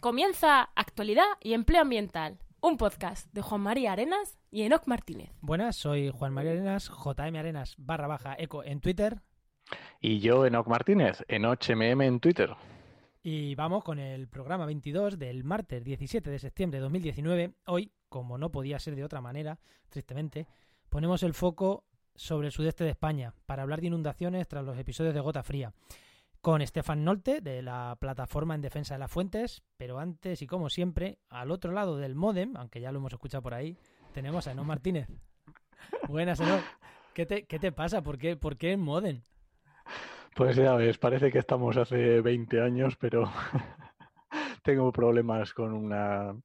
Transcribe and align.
Comienza 0.00 0.70
Actualidad 0.76 1.26
y 1.40 1.54
Empleo 1.54 1.82
Ambiental, 1.82 2.38
un 2.60 2.76
podcast 2.76 3.32
de 3.32 3.42
Juan 3.42 3.62
María 3.62 3.92
Arenas 3.92 4.38
y 4.48 4.62
Enoc 4.62 4.86
Martínez. 4.86 5.32
Buenas, 5.40 5.74
soy 5.74 6.10
Juan 6.10 6.32
María 6.32 6.52
Arenas, 6.52 6.88
JM 6.88 7.34
Arenas 7.34 7.74
barra 7.78 8.06
baja 8.06 8.36
eco 8.38 8.62
en 8.62 8.80
Twitter. 8.80 9.20
Y 10.00 10.20
yo, 10.20 10.46
Enoc 10.46 10.68
Martínez, 10.68 11.24
en 11.26 11.42
HMM 11.42 12.00
en 12.02 12.20
Twitter. 12.20 12.54
Y 13.24 13.56
vamos 13.56 13.82
con 13.82 13.98
el 13.98 14.28
programa 14.28 14.66
22 14.66 15.18
del 15.18 15.42
martes 15.42 15.82
17 15.82 16.30
de 16.30 16.38
septiembre 16.38 16.78
de 16.78 16.82
2019. 16.84 17.54
Hoy, 17.66 17.90
como 18.08 18.38
no 18.38 18.52
podía 18.52 18.78
ser 18.78 18.94
de 18.94 19.02
otra 19.02 19.20
manera, 19.20 19.58
tristemente, 19.88 20.46
ponemos 20.90 21.24
el 21.24 21.34
foco 21.34 21.82
sobre 22.14 22.46
el 22.46 22.52
sudeste 22.52 22.84
de 22.84 22.90
España 22.90 23.34
para 23.46 23.64
hablar 23.64 23.80
de 23.80 23.88
inundaciones 23.88 24.46
tras 24.46 24.64
los 24.64 24.78
episodios 24.78 25.14
de 25.14 25.20
Gota 25.20 25.42
Fría 25.42 25.72
con 26.40 26.62
Estefan 26.62 27.04
Nolte 27.04 27.40
de 27.40 27.62
la 27.62 27.96
plataforma 28.00 28.54
en 28.54 28.60
defensa 28.60 28.94
de 28.94 29.00
las 29.00 29.10
fuentes, 29.10 29.62
pero 29.76 29.98
antes 29.98 30.42
y 30.42 30.46
como 30.46 30.70
siempre, 30.70 31.18
al 31.28 31.50
otro 31.50 31.72
lado 31.72 31.96
del 31.96 32.14
modem, 32.14 32.56
aunque 32.56 32.80
ya 32.80 32.92
lo 32.92 32.98
hemos 32.98 33.12
escuchado 33.12 33.42
por 33.42 33.54
ahí, 33.54 33.76
tenemos 34.12 34.46
a 34.46 34.52
Eno 34.52 34.64
Martínez. 34.64 35.08
Buenas, 36.08 36.40
Eno. 36.40 36.58
¿Qué 37.14 37.26
te, 37.26 37.46
¿Qué 37.46 37.58
te 37.58 37.72
pasa? 37.72 38.02
¿Por 38.02 38.18
qué, 38.18 38.36
¿Por 38.36 38.56
qué 38.56 38.76
modem? 38.76 39.22
Pues 40.34 40.56
ya 40.56 40.74
ves, 40.74 40.98
parece 40.98 41.32
que 41.32 41.38
estamos 41.38 41.76
hace 41.76 42.20
20 42.20 42.60
años, 42.60 42.96
pero 42.96 43.30
tengo 44.62 44.92
problemas 44.92 45.52
con 45.52 45.72
una 45.72 46.36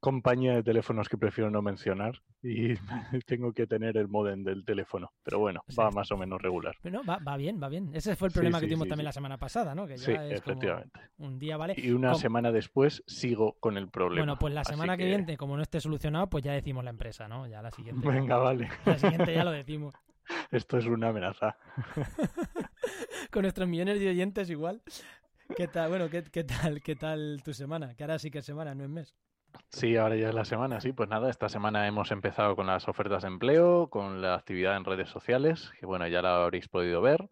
compañía 0.00 0.54
de 0.54 0.62
teléfonos 0.62 1.08
que 1.08 1.18
prefiero 1.18 1.50
no 1.50 1.62
mencionar 1.62 2.20
y 2.42 2.74
tengo 3.26 3.52
que 3.52 3.66
tener 3.66 3.96
el 3.96 4.08
modem 4.08 4.44
del 4.44 4.64
teléfono. 4.64 5.12
Pero 5.22 5.38
bueno, 5.38 5.62
va 5.78 5.90
más 5.90 6.10
o 6.12 6.16
menos 6.16 6.40
regular. 6.40 6.76
Pero 6.82 7.02
va, 7.04 7.18
va 7.18 7.36
bien, 7.36 7.60
va 7.62 7.68
bien. 7.68 7.90
Ese 7.94 8.16
fue 8.16 8.28
el 8.28 8.34
problema 8.34 8.60
que 8.60 8.66
tuvimos 8.66 8.88
también 8.88 9.04
la 9.04 9.12
semana 9.12 9.38
pasada, 9.38 9.74
¿no? 9.74 9.86
Que 9.86 9.96
ya 9.96 10.04
sí, 10.04 10.12
es 10.12 10.40
efectivamente. 10.40 11.00
un 11.18 11.38
día, 11.38 11.56
¿vale? 11.56 11.74
Y 11.76 11.90
una 11.90 12.14
semana 12.14 12.52
después 12.52 13.02
sigo 13.06 13.56
con 13.60 13.76
el 13.76 13.88
problema. 13.88 14.22
Bueno, 14.22 14.38
pues 14.38 14.54
la 14.54 14.64
semana 14.64 14.96
que... 14.96 15.04
viene, 15.04 15.36
como 15.36 15.56
no 15.56 15.62
esté 15.62 15.80
solucionado, 15.80 16.28
pues 16.28 16.44
ya 16.44 16.52
decimos 16.52 16.84
la 16.84 16.90
empresa, 16.90 17.28
¿no? 17.28 17.46
Ya 17.46 17.62
la 17.62 17.70
siguiente. 17.70 18.06
Venga, 18.06 18.36
vale. 18.36 18.68
La 18.84 18.98
siguiente 18.98 19.34
ya 19.34 19.44
lo 19.44 19.50
decimos. 19.50 19.94
Esto 20.50 20.78
es 20.78 20.86
una 20.86 21.08
amenaza. 21.08 21.56
con 23.30 23.42
nuestros 23.42 23.68
millones 23.68 24.00
de 24.00 24.10
oyentes 24.10 24.50
igual. 24.50 24.82
¿Qué 25.56 25.66
tal? 25.66 25.88
Bueno, 25.88 26.10
¿qué, 26.10 26.22
¿qué, 26.24 26.44
tal? 26.44 26.82
¿Qué 26.82 26.94
tal 26.94 27.40
tu 27.42 27.54
semana? 27.54 27.94
Que 27.94 28.04
ahora 28.04 28.18
sí 28.18 28.30
que 28.30 28.38
es 28.38 28.44
semana, 28.44 28.74
no 28.74 28.84
es 28.84 28.90
mes. 28.90 29.14
Sí, 29.70 29.96
ahora 29.96 30.16
ya 30.16 30.28
es 30.28 30.34
la 30.34 30.44
semana, 30.44 30.80
sí. 30.80 30.92
Pues 30.92 31.08
nada, 31.08 31.30
esta 31.30 31.48
semana 31.48 31.86
hemos 31.86 32.10
empezado 32.10 32.56
con 32.56 32.66
las 32.66 32.88
ofertas 32.88 33.22
de 33.22 33.28
empleo, 33.28 33.88
con 33.90 34.20
la 34.22 34.34
actividad 34.34 34.76
en 34.76 34.84
redes 34.84 35.10
sociales, 35.10 35.70
que 35.78 35.86
bueno, 35.86 36.06
ya 36.08 36.22
la 36.22 36.42
habréis 36.42 36.68
podido 36.68 37.00
ver. 37.00 37.28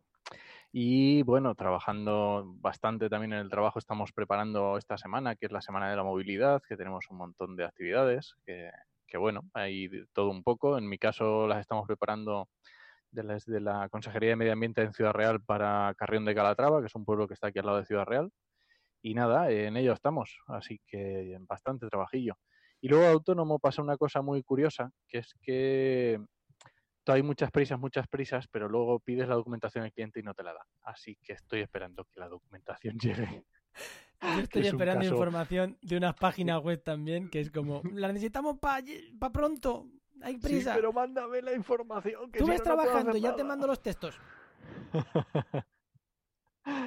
Y 0.73 1.23
bueno, 1.23 1.55
trabajando 1.55 2.45
bastante 2.61 3.09
también 3.09 3.33
en 3.33 3.39
el 3.39 3.49
trabajo, 3.49 3.79
estamos 3.79 4.13
preparando 4.13 4.77
esta 4.77 4.99
semana, 4.99 5.35
que 5.35 5.47
es 5.47 5.53
la 5.53 5.63
semana 5.63 5.89
de 5.89 5.97
la 5.97 6.05
movilidad, 6.05 6.63
que 6.69 6.77
tenemos 6.77 7.07
un 7.11 7.17
montón 7.19 7.57
de 7.57 7.65
actividades, 7.65 8.35
que, 8.45 8.71
que 9.07 9.17
bueno, 9.17 9.43
hay 9.55 9.89
todo 10.13 10.31
un 10.31 10.43
poco. 10.43 10.77
En 10.77 10.89
mi 10.89 10.99
caso 10.99 11.47
las 11.47 11.61
estamos 11.61 11.87
preparando 11.87 12.49
desde 13.11 13.61
la 13.61 13.89
Consejería 13.89 14.31
de 14.31 14.37
Medio 14.37 14.53
Ambiente 14.53 14.83
en 14.83 14.93
Ciudad 14.93 15.13
Real 15.13 15.41
para 15.41 15.95
Carrión 15.97 16.25
de 16.25 16.35
Calatrava, 16.35 16.81
que 16.81 16.87
es 16.87 16.95
un 16.95 17.05
pueblo 17.05 17.27
que 17.27 17.35
está 17.35 17.49
aquí 17.49 17.59
al 17.59 17.67
lado 17.67 17.79
de 17.79 17.87
Ciudad 17.87 18.05
Real. 18.05 18.31
Y 19.07 19.15
nada, 19.15 19.49
en 19.53 19.77
ello 19.77 19.93
estamos, 19.93 20.41
así 20.49 20.81
que 20.85 21.39
bastante 21.43 21.87
trabajillo. 21.87 22.37
Y 22.81 22.89
luego 22.89 23.07
autónomo 23.07 23.61
pasa 23.61 23.81
una 23.81 23.97
cosa 23.97 24.21
muy 24.21 24.43
curiosa, 24.43 24.91
que 25.07 25.19
es 25.19 25.33
que 25.41 26.21
hay 27.07 27.23
muchas 27.23 27.53
prisas, 27.53 27.79
muchas 27.79 28.09
prisas, 28.09 28.49
pero 28.49 28.69
luego 28.69 28.99
pides 28.99 29.29
la 29.29 29.37
documentación 29.37 29.85
al 29.85 29.93
cliente 29.93 30.19
y 30.19 30.25
no 30.25 30.35
te 30.35 30.43
la 30.43 30.55
da. 30.55 30.67
Así 30.83 31.17
que 31.23 31.35
estoy 31.35 31.61
esperando 31.61 32.05
que 32.07 32.19
la 32.19 32.29
documentación 32.29 32.99
llegue. 32.99 33.45
Yo 34.23 34.41
estoy 34.41 34.67
esperando 34.67 35.05
información 35.05 35.79
de 35.83 35.99
unas 35.99 36.15
páginas 36.19 36.61
web 36.61 36.83
también, 36.83 37.31
que 37.31 37.39
es 37.39 37.53
como, 37.53 37.83
la 37.95 38.09
necesitamos 38.09 38.59
para 38.59 38.83
pa 39.21 39.31
pronto, 39.31 39.87
hay 40.21 40.37
prisa. 40.39 40.73
Sí, 40.73 40.81
pero 40.81 40.93
mándame 40.93 41.43
la 41.43 41.53
información. 41.53 42.33
Que 42.33 42.41
Tú 42.41 42.47
si 42.47 42.51
ves 42.51 42.59
no, 42.59 42.65
trabajando, 42.65 43.13
no 43.13 43.19
ya 43.19 43.37
te 43.37 43.45
mando 43.45 43.69
los 43.69 43.81
textos. 43.81 44.19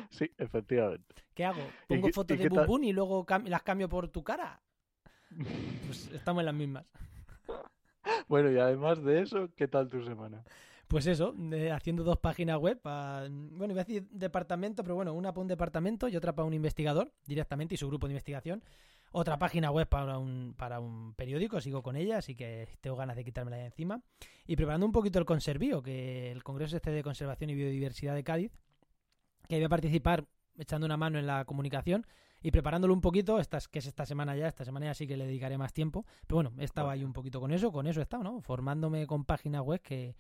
Sí, 0.09 0.29
efectivamente. 0.37 1.15
¿Qué 1.33 1.45
hago? 1.45 1.61
¿Y 1.87 1.95
¿Pongo 1.95 2.09
fotos 2.09 2.37
de? 2.37 2.49
Bubun 2.49 2.83
y 2.83 2.93
luego 2.93 3.25
cam- 3.25 3.47
las 3.47 3.63
cambio 3.63 3.87
por 3.89 4.07
tu 4.09 4.23
cara? 4.23 4.61
Pues 5.85 6.07
estamos 6.13 6.41
en 6.41 6.45
las 6.45 6.55
mismas. 6.55 6.85
Bueno, 8.27 8.51
y 8.51 8.57
además 8.57 9.03
de 9.03 9.21
eso, 9.21 9.49
¿qué 9.55 9.67
tal 9.67 9.87
tu 9.89 10.03
semana? 10.03 10.43
Pues 10.87 11.05
eso, 11.05 11.35
eh, 11.51 11.71
haciendo 11.71 12.03
dos 12.03 12.17
páginas 12.17 12.57
web. 12.57 12.79
bueno, 12.83 13.71
iba 13.73 13.81
a 13.81 13.85
decir 13.85 14.07
departamento, 14.09 14.83
pero 14.83 14.95
bueno, 14.95 15.13
una 15.13 15.31
para 15.31 15.41
un 15.43 15.47
departamento 15.47 16.07
y 16.07 16.15
otra 16.15 16.33
para 16.33 16.47
un 16.47 16.53
investigador 16.53 17.11
directamente 17.27 17.75
y 17.75 17.77
su 17.77 17.87
grupo 17.87 18.07
de 18.07 18.13
investigación. 18.13 18.63
Otra 19.11 19.37
página 19.39 19.71
web 19.71 19.87
para 19.87 20.17
un, 20.19 20.53
para 20.57 20.79
un 20.79 21.13
periódico, 21.15 21.59
sigo 21.61 21.81
con 21.81 21.95
ella, 21.95 22.17
así 22.17 22.35
que 22.35 22.67
tengo 22.81 22.95
ganas 22.95 23.15
de 23.15 23.23
quitármela 23.23 23.57
de 23.57 23.65
encima. 23.65 24.01
Y 24.45 24.55
preparando 24.55 24.85
un 24.85 24.91
poquito 24.91 25.17
el 25.19 25.25
Conservío, 25.25 25.81
que 25.81 26.31
el 26.31 26.43
Congreso 26.43 26.75
este 26.75 26.91
de 26.91 27.03
Conservación 27.03 27.49
y 27.49 27.55
Biodiversidad 27.55 28.13
de 28.15 28.23
Cádiz, 28.23 28.51
que 29.49 29.55
voy 29.55 29.65
a 29.65 29.69
participar 29.69 30.25
echando 30.57 30.85
una 30.85 30.95
mano 30.95 31.19
en 31.19 31.25
la 31.27 31.43
comunicación 31.45 32.05
y 32.41 32.51
preparándolo 32.51 32.93
un 32.93 33.01
poquito, 33.01 33.39
esta, 33.39 33.57
es- 33.57 33.67
que 33.67 33.79
es 33.79 33.85
esta 33.87 34.05
semana 34.05 34.35
ya, 34.35 34.47
esta 34.47 34.63
semana 34.63 34.85
ya 34.85 34.93
sí 34.93 35.07
que 35.07 35.17
le 35.17 35.25
dedicaré 35.25 35.57
más 35.57 35.73
tiempo. 35.73 36.05
Pero 36.27 36.35
bueno, 36.35 36.53
he 36.59 36.63
estado 36.63 36.89
ahí 36.89 37.03
un 37.03 37.11
poquito 37.13 37.41
con 37.41 37.51
eso, 37.51 37.71
con 37.71 37.87
eso 37.87 37.99
he 37.99 38.03
estado, 38.03 38.23
¿no? 38.23 38.41
Formándome 38.41 39.05
con 39.07 39.25
páginas 39.25 39.61
web 39.61 39.81
que, 39.81 40.15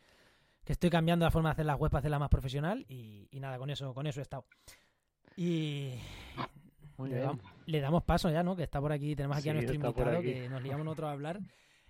que 0.65 0.73
estoy 0.73 0.89
cambiando 0.89 1.25
la 1.25 1.31
forma 1.31 1.49
de 1.49 1.53
hacer 1.53 1.65
las 1.65 1.77
web 1.79 1.91
para 1.91 1.99
hacerla 1.99 2.19
más 2.19 2.29
profesional 2.29 2.85
y, 2.89 3.27
y 3.31 3.39
nada, 3.39 3.57
con 3.57 3.69
eso, 3.69 3.93
con 3.93 4.07
eso 4.07 4.19
he 4.19 4.23
estado. 4.23 4.45
Y 5.37 5.93
Muy 6.97 7.09
le, 7.09 7.15
bien. 7.17 7.27
dam- 7.29 7.39
le 7.65 7.79
damos 7.79 8.03
paso 8.03 8.29
ya, 8.29 8.43
¿no? 8.43 8.55
Que 8.55 8.63
está 8.63 8.81
por 8.81 8.91
aquí, 8.91 9.15
tenemos 9.15 9.37
aquí 9.37 9.49
a 9.49 9.53
nuestro 9.53 9.75
invitado, 9.75 10.21
que 10.21 10.49
nos 10.49 10.61
liamos 10.63 10.85
nosotros 10.85 11.09
a 11.09 11.11
hablar. 11.13 11.39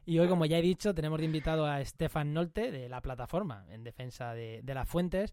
Y 0.05 0.17
hoy, 0.19 0.27
como 0.27 0.45
ya 0.45 0.57
he 0.57 0.61
dicho, 0.61 0.93
tenemos 0.93 1.19
de 1.19 1.25
invitado 1.25 1.65
a 1.65 1.83
Stefan 1.85 2.33
Nolte 2.33 2.71
de 2.71 2.89
la 2.89 3.01
plataforma 3.01 3.65
en 3.69 3.83
defensa 3.83 4.33
de, 4.33 4.61
de 4.63 4.73
las 4.73 4.87
fuentes. 4.87 5.31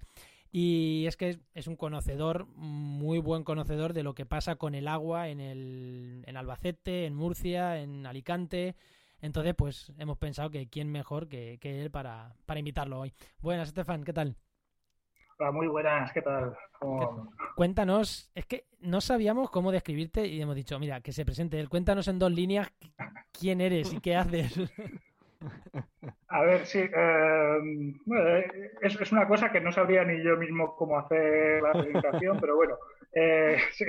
Y 0.58 1.04
es 1.06 1.18
que 1.18 1.38
es, 1.52 1.66
un 1.66 1.76
conocedor, 1.76 2.46
muy 2.54 3.18
buen 3.18 3.44
conocedor 3.44 3.92
de 3.92 4.02
lo 4.02 4.14
que 4.14 4.24
pasa 4.24 4.56
con 4.56 4.74
el 4.74 4.88
agua 4.88 5.28
en, 5.28 5.38
el, 5.38 6.24
en 6.26 6.34
Albacete, 6.38 7.04
en 7.04 7.14
Murcia, 7.14 7.78
en 7.78 8.06
Alicante. 8.06 8.74
Entonces, 9.20 9.54
pues 9.54 9.92
hemos 9.98 10.16
pensado 10.16 10.48
que 10.48 10.66
quién 10.70 10.90
mejor 10.90 11.28
que, 11.28 11.58
que 11.60 11.82
él 11.82 11.90
para, 11.90 12.34
para 12.46 12.58
invitarlo 12.58 13.00
hoy. 13.00 13.12
Buenas, 13.38 13.68
Stefan, 13.68 14.02
¿qué 14.02 14.14
tal? 14.14 14.34
Hola, 15.38 15.52
muy 15.52 15.66
buenas, 15.66 16.10
¿qué 16.14 16.22
tal? 16.22 16.56
¿Cómo- 16.80 17.30
Cuéntanos, 17.54 18.30
es 18.34 18.46
que 18.46 18.64
no 18.80 19.02
sabíamos 19.02 19.50
cómo 19.50 19.70
describirte 19.72 20.26
y 20.26 20.40
hemos 20.40 20.56
dicho, 20.56 20.78
mira, 20.78 21.02
que 21.02 21.12
se 21.12 21.26
presente 21.26 21.60
él. 21.60 21.68
Cuéntanos 21.68 22.08
en 22.08 22.18
dos 22.18 22.32
líneas 22.32 22.72
quién 23.30 23.60
eres 23.60 23.92
y 23.92 24.00
qué 24.00 24.16
haces. 24.16 24.54
A 26.28 26.42
ver, 26.42 26.66
sí, 26.66 26.80
eh, 26.80 27.58
es, 28.82 29.00
es 29.00 29.12
una 29.12 29.26
cosa 29.26 29.50
que 29.50 29.60
no 29.60 29.72
sabría 29.72 30.04
ni 30.04 30.22
yo 30.22 30.36
mismo 30.36 30.76
cómo 30.76 30.98
hacer 30.98 31.62
la 31.62 31.72
presentación, 31.72 32.38
pero 32.40 32.56
bueno, 32.56 32.76
eh, 33.12 33.56
sí. 33.72 33.84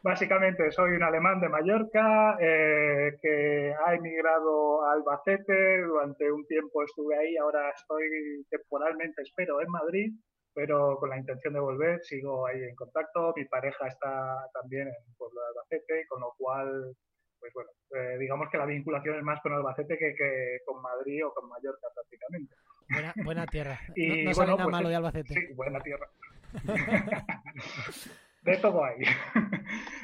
Básicamente 0.00 0.70
soy 0.70 0.92
un 0.92 1.02
alemán 1.02 1.40
de 1.40 1.48
Mallorca 1.48 2.38
eh, 2.40 3.18
que 3.20 3.74
ha 3.84 3.94
emigrado 3.94 4.84
a 4.84 4.92
Albacete, 4.92 5.82
durante 5.82 6.30
un 6.30 6.46
tiempo 6.46 6.84
estuve 6.84 7.18
ahí, 7.18 7.36
ahora 7.36 7.70
estoy 7.70 8.46
temporalmente, 8.48 9.22
espero, 9.22 9.60
en 9.60 9.68
Madrid, 9.68 10.12
pero 10.54 10.96
con 10.98 11.10
la 11.10 11.18
intención 11.18 11.52
de 11.52 11.60
volver, 11.60 12.00
sigo 12.04 12.46
ahí 12.46 12.62
en 12.62 12.76
contacto, 12.76 13.32
mi 13.36 13.44
pareja 13.46 13.88
está 13.88 14.48
también 14.52 14.82
en 14.82 14.94
el 14.94 15.16
pueblo 15.16 15.40
de 15.40 15.46
Albacete, 15.48 16.06
con 16.08 16.20
lo 16.20 16.32
cual 16.38 16.96
pues 17.40 17.52
bueno, 17.52 17.70
eh, 17.96 18.18
digamos 18.18 18.48
que 18.50 18.58
la 18.58 18.66
vinculación 18.66 19.16
es 19.18 19.22
más 19.22 19.40
con 19.40 19.52
Albacete 19.52 19.98
que, 19.98 20.14
que 20.14 20.58
con 20.64 20.82
Madrid 20.82 21.26
o 21.26 21.32
con 21.32 21.48
Mallorca 21.48 21.86
prácticamente. 21.94 22.54
Buena, 22.90 23.14
buena 23.24 23.46
tierra. 23.46 23.78
No, 23.88 23.94
Y 23.96 24.24
no 24.24 24.34
sale 24.34 24.52
bueno, 24.52 24.52
nada 24.52 24.64
pues 24.64 24.72
malo 24.72 24.88
de 24.88 24.96
Albacete. 24.96 25.34
Sí, 25.34 25.52
buena 25.54 25.80
tierra. 25.80 26.08
de 28.42 28.56
todo 28.58 28.84
hay. 28.84 28.96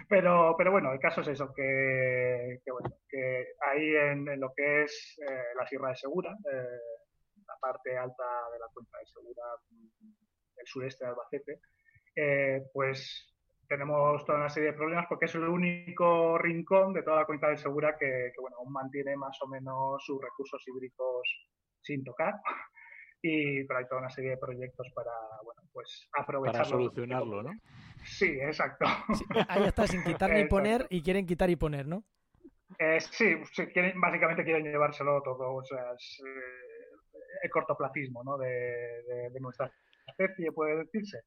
pero, 0.08 0.54
pero 0.56 0.70
bueno, 0.70 0.92
el 0.92 1.00
caso 1.00 1.22
es 1.22 1.28
eso, 1.28 1.52
que, 1.54 2.60
que 2.64 2.70
bueno, 2.70 2.96
que 3.08 3.46
ahí 3.60 3.96
en, 3.96 4.28
en 4.28 4.40
lo 4.40 4.52
que 4.54 4.82
es 4.82 5.18
eh, 5.26 5.54
la 5.56 5.66
Sierra 5.66 5.90
de 5.90 5.96
Segura, 5.96 6.30
eh, 6.52 6.78
la 7.46 7.56
parte 7.60 7.96
alta 7.96 8.24
de 8.52 8.58
la 8.58 8.66
cuenca 8.72 8.98
de 8.98 9.06
Segura, 9.06 9.42
mm, 9.70 10.12
el 10.58 10.66
sureste 10.66 11.04
de 11.04 11.10
Albacete, 11.10 11.60
eh, 12.16 12.62
pues 12.72 13.33
tenemos 13.68 14.24
toda 14.24 14.38
una 14.38 14.48
serie 14.48 14.70
de 14.70 14.76
problemas 14.76 15.06
porque 15.08 15.26
es 15.26 15.34
el 15.34 15.44
único 15.44 16.38
rincón 16.38 16.92
de 16.92 17.02
toda 17.02 17.16
la 17.20 17.26
cuenca 17.26 17.48
del 17.48 17.58
Segura 17.58 17.96
que, 17.98 18.30
que, 18.34 18.40
bueno, 18.40 18.56
aún 18.58 18.72
mantiene 18.72 19.16
más 19.16 19.36
o 19.42 19.48
menos 19.48 20.02
sus 20.04 20.20
recursos 20.20 20.62
hídricos 20.66 21.28
sin 21.80 22.04
tocar. 22.04 22.34
Y 23.22 23.64
pero 23.64 23.78
hay 23.78 23.86
toda 23.86 24.02
una 24.02 24.10
serie 24.10 24.30
de 24.30 24.36
proyectos 24.36 24.86
para 24.94 25.10
bueno, 25.42 25.62
pues 25.72 26.08
aprovecharlo. 26.12 26.58
Para 26.58 26.64
solucionarlo, 26.68 27.42
¿no? 27.42 27.52
Sí, 28.04 28.38
exacto. 28.40 28.84
Sí, 29.14 29.24
ahí 29.48 29.64
está, 29.64 29.86
sin 29.86 30.04
quitar 30.04 30.30
ni 30.30 30.44
poner 30.48 30.86
y 30.90 31.02
quieren 31.02 31.26
quitar 31.26 31.48
y 31.48 31.56
poner, 31.56 31.86
¿no? 31.86 32.04
Eh, 32.78 33.00
sí, 33.00 33.36
sí, 33.52 33.66
quieren, 33.68 33.98
básicamente 34.00 34.44
quieren 34.44 34.64
llevárselo 34.64 35.22
todo. 35.22 35.54
O 35.54 35.64
sea, 35.64 35.92
es 35.98 36.22
eh, 36.26 37.14
el 37.42 37.50
cortoplacismo 37.50 38.22
¿no? 38.24 38.36
de, 38.36 38.48
de, 38.48 39.30
de 39.30 39.40
nuestra 39.40 39.70
especie, 40.06 40.52
puede 40.52 40.76
decirse. 40.84 41.22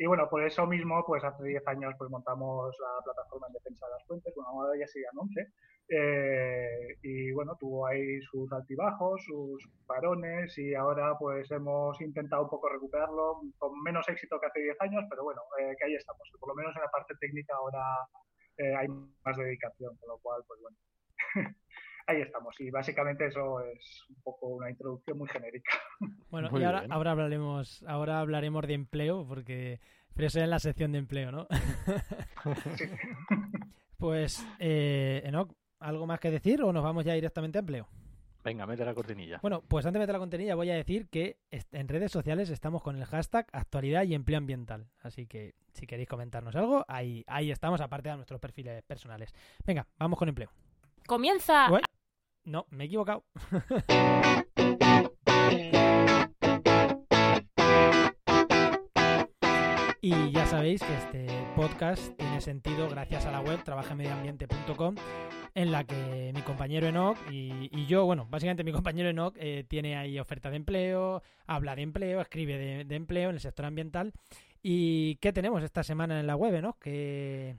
Y 0.00 0.06
bueno, 0.06 0.30
por 0.30 0.42
eso 0.42 0.66
mismo, 0.66 1.04
pues 1.06 1.22
hace 1.22 1.44
10 1.44 1.68
años 1.68 1.92
pues 1.98 2.08
montamos 2.10 2.74
la 2.80 3.04
plataforma 3.04 3.48
en 3.48 3.52
defensa 3.52 3.84
de 3.84 3.92
las 3.92 4.06
fuentes, 4.06 4.32
bueno, 4.34 4.48
ahora 4.48 4.78
ya 4.80 4.86
serían 4.86 5.12
11, 5.14 5.52
eh, 5.90 6.96
y 7.02 7.30
bueno, 7.32 7.54
tuvo 7.60 7.86
ahí 7.86 8.18
sus 8.22 8.50
altibajos, 8.50 9.22
sus 9.22 9.68
parones 9.86 10.56
y 10.56 10.74
ahora 10.74 11.18
pues 11.18 11.50
hemos 11.50 12.00
intentado 12.00 12.44
un 12.44 12.48
poco 12.48 12.70
recuperarlo 12.70 13.42
con 13.58 13.78
menos 13.82 14.08
éxito 14.08 14.40
que 14.40 14.46
hace 14.46 14.62
10 14.62 14.80
años, 14.80 15.04
pero 15.10 15.22
bueno, 15.22 15.42
eh, 15.60 15.76
que 15.78 15.84
ahí 15.84 15.94
estamos. 15.94 16.26
Por 16.40 16.48
lo 16.48 16.54
menos 16.54 16.74
en 16.76 16.80
la 16.82 16.90
parte 16.90 17.14
técnica 17.20 17.54
ahora 17.56 17.84
eh, 18.56 18.74
hay 18.74 18.88
más 18.88 19.36
dedicación, 19.36 19.94
con 19.98 20.08
lo 20.08 20.18
cual 20.20 20.42
pues 20.48 20.60
bueno, 20.62 20.78
ahí 22.10 22.22
estamos. 22.22 22.54
Y 22.60 22.70
básicamente 22.70 23.26
eso 23.26 23.60
es 23.60 24.04
un 24.08 24.22
poco 24.22 24.48
una 24.48 24.70
introducción 24.70 25.18
muy 25.18 25.28
genérica. 25.28 25.72
Bueno, 26.30 26.48
y 26.58 26.64
ahora, 26.64 26.84
ahora 26.90 27.10
hablaremos, 27.10 27.84
ahora 27.86 28.20
hablaremos 28.20 28.66
de 28.66 28.74
empleo 28.74 29.26
porque 29.26 29.80
pero 30.14 30.26
eso 30.26 30.38
es 30.38 30.44
en 30.44 30.50
la 30.50 30.58
sección 30.58 30.92
de 30.92 30.98
empleo, 30.98 31.32
¿no? 31.32 31.46
Sí. 32.76 32.84
pues, 33.98 34.46
eh, 34.58 35.22
Enoch, 35.24 35.52
¿Algo 35.80 36.06
más 36.06 36.20
que 36.20 36.30
decir 36.30 36.62
o 36.62 36.72
nos 36.72 36.84
vamos 36.84 37.04
ya 37.04 37.14
directamente 37.14 37.58
a 37.58 37.60
empleo? 37.60 37.88
Venga, 38.44 38.66
mete 38.66 38.84
la 38.84 38.94
cortinilla. 38.94 39.38
Bueno, 39.42 39.62
pues 39.62 39.84
antes 39.84 39.94
de 39.94 40.00
meter 40.00 40.14
la 40.14 40.18
cortinilla 40.18 40.54
voy 40.54 40.70
a 40.70 40.74
decir 40.74 41.08
que 41.08 41.38
en 41.50 41.88
redes 41.88 42.12
sociales 42.12 42.50
estamos 42.50 42.82
con 42.82 42.96
el 42.96 43.04
hashtag 43.06 43.46
actualidad 43.52 44.04
y 44.04 44.14
empleo 44.14 44.38
ambiental. 44.38 44.88
Así 45.02 45.26
que 45.26 45.54
si 45.72 45.86
queréis 45.86 46.08
comentarnos 46.08 46.54
algo, 46.54 46.84
ahí, 46.86 47.24
ahí 47.26 47.50
estamos, 47.50 47.80
aparte 47.80 48.10
de 48.10 48.16
nuestros 48.16 48.40
perfiles 48.40 48.82
personales. 48.82 49.34
Venga, 49.66 49.86
vamos 49.98 50.18
con 50.18 50.28
empleo. 50.28 50.50
¡Comienza! 51.06 51.68
No, 52.44 52.66
me 52.70 52.84
he 52.84 52.86
equivocado. 52.86 53.24
Y 60.02 60.32
ya 60.32 60.46
sabéis 60.46 60.80
que 60.82 60.94
este 60.94 61.26
podcast 61.54 62.16
tiene 62.16 62.40
sentido 62.40 62.88
gracias 62.88 63.26
a 63.26 63.30
la 63.30 63.40
web 63.42 63.62
trabajamediambiente.com 63.62 64.94
en 65.54 65.70
la 65.70 65.84
que 65.84 66.32
mi 66.34 66.40
compañero 66.40 66.86
Enoch 66.86 67.18
y, 67.30 67.86
yo, 67.86 68.06
bueno, 68.06 68.26
básicamente 68.30 68.64
mi 68.64 68.72
compañero 68.72 69.10
Enoch 69.10 69.36
eh, 69.38 69.64
tiene 69.68 69.98
ahí 69.98 70.18
oferta 70.18 70.48
de 70.48 70.56
empleo, 70.56 71.22
habla 71.46 71.76
de 71.76 71.82
empleo, 71.82 72.22
escribe 72.22 72.84
de, 72.84 72.96
empleo 72.96 73.28
en 73.28 73.34
el 73.34 73.40
sector 73.40 73.66
ambiental. 73.66 74.14
¿Y 74.62 75.16
qué 75.16 75.34
tenemos 75.34 75.62
esta 75.62 75.82
semana 75.82 76.18
en 76.18 76.26
la 76.26 76.34
web, 76.34 76.54
Enoch? 76.54 76.78
Que... 76.78 77.56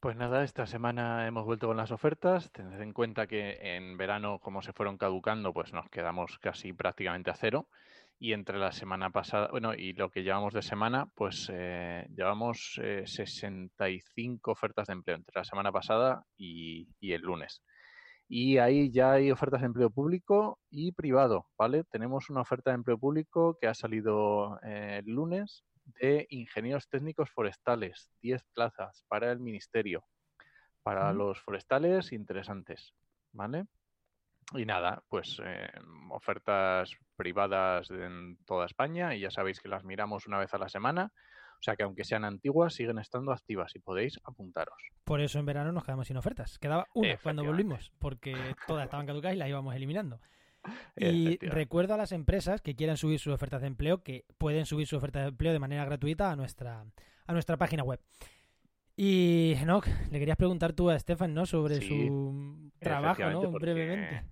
Pues 0.00 0.16
nada, 0.16 0.44
esta 0.44 0.64
semana 0.66 1.26
hemos 1.26 1.44
vuelto 1.44 1.66
con 1.66 1.76
las 1.76 1.90
ofertas. 1.90 2.50
Tened 2.52 2.80
en 2.80 2.94
cuenta 2.94 3.26
que 3.26 3.58
en 3.76 3.98
verano, 3.98 4.38
como 4.38 4.62
se 4.62 4.72
fueron 4.72 4.96
caducando, 4.96 5.52
pues 5.52 5.74
nos 5.74 5.90
quedamos 5.90 6.38
casi 6.38 6.72
prácticamente 6.72 7.30
a 7.30 7.34
cero 7.34 7.68
y 8.18 8.32
entre 8.32 8.58
la 8.58 8.72
semana 8.72 9.10
pasada, 9.10 9.48
bueno, 9.50 9.74
y 9.74 9.92
lo 9.92 10.10
que 10.10 10.22
llevamos 10.22 10.54
de 10.54 10.62
semana, 10.62 11.10
pues 11.14 11.50
eh, 11.52 12.06
llevamos 12.16 12.80
65 13.04 14.50
eh, 14.50 14.52
ofertas 14.52 14.86
de 14.86 14.94
empleo 14.94 15.16
entre 15.16 15.34
la 15.38 15.44
semana 15.44 15.70
pasada 15.70 16.24
y, 16.34 16.88
el 17.02 17.20
lunes. 17.20 17.62
Y 18.26 18.56
ahí 18.56 18.90
ya 18.90 19.12
hay 19.12 19.30
ofertas 19.30 19.60
de 19.60 19.66
empleo 19.66 19.90
público 19.90 20.60
y 20.70 20.92
privado, 20.92 21.46
¿vale? 21.58 21.84
Tenemos 21.84 22.30
una 22.30 22.40
oferta 22.40 22.70
de 22.70 22.76
empleo 22.76 22.96
público 22.96 23.58
que 23.60 23.66
ha 23.66 23.74
salido 23.74 24.58
eh, 24.62 25.02
el 25.04 25.12
lunes 25.12 25.64
de 26.00 26.26
ingenieros 26.30 26.88
técnicos 26.88 27.30
forestales, 27.30 28.10
10 28.22 28.44
plazas 28.52 29.04
para 29.08 29.30
el 29.32 29.40
ministerio. 29.40 30.04
Para 30.82 31.12
los 31.12 31.38
forestales, 31.40 32.12
interesantes, 32.12 32.94
¿vale? 33.32 33.66
Y 34.54 34.64
nada, 34.64 35.02
pues 35.08 35.40
ofertas 36.10 36.90
privadas 37.16 37.90
en 37.90 38.38
toda 38.46 38.66
España 38.66 39.14
y 39.14 39.20
ya 39.20 39.30
sabéis 39.30 39.60
que 39.60 39.68
las 39.68 39.84
miramos 39.84 40.26
una 40.26 40.38
vez 40.38 40.52
a 40.54 40.58
la 40.58 40.68
semana. 40.68 41.12
O 41.60 41.62
sea 41.62 41.76
que 41.76 41.82
aunque 41.82 42.04
sean 42.04 42.24
antiguas, 42.24 42.72
siguen 42.72 42.98
estando 42.98 43.32
activas 43.32 43.76
y 43.76 43.80
podéis 43.80 44.18
apuntaros. 44.24 44.82
Por 45.04 45.20
eso 45.20 45.38
en 45.38 45.44
verano 45.44 45.72
nos 45.72 45.84
quedamos 45.84 46.06
sin 46.06 46.16
ofertas. 46.16 46.58
Quedaba 46.58 46.86
una 46.94 47.18
cuando 47.18 47.44
volvimos, 47.44 47.92
porque 47.98 48.34
todas 48.66 48.84
estaban 48.84 49.06
caducadas 49.06 49.36
y 49.36 49.38
las 49.38 49.50
íbamos 49.50 49.74
eliminando. 49.76 50.18
Y 50.96 51.38
recuerdo 51.38 51.94
a 51.94 51.96
las 51.96 52.12
empresas 52.12 52.60
que 52.60 52.74
quieran 52.76 52.96
subir 52.96 53.18
sus 53.18 53.32
ofertas 53.32 53.60
de 53.60 53.68
empleo 53.68 54.02
que 54.02 54.24
pueden 54.38 54.66
subir 54.66 54.86
su 54.86 54.96
oferta 54.96 55.20
de 55.20 55.28
empleo 55.28 55.52
de 55.52 55.58
manera 55.58 55.84
gratuita 55.84 56.30
a 56.30 56.36
nuestra, 56.36 56.84
a 57.26 57.32
nuestra 57.32 57.56
página 57.56 57.82
web. 57.82 58.00
Y 58.96 59.54
Enoch, 59.56 59.86
le 60.10 60.18
querías 60.18 60.36
preguntar 60.36 60.74
tú 60.74 60.90
a 60.90 60.98
Stefan, 60.98 61.32
¿no? 61.32 61.46
Sobre 61.46 61.80
su 61.80 62.70
trabajo, 62.78 63.30
¿no? 63.30 63.50
Brevemente. 63.52 64.24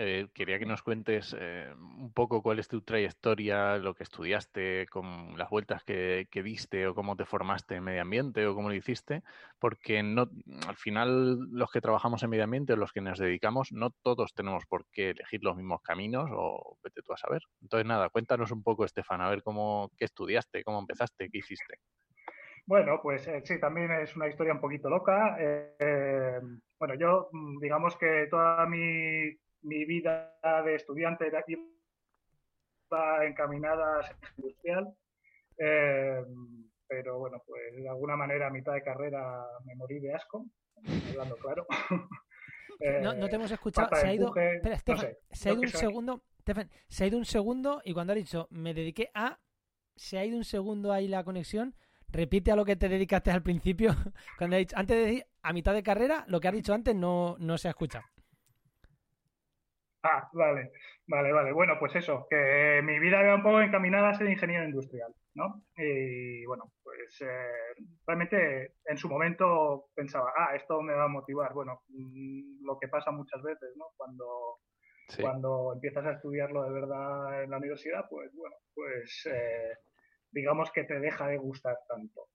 Eh, 0.00 0.28
quería 0.32 0.60
que 0.60 0.64
nos 0.64 0.84
cuentes 0.84 1.34
eh, 1.36 1.74
un 1.76 2.12
poco 2.12 2.40
cuál 2.40 2.60
es 2.60 2.68
tu 2.68 2.82
trayectoria, 2.82 3.78
lo 3.78 3.94
que 3.94 4.04
estudiaste, 4.04 4.86
con 4.86 5.36
las 5.36 5.50
vueltas 5.50 5.82
que, 5.82 6.28
diste 6.32 6.86
o 6.86 6.94
cómo 6.94 7.16
te 7.16 7.24
formaste 7.24 7.74
en 7.74 7.82
medio 7.82 8.02
ambiente 8.02 8.46
o 8.46 8.54
cómo 8.54 8.68
lo 8.68 8.76
hiciste, 8.76 9.24
porque 9.58 10.04
no, 10.04 10.30
al 10.68 10.76
final 10.76 11.48
los 11.50 11.72
que 11.72 11.80
trabajamos 11.80 12.22
en 12.22 12.30
medio 12.30 12.44
ambiente 12.44 12.74
o 12.74 12.76
los 12.76 12.92
que 12.92 13.00
nos 13.00 13.18
dedicamos, 13.18 13.72
no 13.72 13.90
todos 13.90 14.34
tenemos 14.34 14.66
por 14.66 14.86
qué 14.92 15.10
elegir 15.10 15.42
los 15.42 15.56
mismos 15.56 15.82
caminos 15.82 16.30
o 16.32 16.78
vete 16.84 17.02
tú 17.02 17.12
a 17.12 17.16
saber. 17.16 17.42
Entonces, 17.60 17.84
nada, 17.84 18.08
cuéntanos 18.08 18.52
un 18.52 18.62
poco, 18.62 18.84
Estefan, 18.84 19.20
a 19.20 19.28
ver 19.28 19.42
cómo, 19.42 19.90
qué 19.96 20.04
estudiaste, 20.04 20.62
cómo 20.62 20.78
empezaste, 20.78 21.28
qué 21.28 21.38
hiciste. 21.38 21.74
Bueno, 22.66 23.00
pues 23.02 23.26
eh, 23.26 23.40
sí, 23.44 23.58
también 23.58 23.90
es 23.90 24.14
una 24.14 24.28
historia 24.28 24.52
un 24.52 24.60
poquito 24.60 24.88
loca. 24.88 25.36
bueno, 26.78 26.94
yo 26.94 27.30
mm, 27.32 27.58
digamos 27.58 27.96
que 27.96 28.28
toda 28.30 28.64
mi 28.66 29.36
mi 29.62 29.84
vida 29.84 30.34
de 30.64 30.74
estudiante 30.74 31.30
iba 31.46 33.26
encaminada 33.26 33.98
a 33.98 34.02
ser 34.02 34.16
industrial, 34.36 34.94
eh, 35.58 36.24
pero 36.86 37.18
bueno, 37.18 37.42
pues 37.46 37.76
de 37.76 37.88
alguna 37.88 38.16
manera 38.16 38.46
a 38.46 38.50
mitad 38.50 38.72
de 38.72 38.82
carrera 38.82 39.44
me 39.64 39.74
morí 39.74 39.98
de 40.00 40.14
asco, 40.14 40.46
hablando 41.10 41.36
claro. 41.36 41.66
no, 43.02 43.14
no, 43.14 43.28
te 43.28 43.36
hemos 43.36 43.50
escuchado, 43.50 43.88
se 43.94 44.06
ha 44.06 44.14
ido, 44.14 44.34
espera, 44.36 44.78
se 45.30 45.50
ha 45.50 45.52
ido 45.52 45.62
un 45.62 45.68
segundo, 45.68 46.22
se 46.88 47.04
ha 47.04 47.06
ido 47.06 47.18
un 47.18 47.24
segundo 47.24 47.82
y 47.84 47.92
cuando 47.92 48.12
ha 48.12 48.16
dicho 48.16 48.48
me 48.50 48.72
dediqué 48.72 49.10
a, 49.14 49.38
se 49.96 50.18
ha 50.18 50.24
ido 50.24 50.38
un 50.38 50.44
segundo 50.44 50.92
ahí 50.92 51.08
la 51.08 51.24
conexión, 51.24 51.74
repite 52.08 52.52
a 52.52 52.56
lo 52.56 52.64
que 52.64 52.76
te 52.76 52.88
dedicaste 52.88 53.30
al 53.30 53.42
principio, 53.42 53.90
cuando 54.38 54.56
ha 54.56 54.58
dicho, 54.58 54.76
antes 54.78 54.96
de 54.96 55.02
decir 55.04 55.26
a 55.42 55.52
mitad 55.52 55.74
de 55.74 55.82
carrera, 55.82 56.24
lo 56.28 56.40
que 56.40 56.48
ha 56.48 56.52
dicho 56.52 56.72
antes 56.72 56.94
no, 56.94 57.36
no 57.38 57.58
se 57.58 57.68
ha 57.68 57.72
escuchado. 57.72 58.04
Ah, 60.02 60.28
vale, 60.32 60.70
vale, 61.08 61.32
vale. 61.32 61.52
Bueno, 61.52 61.76
pues 61.78 61.96
eso, 61.96 62.26
que 62.30 62.80
mi 62.84 62.98
vida 63.00 63.20
era 63.20 63.34
un 63.34 63.42
poco 63.42 63.60
encaminada 63.60 64.10
a 64.10 64.14
ser 64.14 64.28
ingeniero 64.30 64.64
industrial, 64.64 65.12
¿no? 65.34 65.64
Y 65.76 66.44
bueno, 66.46 66.72
pues 66.82 67.20
eh, 67.22 67.74
realmente 68.06 68.74
en 68.84 68.96
su 68.96 69.08
momento 69.08 69.90
pensaba, 69.94 70.32
ah, 70.36 70.54
esto 70.54 70.80
me 70.82 70.94
va 70.94 71.04
a 71.04 71.08
motivar. 71.08 71.52
Bueno, 71.52 71.82
mm, 71.88 72.64
lo 72.64 72.78
que 72.78 72.88
pasa 72.88 73.10
muchas 73.10 73.42
veces, 73.42 73.70
¿no? 73.76 73.86
Cuando, 73.96 74.58
cuando 75.20 75.72
empiezas 75.74 76.06
a 76.06 76.12
estudiarlo 76.12 76.62
de 76.62 76.72
verdad 76.72 77.42
en 77.42 77.50
la 77.50 77.58
universidad, 77.58 78.04
pues 78.08 78.30
bueno, 78.36 78.56
pues 78.74 79.26
eh, 79.32 79.78
digamos 80.30 80.70
que 80.70 80.84
te 80.84 81.00
deja 81.00 81.26
de 81.26 81.38
gustar 81.38 81.76
tanto. 81.88 82.28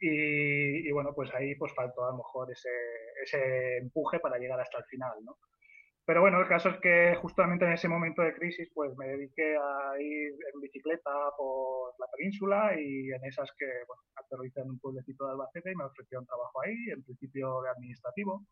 Y, 0.00 0.88
y, 0.88 0.92
bueno, 0.92 1.12
pues 1.14 1.32
ahí 1.34 1.54
pues 1.54 1.72
faltó 1.74 2.04
a 2.04 2.10
lo 2.10 2.18
mejor 2.18 2.50
ese, 2.50 2.68
ese 3.22 3.78
empuje 3.78 4.18
para 4.18 4.36
llegar 4.36 4.60
hasta 4.60 4.78
el 4.78 4.84
final, 4.84 5.12
¿no? 5.24 5.38
Pero 6.08 6.22
bueno, 6.22 6.40
el 6.40 6.48
caso 6.48 6.70
es 6.70 6.78
que 6.78 7.14
justamente 7.16 7.66
en 7.66 7.72
ese 7.72 7.86
momento 7.86 8.22
de 8.22 8.32
crisis, 8.32 8.66
pues 8.72 8.96
me 8.96 9.08
dediqué 9.08 9.58
a 9.58 10.00
ir 10.00 10.32
en 10.54 10.60
bicicleta 10.62 11.10
por 11.36 11.92
la 11.98 12.06
península 12.16 12.80
y 12.80 13.10
en 13.12 13.22
esas 13.26 13.52
que, 13.58 13.66
bueno, 13.86 14.02
aterricé 14.16 14.60
en 14.62 14.70
un 14.70 14.78
pueblecito 14.78 15.26
de 15.26 15.32
Albacete 15.32 15.70
y 15.70 15.76
me 15.76 15.84
ofrecieron 15.84 16.24
trabajo 16.24 16.62
ahí, 16.62 16.76
en 16.94 17.02
principio 17.02 17.60
de 17.60 17.68
administrativo. 17.68 18.46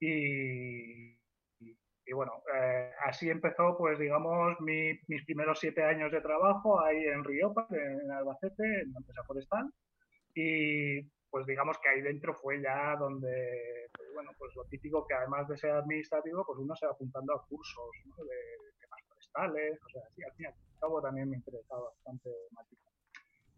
Y, 0.00 1.18
y, 1.58 2.12
bueno, 2.14 2.32
eh, 2.56 2.92
así 3.04 3.28
empezó, 3.28 3.76
pues 3.76 3.98
digamos, 3.98 4.58
mis 4.60 5.22
primeros 5.26 5.58
siete 5.60 5.84
años 5.84 6.10
de 6.10 6.22
trabajo 6.22 6.82
ahí 6.82 7.04
en 7.04 7.24
Riopa, 7.24 7.66
en 7.72 8.10
Albacete, 8.10 8.64
en 8.64 8.92
la 8.94 9.00
empresa 9.00 9.22
forestal. 9.24 9.70
Y 10.34 11.02
pues 11.28 11.44
digamos 11.44 11.76
que 11.78 11.90
ahí 11.90 12.00
dentro 12.00 12.32
fue 12.32 12.62
ya 12.62 12.96
donde, 12.96 13.89
bueno, 14.20 14.36
pues 14.38 14.54
lo 14.54 14.64
típico 14.64 15.06
que 15.06 15.14
además 15.14 15.48
de 15.48 15.56
ser 15.56 15.70
administrativo, 15.70 16.44
pues 16.44 16.58
uno 16.58 16.76
se 16.76 16.84
va 16.84 16.92
apuntando 16.92 17.34
a 17.34 17.46
cursos 17.46 17.90
de 18.18 18.34
temas 18.78 19.00
forestales, 19.08 19.78
o 19.82 19.88
sea, 19.88 20.02
así 20.06 20.22
al 20.22 20.32
fin 20.32 20.44
y 20.44 20.48
al 20.48 20.54
cabo 20.78 21.00
también 21.00 21.30
me 21.30 21.36
interesaba 21.36 21.84
bastante. 21.84 22.28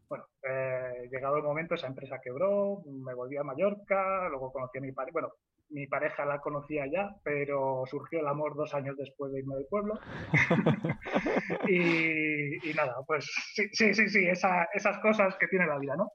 Bueno, 0.09 0.25
eh, 0.49 1.09
llegado 1.11 1.39
el 1.39 1.43
momento, 1.43 1.75
esa 1.75 1.89
empresa 1.89 2.21
quebró, 2.21 2.83
me 2.87 3.13
volví 3.13 3.37
a 3.37 3.43
Mallorca, 3.43 4.29
luego 4.29 4.53
conocí 4.53 4.79
a 4.79 4.83
mi 4.83 4.93
pareja, 4.93 5.13
bueno, 5.15 5.33
mi 5.71 5.89
pareja 5.89 6.25
la 6.27 6.39
conocía 6.39 6.87
ya, 6.87 7.11
pero 7.25 7.83
surgió 7.87 8.21
el 8.21 8.29
amor 8.29 8.55
dos 8.55 8.73
años 8.75 8.97
después 8.97 9.33
de 9.33 9.41
irme 9.41 9.57
del 9.57 9.67
pueblo. 9.67 9.99
y, 11.69 12.73
nada, 12.77 13.03
pues 13.05 13.27
sí, 13.55 13.69
sí, 13.73 13.95
sí, 13.95 14.09
sí, 14.09 14.29
esas 14.29 14.99
cosas 15.01 15.35
que 15.39 15.49
tiene 15.49 15.67
la 15.67 15.79
vida, 15.79 15.97
¿no? 15.97 16.13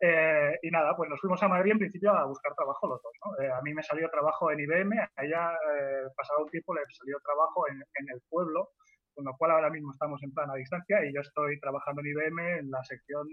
Eh, 0.00 0.58
y 0.62 0.70
nada, 0.70 0.96
pues 0.96 1.08
nos 1.08 1.20
fuimos 1.20 1.42
a 1.42 1.48
Madrid 1.48 1.72
en 1.72 1.78
principio 1.78 2.12
a 2.12 2.26
buscar 2.26 2.54
trabajo 2.54 2.86
los 2.86 3.00
dos. 3.02 3.12
Eh, 3.40 3.50
a 3.50 3.60
mí 3.62 3.72
me 3.74 3.82
salió 3.82 4.08
trabajo 4.10 4.50
en 4.50 4.60
IBM, 4.60 4.98
a 4.98 5.24
ella, 5.24 5.52
eh, 5.52 6.08
pasado 6.16 6.44
un 6.44 6.50
tiempo, 6.50 6.74
le 6.74 6.82
salió 6.90 7.18
trabajo 7.20 7.68
en, 7.68 7.82
el 8.12 8.20
pueblo, 8.28 8.70
con 9.14 9.24
lo 9.24 9.36
cual 9.36 9.52
ahora 9.52 9.70
mismo 9.70 9.92
estamos 9.92 10.22
en 10.22 10.32
plan 10.32 10.50
a 10.50 10.54
distancia 10.54 11.04
y 11.04 11.14
yo 11.14 11.20
estoy 11.20 11.58
trabajando 11.60 12.00
en 12.02 12.08
IBM 12.08 12.58
en 12.58 12.70
la 12.70 12.82
sección 12.84 13.26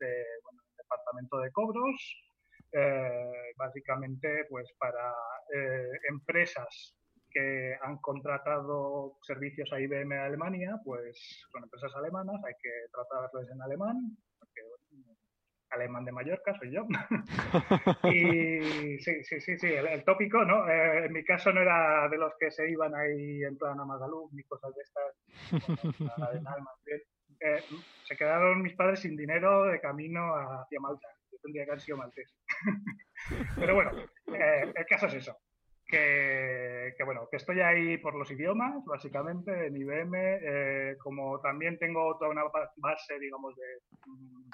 de, 0.00 0.24
departamento 0.76 1.38
de 1.38 1.52
cobros, 1.52 2.16
eh, 2.72 3.52
básicamente 3.56 4.46
pues 4.48 4.72
para 4.78 5.12
eh, 5.54 5.90
empresas 6.10 6.94
que 7.30 7.76
han 7.82 7.98
contratado 7.98 9.18
servicios 9.22 9.70
a 9.72 9.80
IBM 9.80 10.12
Alemania, 10.18 10.80
pues 10.84 11.46
son 11.52 11.62
empresas 11.62 11.94
alemanas, 11.96 12.36
hay 12.44 12.54
que 12.60 12.70
tratarlas 12.90 13.50
en 13.50 13.62
alemán, 13.62 14.16
alemán 15.70 16.04
de 16.04 16.12
Mallorca 16.12 16.54
soy 16.58 16.72
yo. 16.72 16.86
y 18.12 18.98
sí, 19.00 19.24
sí, 19.24 19.40
sí, 19.40 19.58
sí, 19.58 19.66
el, 19.66 20.04
tópico, 20.04 20.44
¿no? 20.44 20.68
Eh, 20.68 21.06
en 21.06 21.12
mi 21.12 21.24
caso 21.24 21.52
no 21.52 21.60
era 21.60 22.08
de 22.08 22.18
los 22.18 22.32
que 22.38 22.50
se 22.50 22.70
iban 22.70 22.94
ahí 22.94 23.44
en 23.44 23.56
plan 23.56 23.78
a 23.78 23.84
Magalú 23.84 24.28
ni 24.32 24.42
cosas 24.44 24.74
de 24.74 24.82
estas, 24.82 26.08
más 26.10 26.30
bien. 26.84 27.00
Eh, 27.40 27.62
se 28.04 28.16
quedaron 28.16 28.62
mis 28.62 28.74
padres 28.74 29.00
sin 29.00 29.16
dinero 29.16 29.64
de 29.64 29.80
camino 29.80 30.34
hacia 30.34 30.80
Malta. 30.80 31.08
Yo 31.30 31.38
tendría 31.42 31.64
que 31.64 31.70
haber 31.72 31.82
sido 31.82 31.98
maltés. 31.98 32.34
Pero 33.56 33.74
bueno, 33.74 33.92
eh, 34.32 34.72
el 34.74 34.86
caso 34.86 35.06
es 35.06 35.14
eso. 35.14 35.36
Que, 35.86 36.94
bueno, 37.04 37.26
que 37.30 37.38
estoy 37.38 37.60
ahí 37.60 37.96
por 37.96 38.14
los 38.14 38.30
idiomas, 38.30 38.84
básicamente, 38.84 39.68
en 39.68 39.76
IBM, 39.76 40.12
eh, 40.14 40.96
como 40.98 41.40
también 41.40 41.78
tengo 41.78 42.18
toda 42.18 42.30
una 42.30 42.42
base, 42.76 43.18
digamos, 43.18 43.56
de 43.56 43.78
mm, 44.06 44.50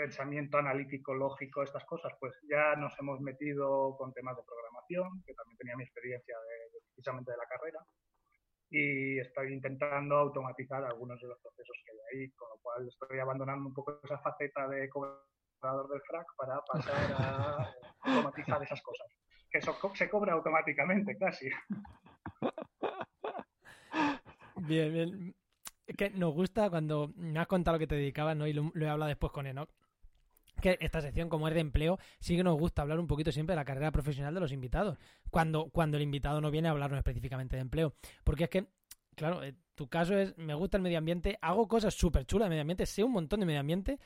pensamiento 0.00 0.56
analítico, 0.56 1.12
lógico, 1.12 1.62
estas 1.62 1.84
cosas, 1.84 2.10
pues 2.18 2.32
ya 2.48 2.74
nos 2.76 2.98
hemos 2.98 3.20
metido 3.20 3.94
con 3.98 4.14
temas 4.14 4.34
de 4.34 4.42
programación, 4.42 5.22
que 5.26 5.34
también 5.34 5.58
tenía 5.58 5.76
mi 5.76 5.84
experiencia 5.84 6.34
precisamente 6.94 7.32
de 7.32 7.36
la 7.36 7.44
carrera, 7.44 7.84
y 8.70 9.18
estoy 9.18 9.52
intentando 9.52 10.16
automatizar 10.16 10.82
algunos 10.84 11.20
de 11.20 11.28
los 11.28 11.38
procesos 11.40 11.76
que 11.84 11.92
hay 11.92 11.98
ahí, 12.22 12.30
con 12.30 12.48
lo 12.48 12.56
cual 12.62 12.88
estoy 12.88 13.18
abandonando 13.18 13.68
un 13.68 13.74
poco 13.74 14.00
esa 14.02 14.18
faceta 14.20 14.66
de 14.68 14.88
cobrador 14.88 15.88
del 15.90 16.00
frac 16.00 16.26
para 16.34 16.62
pasar 16.62 17.12
a 17.18 17.70
automatizar 18.00 18.62
esas 18.62 18.80
cosas. 18.80 19.06
Que 19.50 19.58
eso 19.58 19.76
se 19.94 20.08
cobra 20.08 20.32
automáticamente, 20.32 21.18
casi. 21.18 21.50
Bien, 24.56 24.92
bien. 24.92 25.34
que 25.98 26.08
nos 26.10 26.32
gusta 26.32 26.70
cuando 26.70 27.12
me 27.16 27.38
has 27.38 27.48
contado 27.48 27.76
lo 27.76 27.80
que 27.80 27.88
te 27.88 27.96
dedicabas, 27.96 28.36
¿no? 28.36 28.46
Y 28.46 28.54
lo, 28.54 28.72
he 28.74 28.88
hablado 28.88 29.08
después 29.08 29.32
con 29.32 29.46
Enoch. 29.46 29.68
Que 30.60 30.78
esta 30.80 31.00
sección, 31.00 31.28
como 31.28 31.48
es 31.48 31.54
de 31.54 31.60
empleo, 31.60 31.98
sí 32.18 32.36
que 32.36 32.44
nos 32.44 32.58
gusta 32.58 32.82
hablar 32.82 32.98
un 32.98 33.06
poquito 33.06 33.32
siempre 33.32 33.54
de 33.54 33.56
la 33.56 33.64
carrera 33.64 33.90
profesional 33.90 34.34
de 34.34 34.40
los 34.40 34.52
invitados. 34.52 34.98
Cuando, 35.30 35.70
cuando 35.70 35.96
el 35.96 36.02
invitado 36.02 36.40
no 36.40 36.50
viene 36.50 36.68
a 36.68 36.72
hablarnos 36.72 36.98
específicamente 36.98 37.56
de 37.56 37.62
empleo. 37.62 37.94
Porque 38.24 38.44
es 38.44 38.50
que 38.50 38.68
claro, 39.20 39.42
eh, 39.42 39.54
tu 39.74 39.88
caso 39.88 40.16
es, 40.16 40.36
me 40.38 40.54
gusta 40.54 40.78
el 40.78 40.82
medio 40.82 40.98
ambiente, 40.98 41.38
hago 41.42 41.68
cosas 41.68 41.94
súper 41.94 42.24
chulas 42.24 42.46
de 42.46 42.50
medio 42.50 42.62
ambiente, 42.62 42.86
sé 42.86 43.04
un 43.04 43.12
montón 43.12 43.40
de 43.40 43.46
medio 43.46 43.60
ambiente, 43.60 43.98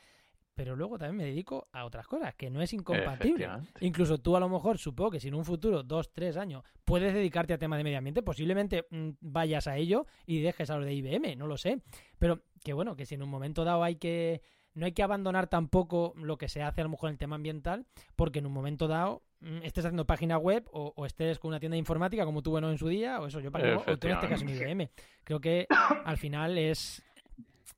pero 0.53 0.75
luego 0.75 0.97
también 0.97 1.17
me 1.17 1.25
dedico 1.25 1.67
a 1.71 1.85
otras 1.85 2.07
cosas, 2.07 2.35
que 2.35 2.49
no 2.49 2.61
es 2.61 2.71
incompatible. 2.73 3.47
Incluso 3.81 4.17
tú 4.17 4.35
a 4.35 4.39
lo 4.39 4.49
mejor, 4.49 4.77
supongo 4.77 5.11
que 5.11 5.19
si 5.19 5.27
en 5.27 5.35
un 5.35 5.45
futuro, 5.45 5.83
dos, 5.83 6.11
tres 6.11 6.37
años, 6.37 6.63
puedes 6.83 7.13
dedicarte 7.13 7.53
a 7.53 7.57
temas 7.57 7.77
de 7.77 7.83
medio 7.83 7.97
ambiente, 7.97 8.23
posiblemente 8.23 8.87
mm, 8.89 9.09
vayas 9.21 9.67
a 9.67 9.77
ello 9.77 10.05
y 10.25 10.41
dejes 10.41 10.69
a 10.69 10.77
lo 10.77 10.85
de 10.85 10.93
IBM, 10.93 11.35
no 11.37 11.47
lo 11.47 11.57
sé. 11.57 11.81
Pero 12.19 12.43
que 12.63 12.73
bueno, 12.73 12.95
que 12.95 13.05
si 13.05 13.15
en 13.15 13.23
un 13.23 13.29
momento 13.29 13.63
dado 13.63 13.83
hay 13.83 13.95
que... 13.95 14.41
No 14.75 14.85
hay 14.85 14.91
que 14.91 15.03
abandonar 15.03 15.47
tampoco 15.47 16.13
lo 16.15 16.37
que 16.37 16.47
se 16.47 16.61
hace 16.61 16.81
a 16.81 16.83
lo 16.83 16.91
mejor 16.91 17.09
en 17.09 17.13
el 17.13 17.17
tema 17.17 17.37
ambiental, 17.37 17.85
porque 18.15 18.39
en 18.39 18.45
un 18.45 18.53
momento 18.53 18.87
dado 18.87 19.23
mm, 19.39 19.63
estés 19.63 19.85
haciendo 19.85 20.05
página 20.05 20.37
web 20.37 20.67
o, 20.71 21.05
estés 21.05 21.39
con 21.39 21.49
una 21.49 21.59
tienda 21.59 21.73
de 21.75 21.79
informática 21.79 22.25
como 22.25 22.43
tú 22.43 22.51
bueno 22.51 22.69
en 22.69 22.77
su 22.77 22.87
día, 22.87 23.19
o 23.19 23.27
eso 23.27 23.39
yo 23.39 23.51
para 23.51 23.77
o 23.77 23.97
tú 23.97 24.07
en 24.07 24.13
este 24.13 24.27
caso 24.27 24.43
en 24.43 24.49
IBM. 24.49 24.89
Creo 25.23 25.41
que 25.41 25.65
al 26.05 26.17
final 26.17 26.57
es 26.57 27.01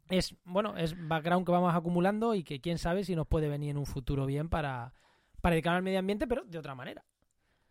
es, 0.09 0.35
bueno, 0.45 0.77
es 0.77 0.95
background 1.07 1.45
que 1.45 1.51
vamos 1.51 1.73
acumulando 1.75 2.33
y 2.33 2.43
que 2.43 2.61
quién 2.61 2.77
sabe 2.77 3.03
si 3.03 3.15
nos 3.15 3.27
puede 3.27 3.49
venir 3.49 3.71
en 3.71 3.77
un 3.77 3.85
futuro 3.85 4.25
bien 4.25 4.49
para, 4.49 4.93
para 5.41 5.53
dedicar 5.53 5.75
al 5.75 5.83
medio 5.83 5.99
ambiente, 5.99 6.27
pero 6.27 6.43
de 6.45 6.57
otra 6.57 6.75
manera. 6.75 7.03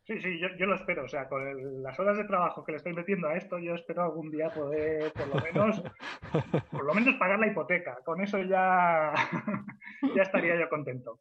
Sí, 0.06 0.20
sí, 0.20 0.38
yo, 0.38 0.66
lo 0.66 0.76
espero. 0.76 1.04
O 1.04 1.08
sea, 1.08 1.28
con 1.28 1.82
las 1.82 1.98
horas 1.98 2.16
de 2.16 2.24
trabajo 2.24 2.64
que 2.64 2.72
le 2.72 2.78
estoy 2.78 2.92
metiendo 2.92 3.26
a 3.28 3.36
esto, 3.36 3.58
yo 3.58 3.74
espero 3.74 4.04
algún 4.04 4.30
día 4.30 4.50
poder, 4.50 5.12
por 5.12 5.26
lo 5.26 5.42
menos, 5.42 5.82
por 6.70 6.84
lo 6.84 6.94
menos 6.94 7.14
pagar 7.16 7.40
la 7.40 7.48
hipoteca. 7.48 7.98
Con 8.04 8.20
eso 8.20 8.38
ya, 8.38 9.12
ya 10.14 10.22
estaría 10.22 10.54
yo 10.56 10.68
contento. 10.68 11.18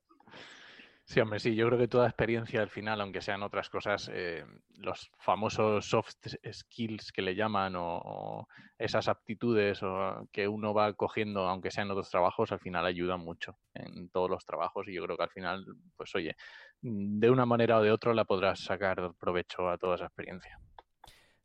Sí, 1.07 1.19
hombre, 1.19 1.39
sí, 1.39 1.53
yo 1.53 1.67
creo 1.67 1.77
que 1.77 1.87
toda 1.87 2.07
experiencia 2.07 2.61
al 2.61 2.69
final, 2.71 2.99
aunque 2.99 3.21
sean 3.21 3.43
otras 3.43 3.69
cosas, 3.69 4.09
eh, 4.11 4.43
los 4.77 5.11
famosos 5.19 5.85
soft 5.85 6.15
skills 6.51 7.11
que 7.11 7.21
le 7.21 7.35
llaman 7.35 7.75
o, 7.77 8.47
esas 8.79 9.07
aptitudes 9.07 9.83
o, 9.83 10.27
que 10.31 10.47
uno 10.47 10.73
va 10.73 10.93
cogiendo, 10.93 11.47
aunque 11.47 11.69
sean 11.69 11.91
otros 11.91 12.09
trabajos, 12.09 12.51
al 12.51 12.59
final 12.59 12.87
ayudan 12.87 13.19
mucho 13.19 13.55
en 13.75 14.09
todos 14.09 14.31
los 14.31 14.43
trabajos 14.45 14.87
y 14.87 14.95
yo 14.95 15.03
creo 15.03 15.15
que 15.15 15.23
al 15.23 15.29
final, 15.29 15.65
pues 15.95 16.15
oye, 16.15 16.35
de 16.81 17.29
una 17.29 17.45
manera 17.45 17.77
o 17.77 17.83
de 17.83 17.91
otra 17.91 18.15
la 18.15 18.25
podrás 18.25 18.59
sacar 18.61 19.13
provecho 19.19 19.69
a 19.69 19.77
toda 19.77 19.95
esa 19.95 20.05
experiencia. 20.05 20.59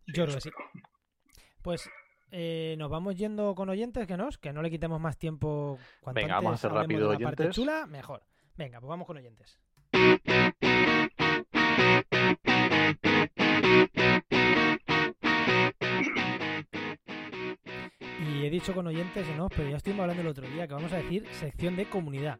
Yo 0.06 0.24
creo 0.24 0.36
que 0.36 0.40
sí. 0.40 0.50
Pues 1.60 1.90
eh, 2.30 2.76
nos 2.78 2.90
vamos 2.90 3.14
yendo 3.14 3.54
con 3.54 3.68
oyentes, 3.68 4.06
que 4.06 4.16
nos, 4.16 4.38
que 4.38 4.54
no 4.54 4.62
le 4.62 4.70
quitemos 4.70 4.98
más 5.00 5.18
tiempo. 5.18 5.78
Cuanto 6.00 6.18
Venga, 6.18 6.36
vamos 6.36 6.52
a 6.52 6.54
hacer 6.54 6.72
rápido 6.72 7.10
oyentes. 7.10 7.54
chula, 7.54 7.86
mejor. 7.86 8.22
Venga, 8.56 8.80
pues 8.80 8.88
vamos 8.88 9.06
con 9.06 9.16
oyentes. 9.16 9.58
Y 18.22 18.46
he 18.46 18.50
dicho 18.50 18.74
con 18.74 18.86
oyentes, 18.86 19.26
¿no? 19.36 19.48
Pero 19.48 19.68
ya 19.70 19.76
estuvimos 19.76 20.02
hablando 20.02 20.22
el 20.22 20.28
otro 20.28 20.46
día 20.48 20.66
que 20.66 20.74
vamos 20.74 20.92
a 20.92 20.96
decir 20.96 21.26
sección 21.32 21.76
de 21.76 21.88
comunidad. 21.88 22.38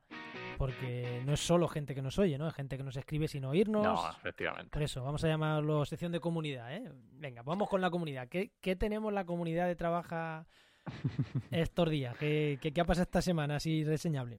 Porque 0.59 1.23
no 1.25 1.33
es 1.33 1.41
solo 1.41 1.69
gente 1.69 1.95
que 1.95 2.03
nos 2.03 2.19
oye, 2.19 2.37
¿no? 2.37 2.47
Es 2.47 2.55
gente 2.55 2.77
que 2.77 2.83
nos 2.83 2.97
escribe 2.97 3.29
sin 3.29 3.47
oírnos. 3.47 3.83
No, 3.83 4.11
efectivamente. 4.11 4.71
Por 4.71 4.83
eso, 4.83 5.03
vamos 5.03 5.25
a 5.25 5.29
llamarlo 5.29 5.87
sección 5.87 6.13
de 6.13 6.21
comunidad, 6.21 6.75
¿eh? 6.75 6.93
Venga, 7.13 7.43
vamos 7.43 7.69
con 7.69 7.81
la 7.81 7.91
comunidad. 7.91 8.29
¿Qué, 8.29 8.53
qué 8.61 8.77
tenemos 8.77 9.11
la 9.13 9.25
comunidad 9.25 9.67
de 9.69 9.77
trabaja 9.77 10.47
estos 11.51 11.89
días? 11.89 12.15
¿Qué, 12.19 12.59
qué, 12.61 12.73
qué 12.73 12.81
ha 12.83 12.85
pasado 12.85 13.05
esta 13.05 13.23
semana 13.23 13.57
así 13.57 13.85
reseñable? 13.85 14.39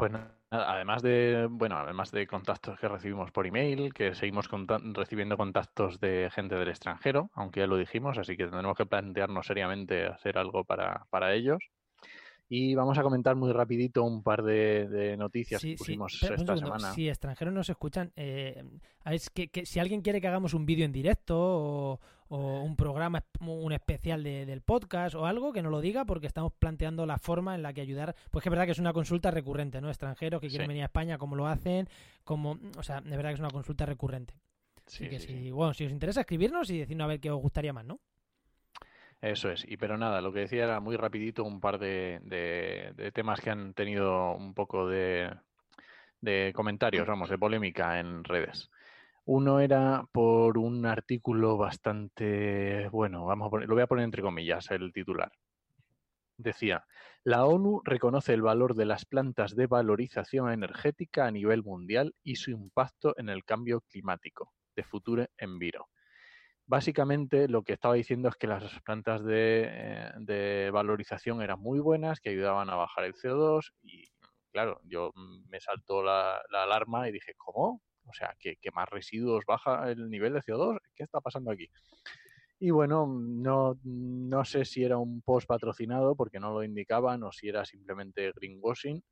Pues 0.00 0.12
además 0.50 1.02
de, 1.02 1.46
bueno, 1.50 1.76
además 1.76 2.10
de 2.10 2.26
contactos 2.26 2.78
que 2.78 2.88
recibimos 2.88 3.30
por 3.30 3.46
email, 3.46 3.92
que 3.92 4.14
seguimos 4.14 4.48
recibiendo 4.94 5.36
contactos 5.36 6.00
de 6.00 6.30
gente 6.32 6.56
del 6.56 6.68
extranjero, 6.68 7.30
aunque 7.34 7.60
ya 7.60 7.66
lo 7.66 7.76
dijimos, 7.76 8.18
así 8.18 8.36
que 8.36 8.44
tendremos 8.44 8.76
que 8.76 8.86
plantearnos 8.86 9.46
seriamente 9.46 10.06
hacer 10.06 10.38
algo 10.38 10.64
para, 10.64 11.06
para 11.10 11.34
ellos. 11.34 11.62
Y 12.52 12.74
vamos 12.74 12.98
a 12.98 13.04
comentar 13.04 13.36
muy 13.36 13.52
rapidito 13.52 14.02
un 14.02 14.24
par 14.24 14.42
de, 14.42 15.14
noticias 15.16 15.62
que 15.62 15.76
pusimos 15.76 16.20
esta 16.20 16.56
semana. 16.56 16.92
Si 16.92 17.08
extranjeros 17.08 17.54
nos 17.54 17.70
escuchan, 17.70 18.10
eh, 18.16 18.64
es 19.04 19.30
que, 19.30 19.48
si 19.64 19.78
alguien 19.78 20.02
quiere 20.02 20.20
que 20.20 20.26
hagamos 20.26 20.52
un 20.52 20.66
vídeo 20.66 20.84
en 20.84 20.90
directo 20.90 21.36
o, 21.38 22.00
un 22.36 22.76
programa, 22.76 23.24
un 23.40 23.72
especial 23.72 24.22
del 24.22 24.60
podcast 24.62 25.14
o 25.16 25.26
algo, 25.26 25.52
que 25.52 25.62
nos 25.62 25.72
lo 25.72 25.80
diga 25.80 26.04
porque 26.04 26.26
estamos 26.26 26.52
planteando 26.52 27.04
la 27.04 27.18
forma 27.18 27.54
en 27.54 27.62
la 27.62 27.72
que 27.72 27.80
ayudar. 27.80 28.14
Pues 28.30 28.42
que 28.42 28.48
es 28.48 28.50
verdad 28.50 28.66
que 28.66 28.72
es 28.72 28.78
una 28.78 28.92
consulta 28.92 29.30
recurrente, 29.30 29.80
¿no? 29.80 29.88
Extranjeros 29.88 30.40
que 30.40 30.48
quieren 30.48 30.68
venir 30.68 30.82
a 30.82 30.86
España, 30.86 31.18
cómo 31.18 31.34
lo 31.34 31.46
hacen, 31.46 31.88
como, 32.24 32.58
o 32.76 32.82
sea, 32.82 33.00
de 33.00 33.16
verdad 33.16 33.30
que 33.30 33.34
es 33.34 33.40
una 33.40 33.50
consulta 33.50 33.84
recurrente. 33.84 34.34
Así 34.86 35.08
que 35.08 35.18
si, 35.20 35.50
bueno, 35.50 35.74
si 35.74 35.84
os 35.84 35.92
interesa 35.92 36.20
escribirnos 36.20 36.70
y 36.70 36.78
decirnos 36.78 37.04
a 37.04 37.08
ver 37.08 37.20
qué 37.20 37.30
os 37.30 37.40
gustaría 37.40 37.72
más, 37.72 37.84
¿no? 37.84 38.00
Eso 39.20 39.50
es. 39.50 39.64
Y 39.68 39.76
pero 39.76 39.98
nada, 39.98 40.20
lo 40.20 40.32
que 40.32 40.40
decía 40.40 40.64
era 40.64 40.80
muy 40.80 40.96
rapidito 40.96 41.44
un 41.44 41.60
par 41.60 41.78
de, 41.78 42.20
de, 42.22 43.12
temas 43.12 43.40
que 43.40 43.50
han 43.50 43.74
tenido 43.74 44.34
un 44.34 44.54
poco 44.54 44.88
de, 44.88 45.30
de 46.20 46.52
comentarios, 46.54 47.06
vamos, 47.06 47.28
de 47.28 47.38
polémica 47.38 48.00
en 48.00 48.24
redes. 48.24 48.70
Uno 49.32 49.60
era 49.60 50.08
por 50.10 50.58
un 50.58 50.84
artículo 50.86 51.56
bastante, 51.56 52.88
bueno, 52.88 53.26
vamos 53.26 53.46
a 53.46 53.50
poner, 53.50 53.68
lo 53.68 53.76
voy 53.76 53.82
a 53.84 53.86
poner 53.86 54.04
entre 54.04 54.22
comillas, 54.22 54.68
el 54.72 54.92
titular. 54.92 55.30
Decía, 56.36 56.84
la 57.22 57.44
ONU 57.44 57.80
reconoce 57.84 58.34
el 58.34 58.42
valor 58.42 58.74
de 58.74 58.86
las 58.86 59.04
plantas 59.04 59.54
de 59.54 59.68
valorización 59.68 60.50
energética 60.50 61.26
a 61.26 61.30
nivel 61.30 61.62
mundial 61.62 62.12
y 62.24 62.34
su 62.34 62.50
impacto 62.50 63.14
en 63.18 63.28
el 63.28 63.44
cambio 63.44 63.82
climático, 63.82 64.52
de 64.74 64.82
Future 64.82 65.30
Enviro. 65.38 65.86
Básicamente 66.66 67.46
lo 67.46 67.62
que 67.62 67.74
estaba 67.74 67.94
diciendo 67.94 68.30
es 68.30 68.34
que 68.34 68.48
las 68.48 68.80
plantas 68.80 69.22
eh, 69.28 70.10
de, 70.16 70.70
valorización 70.72 71.40
eran 71.40 71.60
muy 71.60 71.78
buenas, 71.78 72.18
que 72.18 72.30
ayudaban 72.30 72.68
a 72.68 72.74
bajar 72.74 73.04
el 73.04 73.14
CO2 73.14 73.74
y 73.84 74.10
claro, 74.50 74.80
yo 74.82 75.12
me 75.14 75.60
saltó 75.60 76.02
la, 76.02 76.42
alarma 76.52 77.08
y 77.08 77.12
dije, 77.12 77.34
¿cómo? 77.36 77.80
O 78.10 78.12
sea, 78.12 78.34
¿que, 78.38 78.56
más 78.72 78.88
residuos 78.88 79.44
baja 79.46 79.90
el 79.90 80.10
nivel 80.10 80.34
de 80.34 80.40
CO2? 80.40 80.78
¿Qué 80.94 81.04
está 81.04 81.20
pasando 81.20 81.50
aquí? 81.50 81.68
Y 82.58 82.70
bueno, 82.70 83.06
no, 83.06 83.78
no 83.84 84.44
sé 84.44 84.64
si 84.64 84.84
era 84.84 84.98
un 84.98 85.22
post 85.22 85.46
patrocinado 85.46 86.14
porque 86.14 86.40
no 86.40 86.52
lo 86.52 86.62
indicaban 86.62 87.22
o 87.22 87.32
si 87.32 87.48
era 87.48 87.64
simplemente 87.64 88.32
greenwashing, 88.32 89.02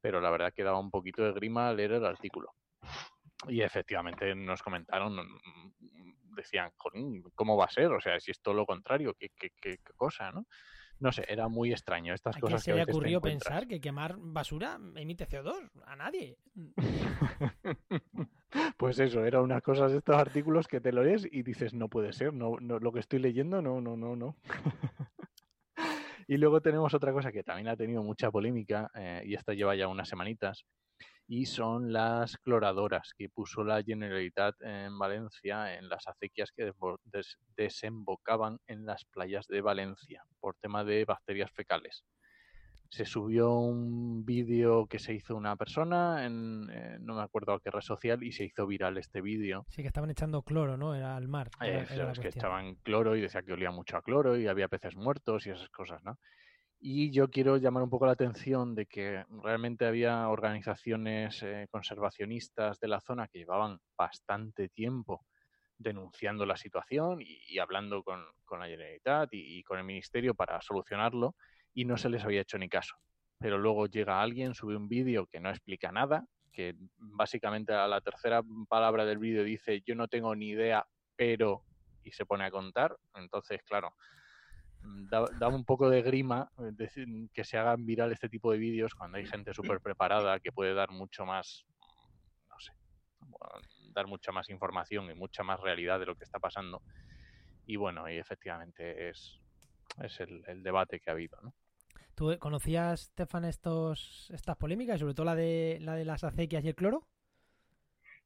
pero 0.00 0.20
la 0.20 0.30
verdad 0.30 0.52
que 0.52 0.64
daba 0.64 0.78
un 0.78 0.90
poquito 0.90 1.22
de 1.22 1.32
grima 1.32 1.72
leer 1.72 1.92
el 1.92 2.04
artículo. 2.04 2.52
Y 3.48 3.62
efectivamente 3.62 4.34
nos 4.34 4.62
comentaron 4.62 5.16
decían, 6.36 6.72
¿cómo 7.34 7.56
va 7.56 7.64
a 7.64 7.70
ser? 7.70 7.92
O 7.92 8.00
sea, 8.00 8.20
si 8.20 8.30
es 8.30 8.40
todo 8.40 8.54
lo 8.54 8.66
contrario, 8.66 9.14
qué, 9.18 9.30
qué, 9.30 9.50
qué 9.60 9.78
cosa, 9.96 10.30
¿no? 10.30 10.46
No 11.00 11.12
sé, 11.12 11.24
era 11.28 11.48
muy 11.48 11.72
extraño 11.72 12.14
estas 12.14 12.36
¿A 12.36 12.40
cosas 12.40 12.62
quién 12.62 12.76
se 12.76 12.78
le 12.78 12.82
a 12.82 12.84
ocurrió 12.84 13.20
pensar 13.20 13.66
que 13.66 13.80
quemar 13.80 14.16
basura 14.18 14.78
emite 14.96 15.26
CO2? 15.26 15.70
A 15.84 15.96
nadie. 15.96 16.38
Pues 18.76 18.98
eso, 18.98 19.24
eran 19.24 19.42
unas 19.42 19.62
cosas, 19.62 19.92
estos 19.92 20.16
artículos 20.16 20.66
que 20.66 20.80
te 20.80 20.90
lo 20.92 21.04
lees 21.04 21.24
y 21.30 21.44
dices, 21.44 21.72
no 21.72 21.88
puede 21.88 22.12
ser, 22.12 22.32
no, 22.34 22.56
no, 22.60 22.80
lo 22.80 22.92
que 22.92 22.98
estoy 22.98 23.20
leyendo, 23.20 23.62
no, 23.62 23.80
no, 23.80 23.96
no, 23.96 24.16
no. 24.16 24.36
y 26.26 26.36
luego 26.36 26.60
tenemos 26.60 26.92
otra 26.92 27.12
cosa 27.12 27.30
que 27.30 27.44
también 27.44 27.68
ha 27.68 27.76
tenido 27.76 28.02
mucha 28.02 28.30
polémica, 28.30 28.90
eh, 28.94 29.22
y 29.24 29.34
esta 29.34 29.54
lleva 29.54 29.76
ya 29.76 29.86
unas 29.86 30.08
semanitas, 30.08 30.64
y 31.26 31.46
son 31.46 31.92
las 31.92 32.36
cloradoras 32.38 33.12
que 33.16 33.28
puso 33.28 33.62
la 33.64 33.82
Generalitat 33.82 34.54
en 34.62 34.98
Valencia 34.98 35.74
en 35.76 35.88
las 35.88 36.06
acequias 36.08 36.50
que 36.52 36.72
des- 37.04 37.36
desembocaban 37.56 38.58
en 38.66 38.84
las 38.86 39.04
playas 39.04 39.46
de 39.46 39.60
Valencia 39.60 40.24
por 40.40 40.56
tema 40.56 40.84
de 40.84 41.04
bacterias 41.04 41.50
fecales. 41.52 42.04
Se 42.88 43.04
subió 43.04 43.52
un 43.52 44.24
vídeo 44.24 44.86
que 44.88 44.98
se 44.98 45.14
hizo 45.14 45.36
una 45.36 45.54
persona, 45.54 46.26
en, 46.26 46.68
eh, 46.72 46.96
no 47.00 47.14
me 47.14 47.22
acuerdo 47.22 47.52
a 47.52 47.60
qué 47.60 47.70
red 47.70 47.82
social, 47.82 48.24
y 48.24 48.32
se 48.32 48.42
hizo 48.44 48.66
viral 48.66 48.98
este 48.98 49.20
vídeo. 49.20 49.64
Sí, 49.68 49.82
que 49.82 49.86
estaban 49.88 50.10
echando 50.10 50.42
cloro, 50.42 50.76
¿no? 50.76 50.96
Era 50.96 51.14
al 51.16 51.28
mar. 51.28 51.50
era- 51.60 51.82
Eso 51.82 51.94
era 52.02 52.10
es 52.12 52.18
que 52.18 52.28
echaban 52.28 52.74
cloro 52.82 53.14
y 53.14 53.20
decía 53.20 53.42
que 53.42 53.52
olía 53.52 53.70
mucho 53.70 53.96
a 53.96 54.02
cloro 54.02 54.36
y 54.36 54.48
había 54.48 54.66
peces 54.66 54.96
muertos 54.96 55.46
y 55.46 55.50
esas 55.50 55.68
cosas, 55.68 56.02
¿no? 56.02 56.18
Y 56.82 57.10
yo 57.10 57.28
quiero 57.28 57.58
llamar 57.58 57.82
un 57.82 57.90
poco 57.90 58.06
la 58.06 58.12
atención 58.12 58.74
de 58.74 58.86
que 58.86 59.24
realmente 59.42 59.84
había 59.84 60.26
organizaciones 60.30 61.42
eh, 61.42 61.66
conservacionistas 61.70 62.80
de 62.80 62.88
la 62.88 63.00
zona 63.00 63.28
que 63.28 63.38
llevaban 63.40 63.78
bastante 63.98 64.70
tiempo 64.70 65.26
denunciando 65.76 66.46
la 66.46 66.56
situación 66.56 67.18
y, 67.20 67.58
hablando 67.58 68.02
con, 68.02 68.24
con 68.46 68.60
la 68.60 68.66
Generalitat 68.66 69.32
y, 69.34 69.58
y 69.58 69.62
con 69.62 69.78
el 69.78 69.84
Ministerio 69.84 70.34
para 70.34 70.60
solucionarlo 70.62 71.34
y 71.74 71.84
no 71.84 71.98
se 71.98 72.08
les 72.08 72.24
había 72.24 72.40
hecho 72.40 72.56
ni 72.56 72.70
caso. 72.70 72.96
Pero 73.38 73.58
luego 73.58 73.86
llega 73.86 74.22
alguien, 74.22 74.54
sube 74.54 74.74
un 74.74 74.88
vídeo 74.88 75.26
que 75.26 75.40
no 75.40 75.50
explica 75.50 75.92
nada, 75.92 76.24
que 76.50 76.76
básicamente 76.96 77.74
a 77.74 77.88
la 77.88 78.00
tercera 78.00 78.42
palabra 78.68 79.04
del 79.04 79.18
vídeo 79.18 79.44
dice 79.44 79.82
yo 79.86 79.94
no 79.94 80.08
tengo 80.08 80.34
ni 80.34 80.48
idea, 80.48 80.86
pero 81.14 81.62
y 82.02 82.12
se 82.12 82.24
pone 82.24 82.44
a 82.44 82.50
contar. 82.50 82.96
Entonces, 83.14 83.62
claro, 83.64 83.94
da, 84.82 85.26
da 85.38 85.48
un 85.48 85.64
poco 85.64 85.88
de 85.90 86.02
grima 86.02 86.50
eh, 86.58 86.70
decir- 86.72 87.30
que 87.32 87.44
se 87.44 87.58
hagan 87.58 87.84
viral 87.86 88.12
este 88.12 88.28
tipo 88.28 88.50
de 88.52 88.58
vídeos 88.58 88.94
cuando 88.94 89.18
hay 89.18 89.26
gente 89.26 89.52
súper 89.54 89.80
preparada 89.80 90.40
que 90.40 90.52
puede 90.52 90.74
dar 90.74 90.90
mucho 90.90 91.24
más, 91.26 91.64
no 92.48 92.58
sé, 92.58 92.72
bueno, 93.20 93.66
dar 93.92 94.06
mucha 94.06 94.32
más 94.32 94.48
información 94.50 95.10
y 95.10 95.14
mucha 95.14 95.42
más 95.42 95.60
realidad 95.60 95.98
de 96.00 96.06
lo 96.06 96.16
que 96.16 96.24
está 96.24 96.38
pasando. 96.38 96.82
Y 97.66 97.76
bueno, 97.76 98.08
y 98.10 98.16
efectivamente 98.18 99.10
es, 99.10 99.40
es 100.02 100.20
el, 100.20 100.42
el 100.46 100.62
debate 100.62 100.98
que 101.00 101.10
ha 101.10 101.12
habido, 101.12 101.38
¿no? 101.42 101.54
¿Tú 102.14 102.36
conocías, 102.38 103.00
Stefan, 103.02 103.44
estos, 103.44 104.30
estas 104.34 104.56
polémicas, 104.56 105.00
sobre 105.00 105.14
todo 105.14 105.24
la 105.26 105.34
de, 105.34 105.78
la 105.80 105.94
de 105.94 106.04
las 106.04 106.22
acequias 106.24 106.64
y 106.64 106.68
el 106.68 106.74
cloro? 106.74 107.06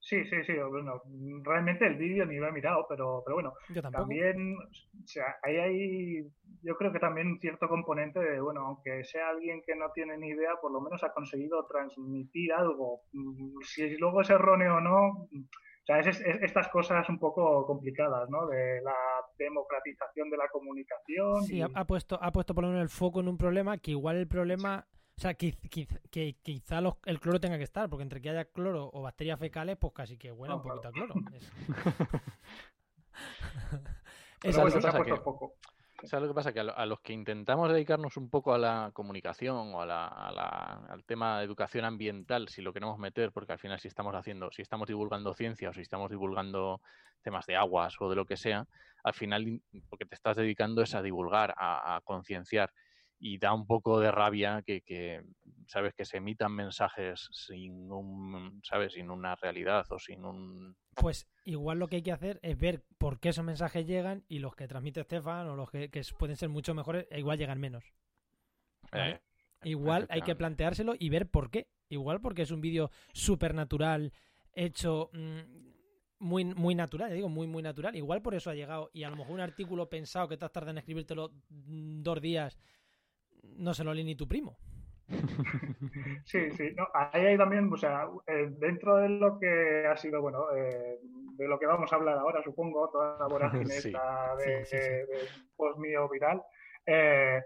Sí, 0.00 0.22
sí, 0.24 0.36
sí. 0.46 0.52
Bueno, 0.68 1.00
realmente 1.44 1.86
el 1.86 1.96
vídeo 1.96 2.26
ni 2.26 2.36
lo 2.36 2.48
he 2.48 2.52
mirado, 2.52 2.84
pero, 2.88 3.22
pero 3.24 3.36
bueno, 3.36 3.54
Yo 3.70 3.80
tampoco. 3.80 4.02
también, 4.02 4.56
o 4.58 5.06
sea, 5.06 5.36
ahí 5.42 5.56
hay, 5.56 6.30
yo 6.64 6.76
creo 6.76 6.92
que 6.92 6.98
también 6.98 7.26
un 7.28 7.38
cierto 7.40 7.68
componente 7.68 8.18
de, 8.20 8.40
bueno, 8.40 8.60
aunque 8.66 9.04
sea 9.04 9.28
alguien 9.28 9.62
que 9.66 9.76
no 9.76 9.90
tiene 9.92 10.16
ni 10.18 10.28
idea, 10.28 10.50
por 10.60 10.72
lo 10.72 10.80
menos 10.80 11.02
ha 11.04 11.12
conseguido 11.12 11.66
transmitir 11.66 12.52
algo. 12.52 13.02
Mm, 13.12 13.60
Si 13.62 13.96
luego 13.98 14.20
es 14.22 14.30
erróneo 14.30 14.76
o 14.76 14.80
no, 14.80 15.06
o 15.06 15.86
sea, 15.86 15.98
es, 16.00 16.06
es- 16.06 16.42
estas 16.42 16.68
cosas 16.68 17.06
un 17.10 17.18
poco 17.18 17.66
complicadas, 17.66 18.28
¿no? 18.30 18.46
De 18.46 18.80
la 18.82 18.94
democratización 19.38 20.30
de 20.30 20.36
la 20.38 20.48
comunicación. 20.48 21.42
Sí, 21.42 21.56
y- 21.58 21.62
ha, 21.62 21.68
ha 21.74 21.84
puesto, 21.86 22.18
ha 22.22 22.32
puesto 22.32 22.54
por 22.54 22.64
lo 22.64 22.70
menos 22.70 22.82
el 22.82 22.88
foco 22.88 23.20
en 23.20 23.28
un 23.28 23.36
problema 23.36 23.76
que 23.78 23.90
igual 23.90 24.16
el 24.16 24.26
problema... 24.28 24.86
O 25.16 25.20
sea, 25.20 25.34
que, 25.34 25.52
que- 25.70 25.86
que 26.10 26.34
quizá 26.42 26.80
los- 26.80 26.96
el 27.04 27.20
cloro 27.20 27.38
tenga 27.38 27.56
que 27.58 27.62
estar, 27.64 27.88
porque 27.88 28.02
entre 28.02 28.20
que 28.20 28.30
haya 28.30 28.46
cloro 28.46 28.90
o 28.92 29.02
bacterias 29.02 29.38
fecales, 29.38 29.76
pues 29.76 29.92
casi 29.92 30.16
que 30.18 30.32
huele 30.32 30.54
No, 30.54 30.56
un 30.60 30.62
poquito 30.66 30.88
a 30.88 30.90
cloro. 30.92 31.14
Es- 31.32 31.52
pero 34.42 34.60
bueno, 34.62 34.80
se 34.80 34.88
ha 34.88 34.92
puesto 34.92 35.14
que- 35.14 35.20
poco. 35.20 35.54
¿Sabes 36.06 36.22
lo 36.22 36.28
que 36.28 36.34
pasa? 36.34 36.52
Que 36.52 36.60
a, 36.60 36.64
lo- 36.64 36.76
a 36.76 36.86
los 36.86 37.00
que 37.00 37.12
intentamos 37.12 37.70
dedicarnos 37.72 38.16
un 38.16 38.28
poco 38.28 38.52
a 38.54 38.58
la 38.58 38.90
comunicación 38.92 39.74
o 39.74 39.80
a 39.80 39.86
la- 39.86 40.06
al 40.88 41.04
tema 41.04 41.38
de 41.38 41.44
educación 41.44 41.84
ambiental, 41.84 42.48
si 42.48 42.62
lo 42.62 42.72
queremos 42.72 42.98
meter, 42.98 43.32
porque 43.32 43.52
al 43.52 43.58
final 43.58 43.80
si 43.80 43.88
estamos 43.88 44.14
haciendo, 44.14 44.50
si 44.52 44.62
estamos 44.62 44.86
divulgando 44.88 45.34
ciencia 45.34 45.70
o 45.70 45.72
si 45.72 45.80
estamos 45.80 46.10
divulgando 46.10 46.80
temas 47.22 47.46
de 47.46 47.56
aguas 47.56 47.94
o 48.00 48.10
de 48.10 48.16
lo 48.16 48.26
que 48.26 48.36
sea, 48.36 48.66
al 49.02 49.14
final 49.14 49.48
in- 49.48 49.62
lo 49.72 49.96
que 49.98 50.04
te 50.06 50.14
estás 50.14 50.36
dedicando 50.36 50.82
es 50.82 50.94
a 50.94 51.02
divulgar, 51.02 51.54
a 51.56 52.00
concienciar. 52.04 52.72
Y 53.18 53.38
da 53.38 53.54
un 53.54 53.66
poco 53.66 54.00
de 54.00 54.10
rabia 54.10 54.62
que, 54.66 54.82
que, 54.82 55.22
sabes, 55.66 55.94
que 55.94 56.04
se 56.04 56.18
emitan 56.18 56.52
mensajes 56.52 57.28
sin 57.32 57.90
un, 57.90 58.60
sabes, 58.62 58.92
sin 58.94 59.10
una 59.10 59.34
realidad 59.36 59.86
o 59.90 59.98
sin 59.98 60.24
un 60.24 60.76
Pues 60.94 61.26
igual 61.44 61.78
lo 61.78 61.88
que 61.88 61.96
hay 61.96 62.02
que 62.02 62.12
hacer 62.12 62.38
es 62.42 62.58
ver 62.58 62.84
por 62.98 63.20
qué 63.20 63.30
esos 63.30 63.44
mensajes 63.44 63.86
llegan 63.86 64.24
y 64.28 64.40
los 64.40 64.54
que 64.56 64.68
transmite 64.68 65.00
Estefan 65.00 65.48
o 65.48 65.56
los 65.56 65.70
que, 65.70 65.90
que 65.90 66.02
pueden 66.18 66.36
ser 66.36 66.48
mucho 66.48 66.74
mejores, 66.74 67.06
e 67.10 67.18
igual 67.20 67.38
llegan 67.38 67.60
menos. 67.60 67.84
Vale. 68.92 69.14
eh, 69.14 69.22
Igual 69.64 70.06
hay 70.10 70.22
que 70.22 70.34
planteárselo 70.36 70.94
y 70.98 71.08
ver 71.08 71.30
por 71.30 71.50
qué. 71.50 71.68
Igual 71.88 72.20
porque 72.20 72.42
es 72.42 72.50
un 72.50 72.60
vídeo 72.60 72.90
súper 73.12 73.54
natural, 73.54 74.12
hecho 74.52 75.10
mm, 75.12 75.40
muy, 76.18 76.44
muy 76.44 76.74
natural, 76.74 77.08
ya 77.10 77.14
digo, 77.14 77.28
muy, 77.28 77.46
muy 77.46 77.62
natural. 77.62 77.96
Igual 77.96 78.22
por 78.22 78.34
eso 78.34 78.50
ha 78.50 78.54
llegado. 78.54 78.90
Y 78.92 79.04
a 79.04 79.10
lo 79.10 79.16
mejor 79.16 79.32
un 79.34 79.40
artículo 79.40 79.88
pensado 79.88 80.28
que 80.28 80.36
te 80.36 80.44
has 80.44 80.52
tardado 80.52 80.72
en 80.72 80.78
escribírtelo 80.78 81.30
mm, 81.48 82.02
dos 82.02 82.20
días, 82.20 82.58
no 83.56 83.74
se 83.74 83.84
lo 83.84 83.92
lee 83.94 84.04
ni 84.04 84.16
tu 84.16 84.26
primo. 84.28 84.56
Sí, 86.24 86.50
sí, 86.52 86.72
no, 86.74 86.88
ahí 86.94 87.26
hay 87.26 87.36
también, 87.38 87.70
o 87.72 87.76
sea, 87.76 88.08
eh, 88.26 88.48
dentro 88.58 88.96
de 88.96 89.08
lo 89.10 89.38
que 89.38 89.86
ha 89.86 89.96
sido, 89.96 90.20
bueno, 90.22 90.50
eh, 90.56 90.98
de 91.36 91.46
lo 91.48 91.58
que 91.58 91.66
vamos 91.66 91.92
a 91.92 91.96
hablar 91.96 92.18
ahora, 92.18 92.42
supongo, 92.42 92.88
toda 92.90 93.18
la 93.18 93.26
vorágine 93.26 93.64
Sí, 93.80 93.88
esta 93.88 94.34
de, 94.36 94.64
sí, 94.64 94.76
sí, 94.76 94.82
sí. 94.82 94.88
de- 94.88 95.06
de 95.06 95.28
post 95.56 95.78
mío 95.78 96.08
viral, 96.08 96.42
eh, 96.86 97.42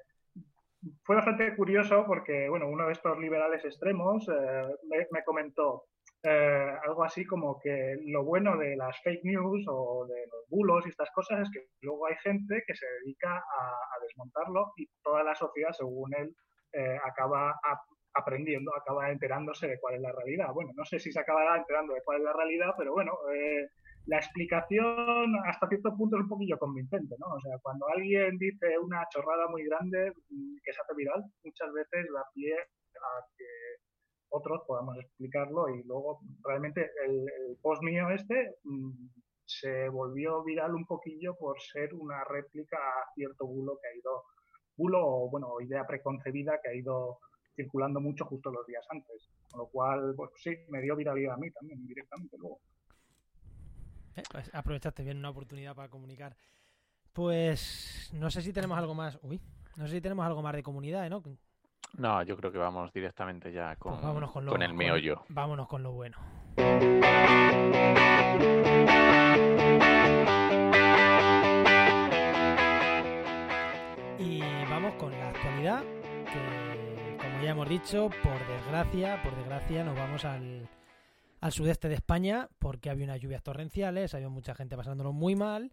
fue 1.03 1.17
bastante 1.17 1.55
curioso 1.57 2.05
porque, 2.07 2.49
bueno, 2.49 2.69
uno 2.69 2.87
de 2.87 2.93
estos 2.93 3.19
liberales 3.19 3.65
extremos 3.65 4.29
eh, 4.29 4.63
me, 4.89 5.07
me 5.11 5.25
comentó 5.25 5.85
eh, 6.25 6.77
algo 6.85 7.05
así 7.05 7.25
como 7.25 7.61
que 7.61 7.97
lo 8.07 8.25
bueno 8.25 8.57
de 8.57 8.77
las 8.77 9.01
fake 9.03 9.25
news 9.25 9.65
o 9.69 10.05
de 10.07 10.27
los 10.27 10.49
bulos 10.49 10.85
y 10.85 10.89
estas 10.89 11.11
cosas 11.13 11.43
es 11.43 11.51
que 11.53 11.69
luego 11.83 12.07
hay 12.07 12.17
gente 12.17 12.65
que 12.67 12.75
se 12.75 12.87
dedica 13.01 13.37
a, 13.37 13.75
desmontarlo 14.03 14.73
y 14.77 14.89
toda 15.03 15.23
la 15.23 15.35
sociedad, 15.35 15.71
según 15.73 16.15
él, 16.15 16.35
eh, 16.73 16.99
acaba 17.05 17.55
aprendiendo, 18.15 18.73
acaba 18.75 19.11
enterándose 19.11 19.69
de 19.69 19.79
cuál 19.79 19.97
es 19.97 20.01
la 20.01 20.13
realidad. 20.13 20.53
Bueno, 20.53 20.73
no 20.75 20.85
sé 20.85 20.99
si 20.99 21.13
se 21.13 21.21
acabará 21.21 21.57
enterando 21.57 21.95
de 21.95 22.03
cuál 22.03 22.19
es 22.19 22.25
la 22.25 22.33
realidad, 22.33 22.75
pero 22.77 22.93
bueno, 22.93 23.13
eh, 23.33 23.69
la 24.07 24.17
explicación 24.17 25.37
hasta 25.47 25.69
cierto 25.69 25.97
punto 25.97 26.17
es 26.17 26.23
un 26.23 26.29
poquillo 26.29 26.59
convincente, 26.59 27.15
¿no? 27.19 27.35
O 27.35 27.41
sea, 27.41 27.59
cuando 27.63 27.87
alguien 27.89 28.39
dice 28.39 28.79
una 28.79 29.07
chorrada 29.11 29.49
muy 29.49 29.65
grande 29.65 30.13
mm, 30.31 30.57
que 30.65 30.73
se 30.73 30.81
hace 30.81 30.95
viral, 30.97 31.23
muchas 31.45 31.73
veces 31.73 32.07
da 32.13 32.25
pie 32.35 32.55
a 32.55 33.21
que 34.49 34.55
otros 34.55 34.67
podamos 34.67 34.97
explicarlo 34.99 35.69
y 35.69 35.83
luego 35.85 36.21
realmente 36.43 36.91
el, 37.07 37.57
post 37.61 37.83
mío 37.83 38.09
este 38.11 38.57
mm, 38.65 39.09
se 39.45 39.89
volvió 39.89 40.43
viral 40.45 40.75
un 40.75 40.87
poquillo 40.87 41.35
por 41.37 41.61
ser 41.61 41.95
una 41.95 42.25
réplica 42.25 42.77
a 42.77 43.13
cierto 43.15 43.47
bulo 43.47 43.79
que 43.81 43.89
ha 43.89 43.97
ido 43.97 44.25
bulo 44.77 45.07
o 45.07 45.31
bueno 45.31 45.61
idea 45.61 45.87
preconcebida 45.87 46.59
que 46.63 46.71
ha 46.71 46.75
ido 46.75 47.19
circulando 47.57 48.01
mucho 48.01 48.25
justo 48.25 48.51
los 48.51 48.67
días 48.67 48.87
antes 48.91 49.29
con 49.51 49.61
lo 49.61 49.67
cual 49.69 50.15
pues 50.17 50.31
sí 50.37 50.51
me 50.69 50.81
dio 50.81 50.97
viralidad 50.97 51.35
a 51.35 51.39
mí 51.39 51.51
también 51.51 51.87
directamente 51.87 52.37
luego 52.39 52.61
Eh, 54.17 54.23
pues 54.33 54.51
aprovechaste 54.53 55.05
bien 55.05 55.19
una 55.19 55.31
oportunidad 55.31 55.77
para 55.77 55.89
comunicar. 55.89 56.37
Pues 57.13 58.11
no 58.13 58.31
sé 58.31 58.43
si 58.43 58.53
tenemos 58.53 58.77
algo 58.77 58.93
más. 58.93 59.17
Uy, 59.23 59.41
no 59.77 59.87
sé 59.87 59.95
si 59.95 60.01
tenemos 60.01 60.27
algo 60.27 60.43
más 60.43 60.55
de 60.55 60.63
comunidad, 60.65 61.09
¿no? 61.09 61.23
No, 61.97 62.23
yo 62.23 62.37
creo 62.37 62.53
que 62.53 62.59
vamos 62.59 62.93
directamente 62.93 63.53
ya 63.53 63.75
con, 63.77 63.93
Pues 63.93 64.05
vámonos 64.05 64.31
con, 64.31 64.45
lo, 64.45 64.53
con 64.53 64.63
el 64.63 64.75
meollo. 64.75 65.23
Vámonos 65.29 65.67
con 65.67 65.83
lo 65.83 65.93
bueno. 65.93 66.17
Y 74.19 74.41
vamos 74.71 74.95
con 74.95 75.11
la 75.13 75.29
actualidad, 75.31 75.83
que 75.83 77.17
como 77.19 77.43
ya 77.43 77.51
hemos 77.51 77.69
dicho, 77.69 78.11
por 78.23 78.47
desgracia, 78.47 79.23
por 79.23 79.37
desgracia 79.37 79.85
nos 79.85 79.97
vamos 79.97 80.25
al, 80.25 80.69
al 81.41 81.53
sudeste 81.53 81.89
de 81.89 81.95
España 81.95 82.49
porque 82.59 82.91
había 82.91 83.05
unas 83.05 83.21
lluvias 83.21 83.43
torrenciales, 83.43 84.15
había 84.15 84.29
mucha 84.29 84.55
gente 84.55 84.77
pasándolo 84.77 85.13
muy 85.13 85.35
mal 85.35 85.73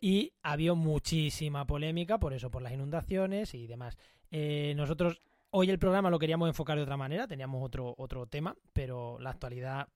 y 0.00 0.32
había 0.42 0.74
muchísima 0.74 1.66
polémica 1.66 2.18
por 2.18 2.32
eso, 2.32 2.50
por 2.50 2.62
las 2.62 2.72
inundaciones 2.72 3.54
y 3.54 3.66
demás. 3.66 3.98
Eh, 4.30 4.74
nosotros 4.76 5.20
hoy 5.50 5.70
el 5.70 5.78
programa 5.78 6.10
lo 6.10 6.18
queríamos 6.18 6.48
enfocar 6.48 6.76
de 6.76 6.82
otra 6.82 6.96
manera, 6.96 7.26
teníamos 7.26 7.62
otro, 7.64 7.94
otro 7.98 8.26
tema, 8.26 8.54
pero 8.72 9.18
la 9.20 9.30
actualidad... 9.30 9.88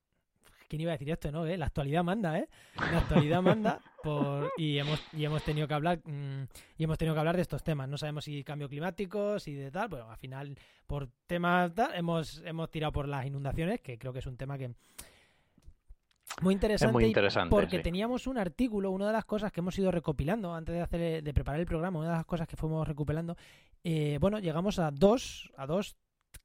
¿Quién 0.66 0.80
iba 0.80 0.92
a 0.92 0.94
decir 0.94 1.10
esto, 1.10 1.30
no? 1.30 1.46
eh? 1.46 1.58
La 1.58 1.66
actualidad 1.66 2.02
manda, 2.02 2.38
¿eh? 2.38 2.48
La 2.76 2.98
actualidad 2.98 3.42
manda 3.42 3.80
y 4.56 4.78
hemos 4.78 5.00
y 5.12 5.24
hemos 5.24 5.42
tenido 5.44 5.68
que 5.68 5.74
hablar 5.74 6.00
mm, 6.04 6.44
y 6.78 6.84
hemos 6.84 6.96
tenido 6.98 7.14
que 7.14 7.20
hablar 7.20 7.36
de 7.36 7.42
estos 7.42 7.62
temas. 7.62 7.88
No 7.88 7.98
sabemos 7.98 8.24
si 8.24 8.42
cambio 8.42 8.68
climático, 8.68 9.38
si 9.38 9.52
de 9.52 9.70
tal. 9.70 9.88
Bueno, 9.88 10.10
al 10.10 10.16
final 10.16 10.56
por 10.86 11.10
temas 11.26 11.74
tal, 11.74 11.94
hemos 11.94 12.42
hemos 12.46 12.70
tirado 12.70 12.92
por 12.92 13.06
las 13.06 13.26
inundaciones, 13.26 13.82
que 13.82 13.98
creo 13.98 14.12
que 14.12 14.20
es 14.20 14.26
un 14.26 14.38
tema 14.38 14.56
que 14.56 14.74
muy 16.42 16.54
interesante, 16.54 16.92
muy 16.92 17.04
interesante 17.04 17.50
porque 17.50 17.78
teníamos 17.78 18.26
un 18.26 18.38
artículo, 18.38 18.90
una 18.90 19.06
de 19.06 19.12
las 19.12 19.24
cosas 19.24 19.52
que 19.52 19.60
hemos 19.60 19.78
ido 19.78 19.90
recopilando 19.90 20.54
antes 20.54 20.74
de 20.74 20.80
hacer 20.80 21.22
de 21.22 21.34
preparar 21.34 21.60
el 21.60 21.66
programa, 21.66 21.98
una 21.98 22.10
de 22.10 22.16
las 22.16 22.26
cosas 22.26 22.48
que 22.48 22.56
fuimos 22.56 22.86
recopilando, 22.86 23.36
eh, 23.84 24.18
bueno, 24.20 24.38
llegamos 24.38 24.78
a 24.78 24.90
dos, 24.90 25.52
a 25.56 25.66
dos 25.66 25.96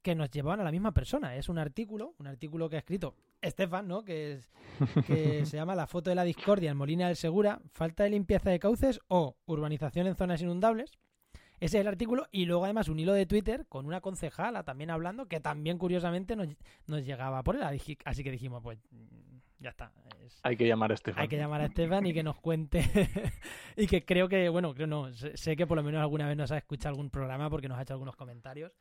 que 0.02 0.16
nos 0.16 0.30
llevaban 0.30 0.60
a 0.60 0.64
la 0.64 0.72
misma 0.72 0.94
persona. 0.94 1.36
Es 1.36 1.50
un 1.50 1.58
artículo, 1.58 2.14
un 2.20 2.28
artículo 2.28 2.70
que 2.70 2.76
ha 2.76 2.80
escrito 2.80 3.16
Estefan, 3.42 3.88
¿no? 3.88 4.04
Que, 4.04 4.34
es, 4.34 4.52
que 5.08 5.46
se 5.46 5.58
llama 5.58 5.76
La 5.76 5.88
foto 5.88 6.10
de 6.10 6.16
la 6.16 6.24
discordia 6.24 6.72
en 6.72 6.78
Molina 6.78 7.08
del 7.08 7.16
Segura, 7.16 7.62
falta 7.72 8.04
de 8.04 8.12
limpieza 8.12 8.50
de 8.50 8.60
cauces 8.60 9.00
o 9.08 9.38
urbanización 9.46 10.08
en 10.08 10.16
zonas 10.16 10.42
inundables. 10.42 11.00
Ese 11.60 11.78
es 11.78 11.82
el 11.82 11.88
artículo 11.88 12.28
y 12.32 12.46
luego 12.46 12.64
además 12.64 12.88
un 12.88 13.00
hilo 13.00 13.14
de 13.14 13.26
Twitter 13.26 13.66
con 13.68 13.86
una 13.86 14.00
concejala 14.00 14.64
también 14.64 14.92
hablando 14.92 15.28
que 15.28 15.42
también 15.42 15.78
curiosamente 15.78 16.38
nos, 16.38 16.48
nos 16.88 17.06
llegaba 17.06 17.44
por 17.44 17.58
él. 17.58 17.64
Así 17.64 18.24
que 18.24 18.32
dijimos, 18.32 18.64
pues 18.64 18.80
ya 19.60 19.70
está. 19.70 19.92
Hay 20.44 20.56
que 20.56 20.68
llamar 20.68 20.92
a 20.92 20.94
Estefan. 20.94 21.22
Hay 21.22 21.28
que 21.28 21.38
llamar 21.38 21.62
a 21.62 21.66
Estefan 21.66 22.06
y 22.06 22.14
que 22.14 22.24
nos 22.24 22.38
cuente. 22.40 22.82
y 23.76 23.88
que 23.88 24.06
creo 24.06 24.30
que, 24.30 24.48
bueno, 24.50 24.74
creo 24.74 24.88
no, 24.88 25.12
sé 25.14 25.56
que 25.56 25.68
por 25.68 25.78
lo 25.78 25.84
menos 25.84 26.02
alguna 26.02 26.28
vez 26.28 26.38
nos 26.38 26.52
ha 26.52 26.58
escuchado 26.58 26.94
algún 26.94 27.10
programa 27.10 27.50
porque 27.50 27.68
nos 27.68 27.78
ha 27.78 27.82
hecho 27.82 27.94
algunos 27.94 28.16
comentarios. 28.16 28.72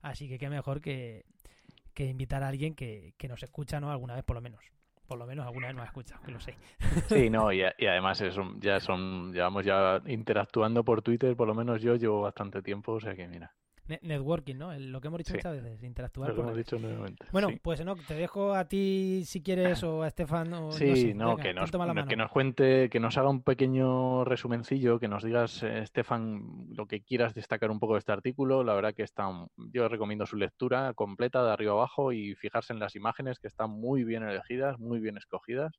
Así 0.00 0.28
que 0.28 0.38
qué 0.38 0.48
mejor 0.48 0.80
que, 0.80 1.24
invitar 1.96 2.44
a 2.44 2.48
alguien 2.48 2.74
que, 2.74 3.14
nos 3.28 3.42
escucha, 3.42 3.80
¿no? 3.80 3.90
Alguna 3.90 4.14
vez 4.14 4.24
por 4.24 4.36
lo 4.36 4.42
menos. 4.42 4.60
Por 5.08 5.18
lo 5.18 5.26
menos 5.26 5.46
alguna 5.46 5.68
vez 5.68 5.76
nos 5.76 5.84
ha 5.84 5.86
escuchado, 5.86 6.22
que 6.22 6.30
lo 6.30 6.38
sé. 6.38 6.54
Sí, 7.08 7.30
no, 7.30 7.50
y, 7.50 7.62
además 7.62 8.20
es 8.20 8.36
ya 8.58 8.78
son, 8.78 9.32
llevamos 9.32 9.64
ya 9.64 10.00
interactuando 10.06 10.84
por 10.84 11.02
Twitter, 11.02 11.34
por 11.34 11.48
lo 11.48 11.54
menos 11.54 11.80
yo 11.80 11.96
llevo 11.96 12.20
bastante 12.20 12.62
tiempo, 12.62 12.92
o 12.92 13.00
sea 13.00 13.14
que 13.14 13.26
mira 13.26 13.52
networking, 14.02 14.56
¿no? 14.56 14.72
lo 14.78 15.00
que 15.00 15.08
hemos 15.08 15.18
dicho 15.18 15.34
muchas 15.34 15.62
veces, 15.62 15.82
interactuar. 15.82 16.34
Lo 16.34 16.42
hemos 16.42 16.56
dicho 16.56 16.78
nuevamente. 16.78 17.26
Bueno, 17.32 17.48
pues 17.62 17.84
no, 17.84 17.96
te 17.96 18.14
dejo 18.14 18.54
a 18.54 18.66
ti 18.66 19.22
si 19.24 19.42
quieres 19.42 19.82
o 19.82 20.02
a 20.02 20.08
Estefan. 20.08 20.52
O, 20.52 20.72
sí, 20.72 21.14
no, 21.14 21.36
que, 21.36 21.54
nos, 21.54 21.70
que 21.70 22.16
nos 22.16 22.30
cuente, 22.30 22.88
que 22.90 23.00
nos 23.00 23.16
haga 23.18 23.28
un 23.28 23.42
pequeño 23.42 24.24
resumencillo, 24.24 24.98
que 24.98 25.08
nos 25.08 25.24
digas, 25.24 25.62
eh, 25.62 25.80
Estefan, 25.80 26.68
lo 26.70 26.86
que 26.86 27.02
quieras 27.02 27.34
destacar 27.34 27.70
un 27.70 27.80
poco 27.80 27.94
de 27.94 28.00
este 28.00 28.12
artículo. 28.12 28.64
La 28.64 28.74
verdad 28.74 28.94
que 28.94 29.02
está, 29.02 29.28
yo 29.56 29.88
recomiendo 29.88 30.26
su 30.26 30.36
lectura 30.36 30.92
completa 30.94 31.44
de 31.44 31.52
arriba 31.52 31.72
abajo 31.72 32.12
y 32.12 32.34
fijarse 32.34 32.72
en 32.72 32.78
las 32.78 32.96
imágenes 32.96 33.38
que 33.38 33.48
están 33.48 33.70
muy 33.70 34.04
bien 34.04 34.22
elegidas, 34.22 34.78
muy 34.78 35.00
bien 35.00 35.16
escogidas. 35.16 35.78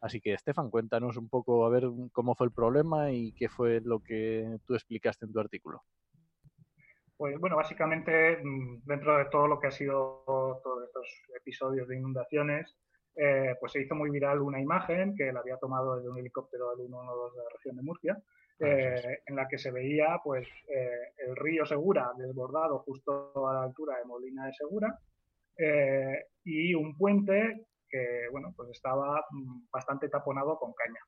Así 0.00 0.20
que, 0.20 0.32
Estefan, 0.32 0.70
cuéntanos 0.70 1.16
un 1.16 1.28
poco 1.28 1.66
a 1.66 1.68
ver 1.68 1.84
cómo 2.12 2.34
fue 2.34 2.46
el 2.46 2.52
problema 2.52 3.12
y 3.12 3.32
qué 3.32 3.48
fue 3.48 3.80
lo 3.82 4.00
que 4.00 4.58
tú 4.66 4.74
explicaste 4.74 5.26
en 5.26 5.32
tu 5.32 5.40
artículo. 5.40 5.82
Pues 7.20 7.38
bueno, 7.38 7.54
básicamente 7.56 8.38
mm, 8.42 8.80
dentro 8.86 9.18
de 9.18 9.26
todo 9.26 9.46
lo 9.46 9.60
que 9.60 9.66
ha 9.66 9.70
sido 9.70 10.24
todos 10.26 10.84
estos 10.86 11.06
episodios 11.36 11.86
de 11.86 11.98
inundaciones, 11.98 12.74
eh, 13.14 13.56
pues 13.60 13.72
se 13.72 13.82
hizo 13.82 13.94
muy 13.94 14.08
viral 14.08 14.40
una 14.40 14.58
imagen 14.58 15.14
que 15.14 15.30
la 15.30 15.40
había 15.40 15.58
tomado 15.58 15.96
desde 15.96 16.08
un 16.08 16.16
helicóptero 16.16 16.74
del 16.76 16.86
112 16.86 17.36
de 17.36 17.44
la 17.44 17.50
región 17.54 17.76
de 17.76 17.82
Murcia, 17.82 18.16
ah, 18.16 18.24
eh, 18.60 19.18
en 19.26 19.36
la 19.36 19.46
que 19.48 19.58
se 19.58 19.70
veía 19.70 20.18
pues 20.24 20.48
eh, 20.74 21.12
el 21.18 21.36
río 21.36 21.66
Segura 21.66 22.10
desbordado 22.16 22.78
justo 22.78 23.46
a 23.46 23.52
la 23.52 23.64
altura 23.64 23.98
de 23.98 24.06
Molina 24.06 24.46
de 24.46 24.54
Segura 24.54 24.98
y 26.42 26.74
un 26.74 26.96
puente 26.96 27.66
que 27.86 28.28
bueno 28.32 28.54
pues 28.56 28.70
estaba 28.70 29.26
mm, 29.30 29.66
bastante 29.70 30.08
taponado 30.08 30.58
con 30.58 30.72
caña. 30.72 31.00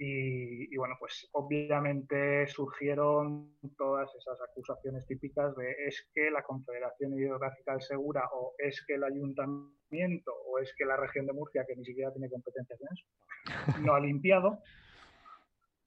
Y, 0.00 0.76
bueno, 0.76 0.94
pues 1.00 1.28
obviamente 1.32 2.46
surgieron 2.46 3.58
todas 3.76 4.08
esas 4.14 4.40
acusaciones 4.40 5.04
típicas 5.08 5.56
de 5.56 5.74
es 5.88 6.08
que 6.14 6.30
la 6.30 6.42
Confederación 6.42 7.18
Hidrográfica 7.18 7.72
del 7.72 7.82
Segura 7.82 8.22
o 8.32 8.54
es 8.58 8.84
que 8.86 8.94
el 8.94 9.02
ayuntamiento 9.02 10.32
o 10.46 10.60
es 10.60 10.72
que 10.78 10.84
la 10.84 10.96
región 10.96 11.26
de 11.26 11.32
Murcia, 11.32 11.64
que 11.66 11.74
ni 11.74 11.84
siquiera 11.84 12.12
tiene 12.12 12.30
competencias 12.30 12.80
en 12.80 12.88
eso, 12.92 13.80
no 13.82 13.94
ha 13.94 14.00
limpiado. 14.00 14.60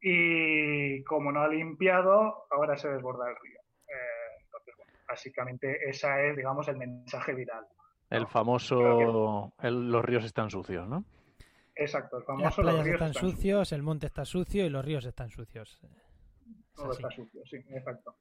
Y 0.02 1.04
como 1.04 1.32
no 1.32 1.42
ha 1.42 1.48
limpiado, 1.48 2.48
ahora 2.50 2.76
se 2.76 2.90
desborda 2.90 3.30
el 3.30 3.36
río. 3.42 3.60
Eh, 3.88 4.44
entonces, 4.44 4.76
bueno, 4.76 4.92
básicamente 5.08 5.90
ese 5.90 6.32
es, 6.32 6.36
digamos, 6.36 6.68
el 6.68 6.76
mensaje 6.76 7.34
viral. 7.34 7.66
El 8.10 8.28
famoso, 8.28 9.54
los 9.62 10.06
ríos 10.06 10.26
están 10.26 10.50
sucios, 10.50 10.86
¿no? 10.86 11.06
Exacto, 11.76 12.18
el 12.18 12.24
famoso. 12.24 12.62
Las 12.64 12.76
playas 12.76 12.88
están, 12.88 13.14
sucios, 13.14 13.72
el 13.72 13.82
monte 13.82 14.08
está 14.08 14.26
sucio 14.26 14.66
y 14.66 14.70
los 14.70 14.84
ríos 14.84 15.06
están 15.06 15.30
sucios. 15.30 15.80
Todo 16.76 16.92
está 16.92 17.10
sucio, 17.10 17.42
sí, 17.46 17.58
exacto. 17.70 18.16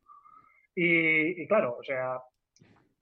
Y, 0.74 1.46
claro, 1.46 1.76
o 1.78 1.82
sea, 1.82 2.20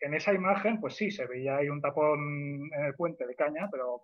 en 0.01 0.15
esa 0.15 0.33
imagen, 0.33 0.81
pues 0.81 0.97
sí, 0.97 1.11
se 1.11 1.27
veía 1.27 1.57
ahí 1.57 1.69
un 1.69 1.81
tapón 1.81 2.71
en 2.73 2.85
el 2.85 2.95
puente 2.95 3.27
de 3.27 3.35
caña, 3.35 3.69
pero 3.71 4.03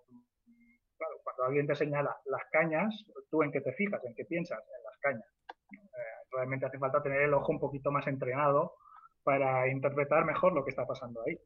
claro, 0.97 1.15
cuando 1.23 1.43
alguien 1.45 1.67
te 1.67 1.75
señala 1.75 2.15
las 2.25 2.43
cañas, 2.51 3.05
¿tú 3.29 3.43
en 3.43 3.51
qué 3.51 3.61
te 3.61 3.73
fijas? 3.73 4.03
¿En 4.05 4.13
qué 4.15 4.25
piensas? 4.25 4.59
En 4.59 4.83
las 4.83 4.97
cañas. 4.99 5.27
Eh, 5.71 6.27
realmente 6.31 6.65
hace 6.65 6.77
falta 6.77 7.01
tener 7.01 7.21
el 7.21 7.33
ojo 7.33 7.51
un 7.51 7.59
poquito 7.59 7.91
más 7.91 8.05
entrenado 8.07 8.75
para 9.23 9.67
interpretar 9.67 10.25
mejor 10.25 10.53
lo 10.53 10.63
que 10.63 10.69
está 10.69 10.85
pasando 10.85 11.21
ahí. 11.25 11.37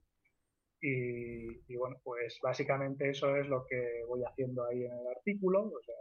Y, 0.81 1.75
bueno, 1.75 1.97
pues 2.03 2.39
básicamente 2.41 3.09
eso 3.09 3.35
es 3.35 3.47
lo 3.47 3.65
que 3.65 4.03
voy 4.07 4.21
haciendo 4.23 4.65
ahí 4.65 4.85
en 4.85 4.93
el 4.93 5.07
artículo. 5.07 5.67
O 5.67 5.81
sea, 5.83 5.95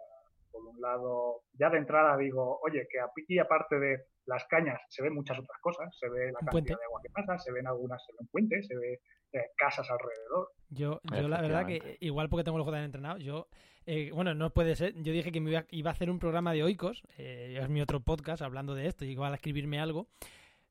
por 0.50 0.64
un 0.64 0.80
lado, 0.80 1.42
ya 1.58 1.70
de 1.70 1.78
entrada 1.78 2.16
digo, 2.16 2.60
oye, 2.62 2.86
que 2.90 3.00
aquí 3.00 3.38
aparte 3.38 3.78
de 3.78 4.04
las 4.26 4.44
cañas 4.46 4.80
se 4.88 5.02
ven 5.02 5.14
muchas 5.14 5.38
otras 5.38 5.60
cosas. 5.60 5.96
Se 5.98 6.08
ve 6.08 6.30
la 6.32 6.38
cantidad 6.40 6.78
de 6.78 6.84
agua 6.84 7.00
que 7.02 7.10
pasa, 7.10 7.38
se 7.38 7.52
ven 7.52 7.66
algunas, 7.66 8.04
se 8.04 8.12
ven 8.18 8.28
puentes, 8.28 8.66
se 8.66 8.76
ve 8.76 9.00
eh, 9.32 9.50
casas 9.56 9.88
alrededor. 9.90 10.52
Yo, 10.70 11.00
yo 11.04 11.28
la 11.28 11.40
verdad 11.40 11.66
que, 11.66 11.96
igual 12.00 12.28
porque 12.28 12.44
tengo 12.44 12.58
el 12.58 12.64
JN 12.64 12.84
entrenado, 12.84 13.18
yo, 13.18 13.48
eh, 13.86 14.10
bueno, 14.14 14.34
no 14.34 14.50
puede 14.50 14.76
ser. 14.76 14.94
Yo 15.02 15.12
dije 15.12 15.32
que 15.32 15.40
me 15.40 15.64
iba, 15.70 15.90
a 15.90 15.92
hacer 15.92 16.10
un 16.10 16.18
programa 16.18 16.52
de 16.52 16.62
oicos, 16.62 17.02
eh, 17.16 17.58
es 17.60 17.68
mi 17.68 17.80
otro 17.80 18.00
podcast 18.00 18.42
hablando 18.42 18.74
de 18.74 18.86
esto, 18.86 19.04
y 19.04 19.10
igual 19.10 19.32
a 19.32 19.36
escribirme 19.36 19.80
algo. 19.80 20.08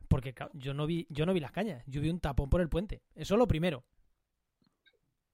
Porque 0.08 0.34
yo 0.54 0.74
no 0.74 0.88
vi, 0.88 1.06
yo 1.10 1.26
no 1.26 1.34
vi 1.34 1.42
las 1.42 1.52
cañas, 1.52 1.84
yo 1.86 2.00
vi 2.00 2.10
un 2.10 2.22
tapón 2.22 2.50
por 2.50 2.62
el 2.62 2.70
puente. 2.70 3.02
Eso 3.14 3.36
es 3.36 3.40
lo 3.40 3.48
primero. 3.48 3.84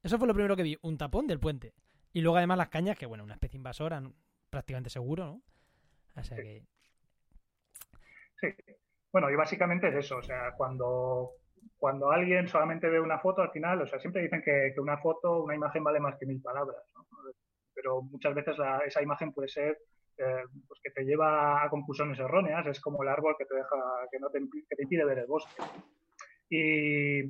Eso 0.04 0.18
fue 0.18 0.28
lo 0.28 0.34
primero 0.34 0.56
que 0.56 0.64
vi, 0.64 0.78
un 0.82 0.98
tapón 0.98 1.28
del 1.28 1.40
puente. 1.40 1.74
Y 2.12 2.22
luego 2.22 2.38
además 2.38 2.58
las 2.58 2.70
cañas, 2.70 2.98
que 2.98 3.06
bueno, 3.06 3.24
una 3.24 3.34
especie 3.34 3.58
invasora, 3.58 4.02
prácticamente 4.50 4.90
seguro, 4.90 5.26
¿no? 5.26 5.42
O 6.16 6.24
sea 6.24 6.38
que... 6.38 6.64
Sí. 8.40 8.48
Bueno, 9.12 9.30
y 9.30 9.36
básicamente 9.36 9.88
es 9.90 9.96
eso, 9.96 10.18
o 10.18 10.24
sea, 10.24 10.54
cuando, 10.58 11.34
cuando 11.78 12.12
alguien 12.12 12.48
solamente 12.48 12.90
ve 12.90 13.00
una 13.00 13.20
foto, 13.20 13.42
al 13.42 13.52
final, 13.52 13.82
o 13.82 13.88
sea, 13.88 14.00
siempre 14.00 14.24
dicen 14.24 14.42
que, 14.42 14.74
una 14.80 14.98
foto, 14.98 15.44
una 15.44 15.56
imagen 15.56 15.84
vale 15.84 16.00
más 16.00 16.18
que 16.18 16.26
mil 16.26 16.42
palabras, 16.42 16.84
¿no? 16.96 17.06
Pero 17.74 18.02
muchas 18.02 18.34
veces 18.34 18.58
esa 18.86 19.02
imagen 19.02 19.32
puede 19.32 19.48
ser 19.48 19.78
eh, 20.18 20.44
pues 20.68 20.80
que 20.84 20.92
te 20.92 21.04
lleva 21.04 21.64
a 21.64 21.70
conclusiones 21.70 22.20
erróneas, 22.20 22.66
es 22.68 22.80
como 22.80 23.04
el 23.04 23.10
árbol 23.10 23.36
que 23.38 23.46
te 23.46 23.56
deja, 23.56 23.76
que 24.12 24.20
no 24.20 24.30
te, 24.30 24.40
que 24.40 24.76
te 24.76 24.84
impide 24.84 25.06
ver 25.06 25.20
el 25.20 25.28
bosque. 25.28 25.62
Y, 26.50 27.22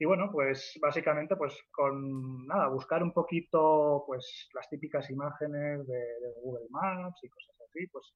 y 0.00 0.06
bueno, 0.06 0.30
pues 0.32 0.78
básicamente 0.80 1.36
pues 1.36 1.54
con 1.70 2.46
nada, 2.46 2.68
buscar 2.68 3.02
un 3.02 3.12
poquito 3.12 4.02
pues 4.06 4.48
las 4.54 4.66
típicas 4.70 5.10
imágenes 5.10 5.86
de, 5.86 6.02
Google 6.42 6.68
Maps 6.70 7.22
y 7.22 7.28
cosas 7.28 7.54
así, 7.68 7.86
pues 7.88 8.14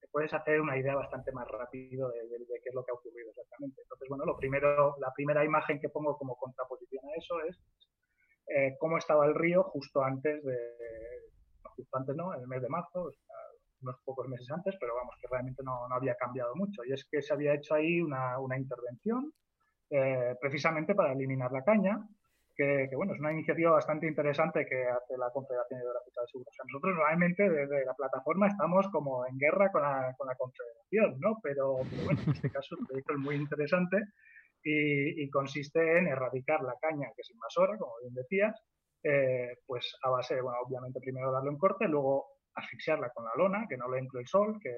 te 0.00 0.08
puedes 0.08 0.32
hacer 0.32 0.58
una 0.58 0.78
idea 0.78 0.94
bastante 0.94 1.32
más 1.32 1.46
rápido 1.48 2.08
de, 2.08 2.46
qué 2.62 2.70
es 2.70 2.74
lo 2.74 2.82
que 2.82 2.92
ha 2.92 2.94
ocurrido 2.94 3.28
exactamente. 3.28 3.82
Entonces, 3.82 4.08
bueno, 4.08 4.24
lo 4.24 4.38
primero, 4.38 4.96
la 5.00 5.12
primera 5.14 5.44
imagen 5.44 5.78
que 5.80 5.90
pongo 5.90 6.16
como 6.16 6.34
contraposición 6.36 7.04
a 7.04 7.18
eso 7.18 7.34
es 7.42 7.60
eh, 8.46 8.76
cómo 8.80 8.96
estaba 8.96 9.26
el 9.26 9.34
río 9.34 9.64
justo 9.64 10.02
antes 10.02 10.42
de, 10.42 10.56
justo 11.76 11.94
antes 11.98 12.16
no, 12.16 12.34
en 12.34 12.40
el 12.40 12.48
mes 12.48 12.62
de 12.62 12.70
marzo, 12.70 13.12
unos 13.82 13.96
pocos 14.02 14.26
meses 14.28 14.50
antes, 14.50 14.74
pero 14.80 14.94
vamos, 14.94 15.14
que 15.20 15.28
realmente 15.30 15.62
no, 15.62 15.86
no, 15.88 15.94
había 15.94 16.14
cambiado 16.14 16.56
mucho. 16.56 16.82
Y 16.86 16.94
es 16.94 17.04
que 17.04 17.20
se 17.20 17.34
había 17.34 17.52
hecho 17.52 17.74
ahí 17.74 18.00
una, 18.00 18.38
una 18.38 18.56
intervención 18.58 19.30
eh, 19.90 20.36
precisamente 20.40 20.94
para 20.94 21.12
eliminar 21.12 21.50
la 21.52 21.64
caña, 21.64 21.98
que, 22.88 22.94
bueno, 22.94 23.14
es 23.14 23.20
una 23.20 23.32
iniciativa 23.32 23.70
bastante 23.70 24.06
interesante 24.06 24.66
que 24.66 24.84
hace 24.84 25.16
la 25.16 25.30
Confederación 25.30 25.80
Hidrográfica 25.80 26.20
de 26.20 26.26
Seguros. 26.28 26.54
nosotros 26.66 26.96
realmente 26.96 27.48
desde 27.48 27.86
la 27.86 27.94
plataforma 27.94 28.48
estamos 28.48 28.86
como 28.88 29.26
en 29.26 29.38
guerra 29.38 29.72
con 29.72 29.80
la, 29.80 30.14
con 30.18 30.26
la 30.28 30.34
Confederación, 30.34 31.18
¿no? 31.20 31.38
Pero, 31.42 31.78
bueno, 32.04 32.20
en 32.26 32.32
este 32.32 32.50
caso 32.50 32.76
el 32.78 32.86
proyecto 32.86 33.14
es 33.14 33.18
muy 33.18 33.36
interesante 33.36 33.96
y, 34.62 35.28
consiste 35.30 35.98
en 35.98 36.08
erradicar 36.08 36.62
la 36.62 36.74
caña, 36.80 37.08
que 37.16 37.22
es 37.22 37.30
invasora, 37.30 37.78
como 37.78 37.92
bien 38.02 38.14
decías, 38.14 38.60
eh, 39.02 39.56
pues 39.66 39.96
a 40.02 40.10
base, 40.10 40.40
bueno, 40.42 40.58
obviamente 40.66 41.00
primero 41.00 41.32
darle 41.32 41.48
un 41.48 41.58
corte, 41.58 41.88
luego 41.88 42.26
asfixiarla 42.54 43.08
con 43.10 43.24
la 43.24 43.34
lona, 43.36 43.66
que 43.68 43.78
no 43.78 43.88
le 43.88 43.98
entre 43.98 44.20
el 44.20 44.26
sol, 44.26 44.58
que, 44.62 44.76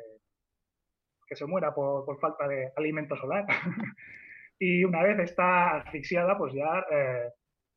que 1.26 1.34
se 1.34 1.46
muera 1.46 1.74
por, 1.74 2.04
por 2.04 2.20
falta 2.20 2.46
de 2.46 2.72
alimento 2.76 3.16
solar. 3.16 3.44
Y 4.64 4.84
una 4.84 5.02
vez 5.02 5.18
está 5.18 5.78
asfixiada, 5.78 6.38
pues 6.38 6.54
ya, 6.54 6.86
eh, 6.88 7.32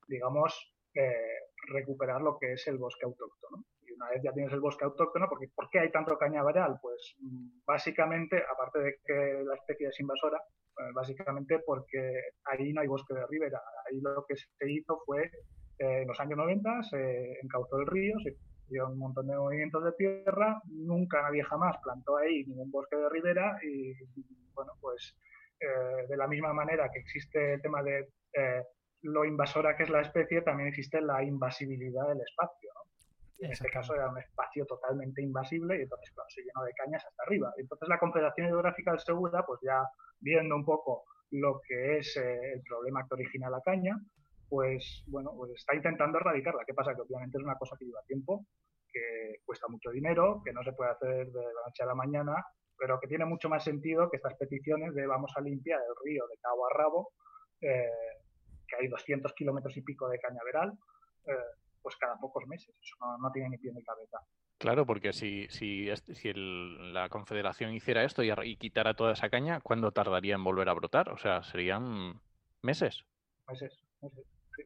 digamos, 0.08 0.54
eh, 0.94 1.40
recuperar 1.74 2.22
lo 2.22 2.38
que 2.38 2.54
es 2.54 2.68
el 2.68 2.78
bosque 2.78 3.06
autóctono. 3.06 3.66
Y 3.82 3.92
una 3.94 4.12
vez 4.12 4.22
ya 4.24 4.32
tienes 4.32 4.54
el 4.54 4.60
bosque 4.60 4.86
autóctono, 4.86 5.26
porque 5.28 5.48
¿por 5.56 5.68
qué 5.72 5.80
hay 5.80 5.92
tanto 5.92 6.16
cañaveral? 6.16 6.78
Pues 6.80 7.16
mm, 7.18 7.66
básicamente, 7.66 8.38
aparte 8.38 8.80
de 8.82 8.96
que 9.04 9.44
la 9.44 9.56
especie 9.56 9.88
es 9.88 10.00
invasora, 10.00 10.40
pues, 10.76 10.94
básicamente 10.94 11.58
porque 11.66 12.22
ahí 12.44 12.72
no 12.72 12.82
hay 12.82 12.88
bosque 12.88 13.16
de 13.16 13.26
ribera. 13.32 13.60
Ahí 13.90 14.00
lo 14.00 14.24
que 14.30 14.36
se 14.36 14.72
hizo 14.72 15.02
fue, 15.08 15.24
eh, 15.80 16.02
en 16.04 16.08
los 16.08 16.20
años 16.20 16.38
90, 16.38 16.84
se 16.84 17.40
encauzó 17.42 17.80
el 17.80 17.88
río, 17.88 18.14
se 18.20 18.38
dio 18.70 18.88
un 18.90 19.00
montón 19.00 19.26
de 19.26 19.36
movimientos 19.36 19.84
de 19.86 19.92
tierra, 19.94 20.62
nunca 20.66 21.24
nadie 21.24 21.42
jamás 21.42 21.78
plantó 21.84 22.18
ahí 22.18 22.46
ningún 22.46 22.70
bosque 22.70 22.96
de 22.96 23.10
ribera 23.10 23.58
y, 23.64 23.92
bueno, 24.54 24.74
pues 24.80 25.18
eh, 25.60 26.08
de 26.08 26.18
la 26.18 26.28
misma 26.28 26.54
manera 26.54 26.90
que 26.92 27.00
existe 27.00 27.54
el 27.54 27.62
tema 27.62 27.82
de 27.82 28.10
eh, 28.34 28.64
lo 29.02 29.24
invasora 29.24 29.76
que 29.76 29.84
es 29.84 29.90
la 29.90 30.02
especie, 30.02 30.42
también 30.42 30.70
existe 30.70 31.02
la 31.02 31.24
invasibilidad 31.24 32.08
del 32.08 32.22
espacio. 32.22 32.72
En 33.40 33.52
este 33.52 33.70
caso 33.70 33.94
era 33.94 34.10
un 34.10 34.18
espacio 34.18 34.66
totalmente 34.66 35.22
invasible 35.22 35.78
y 35.78 35.82
entonces 35.84 36.10
claro, 36.12 36.30
se 36.30 36.42
llenó 36.42 36.64
de 36.64 36.74
cañas 36.74 37.06
hasta 37.06 37.24
arriba. 37.24 37.54
Entonces 37.58 37.88
la 37.88 38.00
Confederación 38.00 38.48
Hidrográfica 38.48 38.92
del 38.92 39.00
Segura, 39.00 39.44
pues 39.46 39.60
ya 39.64 39.84
viendo 40.20 40.56
un 40.56 40.66
poco 40.66 41.04
lo 41.32 41.62
que 41.68 41.98
es 41.98 42.18
eh, 42.18 42.54
el 42.54 42.62
problema 42.64 43.06
que 43.08 43.14
origina 43.14 43.50
la 43.50 43.62
caña, 43.62 43.98
pues 44.50 45.04
bueno, 45.08 45.32
pues 45.36 45.52
está 45.56 45.76
intentando 45.76 46.18
erradicarla. 46.18 46.64
¿Qué 46.66 46.74
pasa? 46.74 46.96
Que 46.96 47.02
obviamente 47.02 47.38
es 47.38 47.44
una 47.44 47.58
cosa 47.58 47.76
que 47.78 47.86
lleva 47.86 48.02
tiempo, 48.08 48.46
que 48.92 49.36
cuesta 49.44 49.68
mucho 49.68 49.92
dinero, 49.92 50.42
que 50.44 50.54
no 50.54 50.64
se 50.64 50.74
puede 50.74 50.92
hacer 50.92 51.28
de 51.28 51.44
la 51.44 51.62
noche 51.66 51.84
a 51.84 51.88
la 51.88 51.96
mañana, 51.96 52.34
pero 52.78 53.00
que 53.00 53.08
tiene 53.08 53.26
mucho 53.26 53.50
más 53.50 53.64
sentido 53.64 54.10
que 54.10 54.18
estas 54.18 54.36
peticiones 54.36 54.94
de 54.94 55.08
vamos 55.08 55.32
a 55.36 55.42
limpiar 55.42 55.80
el 55.80 55.96
río 56.04 56.26
de 56.28 56.38
cabo 56.38 56.66
a 56.66 56.74
rabo, 56.74 57.12
eh, 57.62 57.90
que 58.68 58.76
hay 58.76 58.88
200 58.88 59.34
kilómetros 59.34 59.76
y 59.78 59.82
pico 59.82 60.10
de 60.10 60.20
cañaveral, 60.20 60.74
eh, 61.26 61.34
pues 61.82 61.96
cada 61.98 62.18
pocos 62.18 62.46
meses. 62.48 62.76
Eso 62.82 62.96
no, 63.22 63.32
tiene 63.32 63.50
ni 63.50 63.58
pie 63.58 63.72
ni 63.74 63.84
cabeza. 63.84 64.20
Claro, 64.58 64.86
porque 64.86 65.14
si, 65.14 65.48
si, 65.50 65.90
si 65.96 66.34
la 66.34 67.10
Confederación 67.10 67.74
hiciera 67.74 68.04
esto 68.04 68.24
y, 68.24 68.58
quitara 68.58 68.94
toda 68.96 69.14
esa 69.14 69.30
caña, 69.30 69.60
¿cuándo 69.62 69.92
tardaría 69.92 70.36
en 70.36 70.44
volver 70.44 70.70
a 70.70 70.74
brotar? 70.74 71.10
O 71.10 71.18
sea, 71.18 71.44
serían 71.44 72.20
meses. 72.62 73.04
Meses, 73.48 73.78
meses, 74.02 74.26
sí. 74.56 74.64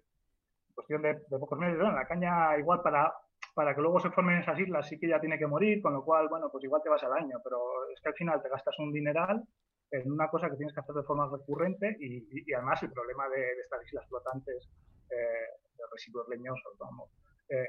Cuestión 0.74 1.02
de, 1.02 1.16
pocos 1.30 1.60
meses. 1.60 1.78
la 1.80 2.08
caña 2.08 2.58
igual 2.58 2.82
para, 2.82 3.12
para 3.54 3.76
que 3.76 3.82
luego 3.82 4.00
se 4.00 4.12
formen 4.12 4.40
esas 4.40 4.60
islas 4.60 4.88
sí 4.88 5.00
que 5.00 5.08
ya 5.08 5.20
tiene 5.20 5.38
que 5.38 5.48
morir, 5.48 5.82
con 5.82 5.94
lo 5.94 6.04
cual, 6.04 6.28
bueno, 6.30 6.50
pues 6.52 6.64
igual 6.64 6.82
te 6.84 6.90
vas 6.90 7.04
al 7.04 7.14
año, 7.14 7.38
pero 7.44 7.90
es 7.94 8.02
que 8.02 8.10
al 8.10 8.16
final 8.16 8.42
te 8.42 8.50
gastas 8.50 8.78
un 8.80 8.92
dineral 8.92 9.44
en 9.92 10.12
una 10.12 10.28
cosa 10.30 10.50
que 10.50 10.56
tienes 10.56 10.74
que 10.74 10.82
hacer 10.82 10.96
de 10.96 11.04
forma 11.04 11.30
recurrente 11.32 11.98
y, 12.00 12.54
además 12.54 12.82
el 12.84 12.92
problema 12.92 13.28
de, 13.30 13.60
estas 13.62 13.86
islas 13.86 14.08
flotantes 14.08 14.70
eh, 15.10 15.16
de 15.78 15.84
residuos 15.92 16.28
leñosos, 16.30 16.78
vamos. 16.78 17.10
Eh, 17.50 17.66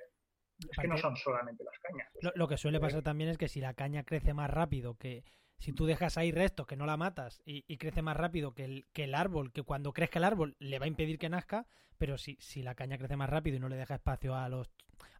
es 0.58 0.78
que 0.78 0.88
no 0.88 0.96
son 0.96 1.16
solamente 1.16 1.64
las 1.64 1.78
cañas. 1.78 2.08
Lo, 2.34 2.46
que 2.46 2.58
suele 2.58 2.80
pasar 2.80 3.02
también 3.02 3.30
es 3.30 3.38
que 3.38 3.48
si 3.48 3.60
la 3.60 3.74
caña 3.74 4.04
crece 4.04 4.34
más 4.34 4.50
rápido, 4.50 4.94
que 4.94 5.24
si 5.60 5.72
tú 5.72 5.84
dejas 5.84 6.16
ahí 6.16 6.32
restos, 6.32 6.66
que 6.66 6.76
no 6.76 6.86
la 6.86 6.96
matas, 6.96 7.42
y, 7.44 7.76
crece 7.76 8.00
más 8.00 8.16
rápido 8.16 8.54
que 8.54 8.64
el, 8.64 8.86
que 8.92 9.04
el 9.04 9.14
árbol, 9.14 9.52
que 9.52 9.62
cuando 9.62 9.92
crezca 9.92 10.18
el 10.18 10.24
árbol 10.24 10.56
le 10.58 10.78
va 10.78 10.86
a 10.86 10.88
impedir 10.88 11.18
que 11.18 11.28
nazca, 11.28 11.66
pero 11.98 12.16
si, 12.16 12.38
si 12.40 12.62
la 12.62 12.74
caña 12.74 12.96
crece 12.96 13.14
más 13.16 13.28
rápido 13.28 13.58
y 13.58 13.60
no 13.60 13.68
le 13.68 13.76
deja 13.76 13.94
espacio 13.94 14.34
a, 14.34 14.48
los, 14.48 14.70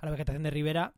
a 0.00 0.07
la 0.07 0.11
vegetación 0.11 0.42
de 0.42 0.50
ribera, 0.50 0.94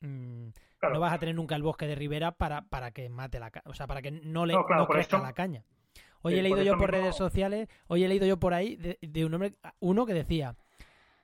mmm, 0.00 0.48
no 0.92 1.00
vas 1.00 1.12
a 1.12 1.18
tener 1.18 1.36
nunca 1.36 1.54
el 1.54 1.62
bosque 1.62 1.86
de 1.86 1.94
ribera 1.94 2.32
para, 2.32 2.62
para 2.62 2.90
que 2.90 3.08
mate 3.08 3.38
la 3.38 3.52
caña, 3.52 3.62
o 3.66 3.74
sea, 3.74 3.86
para 3.86 4.02
que 4.02 4.10
no 4.10 4.46
le 4.46 4.56
crezca 4.90 5.20
la 5.20 5.32
caña. 5.32 5.64
Hoy 6.22 6.34
he 6.34 6.42
leído 6.42 6.62
yo 6.62 6.76
por 6.76 6.90
redes 6.90 7.14
sociales, 7.14 7.68
hoy 7.86 8.02
he 8.02 8.08
leído 8.08 8.26
yo 8.26 8.38
por 8.38 8.52
ahí 8.52 8.76
de, 8.76 9.24
un 9.24 9.34
hombre, 9.34 9.54
uno 9.78 10.06
que 10.06 10.14
decía, 10.14 10.56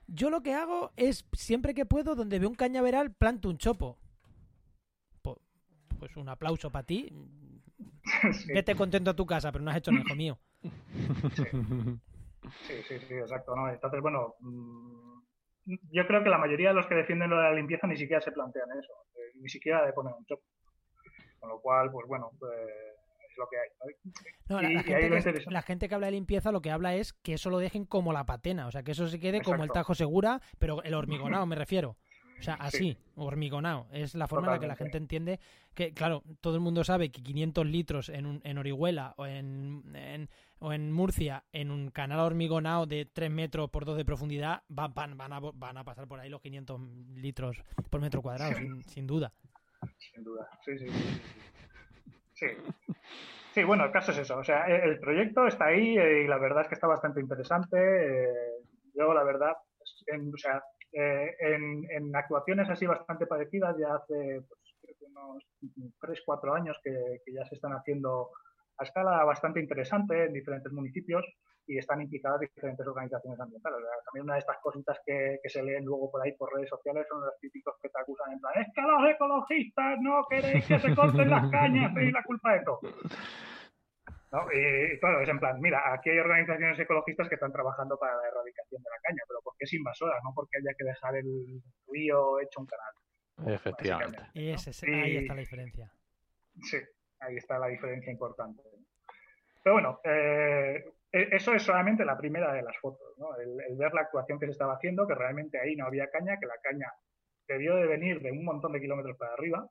yo 0.07 0.29
lo 0.29 0.41
que 0.41 0.53
hago 0.53 0.93
es, 0.95 1.25
siempre 1.33 1.73
que 1.73 1.85
puedo, 1.85 2.15
donde 2.15 2.39
veo 2.39 2.47
un 2.47 2.55
cañaveral, 2.55 3.11
planto 3.11 3.49
un 3.49 3.57
chopo. 3.57 3.97
Pues, 5.99 6.15
un 6.17 6.29
aplauso 6.29 6.71
para 6.71 6.85
ti. 6.85 7.11
Vete 8.53 8.75
contento 8.75 9.11
a 9.11 9.15
tu 9.15 9.25
casa, 9.25 9.51
pero 9.51 9.63
no 9.63 9.71
has 9.71 9.77
hecho 9.77 9.91
nada, 9.91 10.03
hijo 10.05 10.15
mío. 10.15 10.39
Sí. 12.67 12.81
sí, 12.87 12.99
sí, 12.99 13.13
exacto. 13.13 13.53
Entonces, 13.69 14.01
bueno, 14.01 14.35
mm, 14.39 15.19
yo 15.91 16.07
creo 16.07 16.23
que 16.23 16.29
la 16.29 16.37
mayoría 16.37 16.69
de 16.69 16.75
los 16.75 16.87
que 16.87 16.95
defienden 16.95 17.29
lo 17.29 17.37
de 17.37 17.43
la 17.43 17.53
limpieza 17.53 17.87
ni 17.87 17.97
siquiera 17.97 18.21
se 18.21 18.31
plantean 18.31 18.69
eso, 18.71 18.93
eh, 19.15 19.31
ni 19.35 19.49
siquiera 19.49 19.85
de 19.85 19.93
poner 19.93 20.13
un 20.13 20.25
chopo. 20.25 20.43
Con 21.39 21.49
lo 21.49 21.59
cual, 21.61 21.91
pues 21.91 22.07
bueno, 22.07 22.31
pues 22.39 22.51
es 23.29 23.37
lo 23.37 23.47
que 23.47 23.57
hay. 23.57 23.69
la, 25.47 25.61
gente 25.61 25.87
que, 25.87 25.95
habla 25.95 26.07
de 26.07 26.11
limpieza 26.11 26.51
lo 26.51 26.61
que 26.61 26.71
habla 26.71 26.95
es 26.95 27.13
que 27.13 27.33
eso 27.33 27.49
lo 27.49 27.59
dejen 27.59 27.85
como 27.85 28.11
la 28.11 28.25
patena, 28.25 28.67
o 28.67 28.71
sea, 28.71 28.83
que 28.83 28.91
eso 28.91 29.07
se 29.07 29.19
quede 29.19 29.41
como 29.41 29.63
el 29.63 29.71
tajo 29.71 29.95
segura, 29.95 30.41
pero 30.57 30.83
el 30.83 30.93
hormigonado 30.93 31.45
me 31.45 31.55
refiero. 31.55 31.97
O 32.39 32.41
sea, 32.41 32.53
así, 32.55 32.97
hormigonado. 33.15 33.87
Es 33.91 34.15
la 34.15 34.27
forma 34.27 34.47
en 34.47 34.53
la 34.53 34.59
que 34.59 34.67
la 34.67 34.75
gente 34.75 34.97
entiende 34.97 35.39
que, 35.73 35.93
claro, 35.93 36.23
todo 36.41 36.55
el 36.55 36.61
mundo 36.61 36.83
sabe 36.83 37.11
que 37.11 37.21
500 37.21 37.65
litros 37.65 38.09
en, 38.09 38.25
un, 38.25 38.41
en 38.43 38.57
Orihuela 38.57 39.13
o 39.17 39.25
en, 39.25 40.29
o 40.59 40.73
en 40.73 40.91
Murcia, 40.91 41.43
en 41.51 41.71
un 41.71 41.91
canal 41.91 42.19
hormigonado 42.19 42.85
de 42.85 43.05
3 43.05 43.29
metros 43.29 43.69
por 43.69 43.85
2 43.85 43.97
de 43.97 44.05
profundidad, 44.05 44.63
van, 44.69 44.93
van, 44.93 45.33
a, 45.33 45.39
van 45.39 45.77
a 45.77 45.83
pasar 45.83 46.07
por 46.07 46.19
ahí 46.19 46.29
los 46.29 46.41
500 46.41 46.81
litros 47.15 47.61
por 47.89 47.99
metro 47.99 48.21
cuadrado, 48.21 48.53
sin, 48.87 49.05
duda. 49.05 49.33
Sin 49.97 50.23
duda, 50.23 50.49
sí, 50.63 50.77
sí. 50.77 50.87
Sí. 52.33 52.47
Sí, 53.53 53.63
bueno, 53.63 53.83
el 53.83 53.91
caso 53.91 54.11
es 54.11 54.19
eso. 54.19 54.37
O 54.37 54.43
sea, 54.43 54.65
el 54.65 54.99
proyecto 54.99 55.45
está 55.47 55.65
ahí 55.65 55.97
eh, 55.97 56.23
y 56.23 56.27
la 56.27 56.37
verdad 56.37 56.61
es 56.61 56.67
que 56.69 56.75
está 56.75 56.87
bastante 56.87 57.19
interesante. 57.19 57.77
Eh, 57.77 58.63
yo, 58.93 59.13
la 59.13 59.23
verdad, 59.23 59.53
o 59.53 60.37
sea, 60.37 60.61
eh, 60.91 61.35
en, 61.39 62.15
actuaciones 62.15 62.69
así 62.69 62.85
bastante 62.85 63.27
parecidas, 63.27 63.75
ya 63.77 63.95
hace 63.95 64.41
pues, 64.47 64.97
unos 65.01 65.43
3, 66.01 66.19
4 66.25 66.53
años 66.53 66.77
que, 66.83 67.21
ya 67.31 67.45
se 67.45 67.55
están 67.55 67.73
haciendo 67.73 68.29
a 68.77 68.83
escala 68.83 69.23
bastante 69.23 69.59
interesante 69.59 70.25
en 70.25 70.33
diferentes 70.33 70.71
municipios 70.71 71.25
y 71.67 71.77
están 71.77 72.01
implicadas 72.01 72.39
diferentes 72.39 72.87
organizaciones 72.87 73.39
ambientales. 73.39 73.79
también 74.05 74.23
una 74.23 74.33
de 74.33 74.39
estas 74.39 74.57
cositas 74.57 74.97
que, 75.05 75.39
se 75.45 75.61
leen 75.61 75.85
luego 75.85 76.09
por 76.09 76.21
ahí 76.21 76.31
por 76.31 76.51
redes 76.53 76.69
sociales 76.69 77.05
son 77.07 77.21
los 77.21 77.37
típicos 77.39 77.75
que 77.81 77.89
te 77.89 77.99
acusan 77.99 78.31
en 78.33 78.39
plan, 78.39 78.53
es 78.55 78.67
que 78.73 78.81
los 78.81 79.09
ecologistas 79.09 79.99
no 80.01 80.25
queréis 80.27 80.65
que 80.65 80.79
se 80.79 80.95
corten 80.95 81.29
las 81.29 81.51
cañas 81.51 81.91
y 81.95 82.11
la 82.11 82.23
culpa 82.23 82.53
de 82.53 82.63
todo. 82.63 82.79
Y 84.31 84.99
claro, 84.99 85.21
es 85.21 85.29
en 85.29 85.39
plan, 85.39 85.59
mira, 85.59 85.91
aquí 85.91 86.11
hay 86.11 86.19
organizaciones 86.19 86.79
ecologistas 86.79 87.27
que 87.27 87.35
están 87.35 87.51
trabajando 87.51 87.97
para 87.97 88.15
la 88.15 88.27
erradicación 88.27 88.81
de 88.83 88.89
la 88.89 89.01
caña, 89.01 89.23
pero 89.27 89.39
porque 89.43 89.65
es 89.65 89.73
invasora, 89.73 90.17
no 90.23 90.31
porque 90.35 90.59
haya 90.59 90.75
que 90.77 90.85
dejar 90.85 91.15
el 91.15 91.61
río 91.87 92.39
hecho 92.39 92.59
un 92.59 92.67
canal. 92.67 93.55
Efectivamente. 93.55 94.19
Y 94.33 94.49
ahí 94.49 95.17
está 95.17 95.33
la 95.33 95.39
diferencia. 95.39 95.91
Sí, 96.61 96.77
ahí 97.21 97.37
está 97.37 97.57
la 97.57 97.67
diferencia 97.67 98.11
importante. 98.11 98.61
Pero 99.63 99.73
bueno, 99.73 99.99
eh, 100.03 100.83
e-, 101.11 101.29
eso 101.31 101.53
es 101.53 101.63
solamente 101.63 102.05
la 102.05 102.17
primera 102.17 102.53
de 102.53 102.61
las 102.61 102.77
fotos, 102.77 103.17
¿no? 103.17 103.35
el, 103.37 103.75
ver 103.77 103.93
la 103.93 104.01
actuación 104.01 104.39
que 104.39 104.45
se 104.45 104.51
estaba 104.51 104.75
haciendo, 104.75 105.07
que 105.07 105.15
realmente 105.15 105.59
ahí 105.59 105.75
no 105.75 105.85
había 105.85 106.09
caña, 106.09 106.37
que 106.39 106.45
la 106.45 106.57
caña 106.61 106.91
debió 107.47 107.75
de 107.75 107.87
venir 107.87 108.21
de 108.21 108.31
un 108.31 108.45
montón 108.45 108.73
de 108.73 108.81
kilómetros 108.81 109.17
para 109.17 109.33
arriba, 109.33 109.67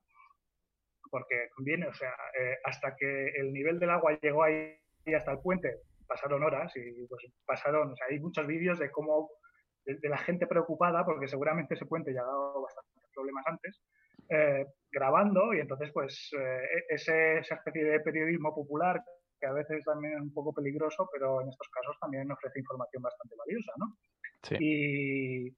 porque 1.09 1.49
conviene, 1.55 1.87
o 1.87 1.93
sea, 1.93 2.11
eh, 2.39 2.57
hasta 2.63 2.95
que 2.95 3.27
el 3.35 3.51
nivel 3.51 3.79
del 3.79 3.89
agua 3.89 4.17
llegó 4.21 4.43
ahí 4.43 4.77
hasta 5.15 5.31
el 5.31 5.39
puente, 5.39 5.75
pasaron 6.07 6.43
horas 6.43 6.71
y 6.75 7.07
pues 7.07 7.25
pasaron, 7.45 7.91
o 7.91 7.95
sea, 7.95 8.07
hay 8.09 8.19
muchos 8.19 8.45
vídeos 8.47 8.79
de 8.79 8.91
cómo, 8.91 9.29
de, 9.85 10.09
la 10.09 10.17
gente 10.17 10.47
preocupada, 10.47 11.05
porque 11.05 11.27
seguramente 11.27 11.75
ese 11.75 11.85
puente 11.85 12.13
ya 12.13 12.21
ha 12.21 12.25
dado 12.25 12.61
bastantes 12.61 13.09
problemas 13.13 13.45
antes, 13.47 13.81
eh, 14.29 14.65
grabando 14.91 15.53
y 15.53 15.59
entonces 15.59 15.91
pues 15.93 16.29
eh, 16.37 16.61
e-, 16.89 16.95
ese, 16.95 17.39
esa 17.39 17.55
especie 17.55 17.83
de 17.83 17.99
periodismo 18.01 18.53
popular 18.53 19.01
que 19.39 19.47
a 19.47 19.53
veces 19.53 19.83
también 19.85 20.13
es 20.15 20.21
un 20.21 20.33
poco 20.33 20.53
peligroso, 20.53 21.09
pero 21.11 21.41
en 21.41 21.49
estos 21.49 21.69
casos 21.69 21.97
también 21.99 22.29
ofrece 22.31 22.59
información 22.59 23.01
bastante 23.01 23.35
valiosa, 23.37 23.71
¿no? 23.77 23.97
Sí. 24.43 24.55
Y, 24.59 25.57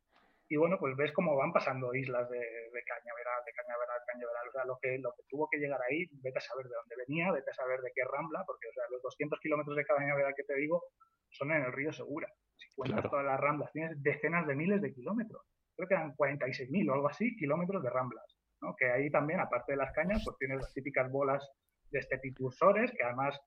y 0.52 0.58
bueno, 0.58 0.76
pues 0.78 0.98
ves 0.98 1.14
cómo 1.14 1.38
van 1.38 1.54
pasando 1.54 1.96
islas 1.96 2.30
de, 2.30 2.38
de 2.38 2.84
cañaveral, 2.84 3.40
de 3.46 3.54
cañaveral, 3.56 4.00
cañaveral. 4.06 4.50
O 4.50 4.52
sea, 4.52 4.66
lo 4.66 4.78
que, 4.82 4.98
lo 5.00 5.14
que 5.16 5.24
tuvo 5.30 5.48
que 5.50 5.58
llegar 5.58 5.80
ahí, 5.82 6.10
vete 6.12 6.40
a 6.40 6.42
saber 6.42 6.66
de 6.66 6.76
dónde 6.76 6.96
venía, 7.08 7.32
vete 7.32 7.52
a 7.52 7.54
saber 7.54 7.80
de 7.80 7.90
qué 7.96 8.04
rambla, 8.04 8.44
porque 8.46 8.68
o 8.68 8.74
sea, 8.74 8.84
los 8.92 9.02
200 9.02 9.40
kilómetros 9.40 9.78
de 9.78 9.86
cañaveral 9.86 10.34
que 10.36 10.44
te 10.44 10.56
digo 10.56 10.84
son 11.30 11.54
en 11.54 11.64
el 11.64 11.72
río 11.72 11.94
Segura. 11.94 12.28
Si 12.58 12.68
cuentas 12.76 13.10
todas 13.10 13.24
las 13.24 13.40
ramblas, 13.40 13.72
tienes 13.72 14.04
decenas 14.04 14.46
de 14.46 14.56
miles 14.56 14.82
de 14.82 14.94
kilómetros. 14.94 15.42
Creo 15.78 15.88
que 15.88 15.94
eran 15.94 16.18
46.000 16.18 16.90
o 16.90 16.94
algo 16.96 17.08
así, 17.08 17.34
kilómetros 17.38 17.82
de 17.82 17.90
ramblas. 17.90 18.26
¿no? 18.62 18.76
Que 18.76 18.92
ahí 18.92 19.10
también, 19.10 19.40
aparte 19.40 19.72
de 19.72 19.78
las 19.78 19.94
cañas, 19.94 20.22
pues 20.26 20.36
tienes 20.38 20.58
las 20.58 20.74
típicas 20.74 21.10
bolas 21.10 21.50
de 21.92 22.00
estepicursores, 22.00 22.92
que 22.92 23.06
además, 23.06 23.40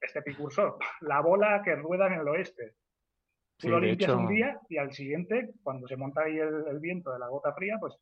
este 0.00 0.22
picursor, 0.22 0.78
la 1.02 1.20
bola 1.20 1.60
que 1.62 1.76
rueda 1.76 2.06
en 2.06 2.14
el 2.14 2.28
oeste, 2.28 2.72
Tú 3.62 3.68
lo 3.68 3.80
limpias 3.80 4.10
un 4.10 4.28
día 4.28 4.58
y 4.68 4.76
al 4.76 4.92
siguiente, 4.92 5.52
cuando 5.62 5.86
se 5.86 5.96
monta 5.96 6.22
ahí 6.22 6.36
el, 6.36 6.80
viento 6.80 7.12
de 7.12 7.20
la 7.20 7.28
gota 7.28 7.52
fría, 7.52 7.76
pues 7.78 7.94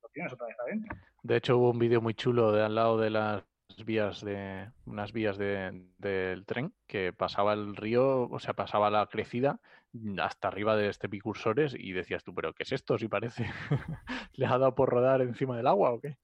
lo 0.00 0.08
tienes 0.10 0.32
otra 0.32 0.46
vez 0.46 0.56
adentro. 0.60 0.96
De 1.22 1.36
hecho, 1.36 1.58
hubo 1.58 1.70
un 1.70 1.78
vídeo 1.80 2.00
muy 2.00 2.14
chulo 2.14 2.52
de 2.52 2.62
al 2.62 2.76
lado 2.76 2.98
de 2.98 3.10
las 3.10 3.44
vías 3.84 4.24
de 4.24 4.70
unas 4.86 5.12
vías 5.12 5.38
de, 5.38 5.86
del 5.98 6.46
tren 6.46 6.72
que 6.86 7.12
pasaba 7.12 7.52
el 7.54 7.74
río, 7.74 8.28
o 8.28 8.38
sea, 8.38 8.54
pasaba 8.54 8.90
la 8.90 9.06
crecida 9.06 9.60
hasta 10.18 10.48
arriba 10.48 10.76
de 10.76 10.88
este 10.88 11.08
picursores 11.08 11.74
y 11.76 11.92
decías 11.92 12.22
tú, 12.22 12.32
pero 12.34 12.52
¿qué 12.54 12.62
es 12.62 12.72
esto? 12.72 12.96
Si 12.96 13.08
parece, 13.08 13.46
¿le 14.34 14.46
ha 14.46 14.50
dado 14.50 14.74
por 14.74 14.88
rodar 14.88 15.20
encima 15.20 15.56
del 15.56 15.66
agua 15.66 15.90
o 15.90 16.00
qué? 16.00 16.16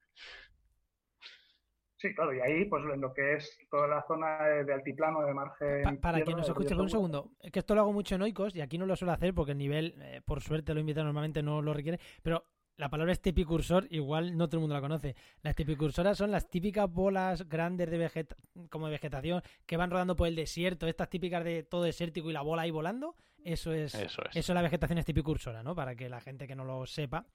Sí, 1.99 2.15
claro, 2.15 2.33
y 2.33 2.41
ahí, 2.41 2.65
pues 2.67 2.85
en 2.85 3.01
lo 3.01 3.13
que 3.13 3.35
es 3.35 3.59
toda 3.69 3.89
la 3.89 4.05
zona 4.07 4.39
de, 4.39 4.73
altiplano, 4.73 5.21
de 5.23 5.35
margen. 5.35 5.99
para 6.01 6.23
que 6.23 6.33
nos 6.33 6.49
escuche 6.49 6.75
por 6.75 6.85
un 6.85 6.91
segundo, 6.91 7.33
es 7.41 7.51
que 7.51 7.59
esto 7.59 7.75
lo 7.75 7.81
hago 7.81 7.93
mucho 7.93 8.15
en 8.15 8.23
Oikos 8.23 8.55
y 8.55 8.61
aquí 8.61 8.79
no 8.79 8.87
lo 8.87 8.95
suelo 8.95 9.13
hacer 9.13 9.35
porque 9.35 9.53
el 9.53 9.59
nivel, 9.59 9.97
eh, 10.01 10.21
por 10.25 10.41
suerte, 10.41 10.75
lo 10.75 10.81
invita 10.81 11.03
normalmente 11.03 11.43
no 11.43 11.61
lo 11.61 11.75
requiere, 11.75 11.99
pero 12.23 12.45
la 12.77 12.89
palabra 12.89 13.13
estepicursor 13.13 13.89
igual 13.91 14.37
no 14.37 14.47
todo 14.47 14.59
el 14.59 14.61
mundo 14.61 14.77
la 14.77 14.81
conoce. 14.81 15.17
Las 15.43 15.51
estepicursoras 15.51 16.17
son 16.17 16.31
las 16.31 16.49
típicas 16.49 16.89
bolas 16.89 17.49
grandes 17.49 17.91
de 17.91 18.27
como 18.71 18.87
de 18.87 18.93
vegetación 18.93 19.43
que 19.67 19.77
van 19.77 19.91
rodando 19.91 20.15
por 20.15 20.29
el 20.29 20.37
desierto, 20.37 20.87
estas 20.87 21.11
típicas 21.11 21.43
de 21.43 21.65
todo 21.65 21.83
desértico 21.83 22.31
y 22.31 22.33
la 22.33 22.43
bola 22.43 22.63
ahí 22.63 22.71
volando. 22.71 23.17
Eso 23.43 23.73
es, 23.73 23.97
eso 23.97 24.23
es. 24.23 24.37
Eso 24.37 24.53
es 24.53 24.55
la 24.55 24.63
vegetación 24.63 24.99
estepicursora, 24.99 25.65
¿no? 25.65 25.75
Para 25.75 25.97
que 25.97 26.09
la 26.09 26.21
gente 26.21 26.47
que 26.47 26.55
no 26.55 26.65
lo 26.65 26.87
sepa, 26.87 27.27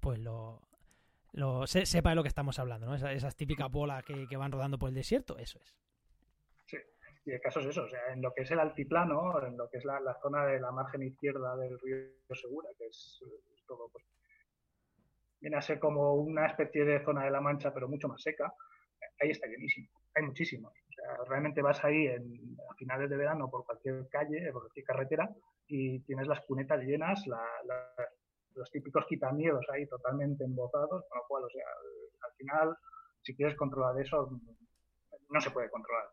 pues 0.00 0.18
lo, 0.18 0.60
lo 1.32 1.66
sepa 1.66 2.10
de 2.10 2.16
lo 2.16 2.22
que 2.22 2.28
estamos 2.28 2.58
hablando, 2.58 2.86
¿no? 2.86 2.94
Esas, 2.94 3.36
típicas 3.36 3.70
bolas 3.70 4.04
que, 4.04 4.36
van 4.36 4.52
rodando 4.52 4.78
por 4.78 4.88
el 4.88 4.94
desierto, 4.94 5.38
eso 5.38 5.58
es. 5.60 5.76
Sí, 6.66 6.76
y 7.24 7.32
el 7.32 7.40
caso 7.40 7.60
es 7.60 7.66
eso, 7.66 7.84
o 7.84 7.88
sea, 7.88 8.12
en 8.12 8.22
lo 8.22 8.32
que 8.32 8.42
es 8.42 8.50
el 8.50 8.60
altiplano, 8.60 9.44
en 9.46 9.56
lo 9.56 9.68
que 9.68 9.78
es 9.78 9.84
la, 9.84 10.00
zona 10.22 10.46
de 10.46 10.60
la 10.60 10.72
margen 10.72 11.02
izquierda 11.02 11.56
del 11.56 11.78
río 11.78 11.96
Segura, 12.32 12.68
que 12.78 12.86
es, 12.86 13.20
todo, 13.66 13.88
pues, 13.92 14.04
viene 15.40 15.56
a 15.56 15.62
ser 15.62 15.78
como 15.78 16.14
una 16.14 16.46
especie 16.46 16.84
de 16.84 17.04
zona 17.04 17.24
de 17.24 17.30
la 17.30 17.40
Mancha, 17.40 17.72
pero 17.72 17.88
mucho 17.88 18.08
más 18.08 18.22
seca, 18.22 18.52
ahí 19.20 19.30
está 19.30 19.46
llenísimo, 19.46 19.88
hay 20.14 20.22
muchísimos. 20.24 20.72
O 20.72 20.92
sea, 20.92 21.24
realmente 21.28 21.62
vas 21.62 21.82
ahí 21.84 22.06
en, 22.06 22.56
a 22.70 22.74
finales 22.74 23.08
de 23.08 23.16
verano 23.16 23.50
por 23.50 23.64
cualquier 23.64 24.08
calle, 24.08 24.50
por 24.52 24.62
cualquier 24.62 24.86
carretera, 24.86 25.30
y 25.66 26.00
tienes 26.00 26.26
las 26.26 26.40
cunetas 26.42 26.82
llenas, 26.82 27.26
la, 27.26 27.44
los 28.54 28.70
típicos 28.70 29.04
quitamiedos 29.06 29.64
ahí 29.72 29.86
totalmente 29.86 30.44
embotados, 30.44 31.04
con 31.08 31.18
lo 31.18 31.24
cual, 31.28 31.44
o 31.44 31.50
sea, 31.50 31.64
al, 31.64 32.32
final, 32.36 32.76
si 33.22 33.34
quieres 33.36 33.56
controlar 33.56 34.00
eso, 34.00 34.30
no 35.28 35.40
se 35.40 35.50
puede 35.50 35.70
controlar. 35.70 36.08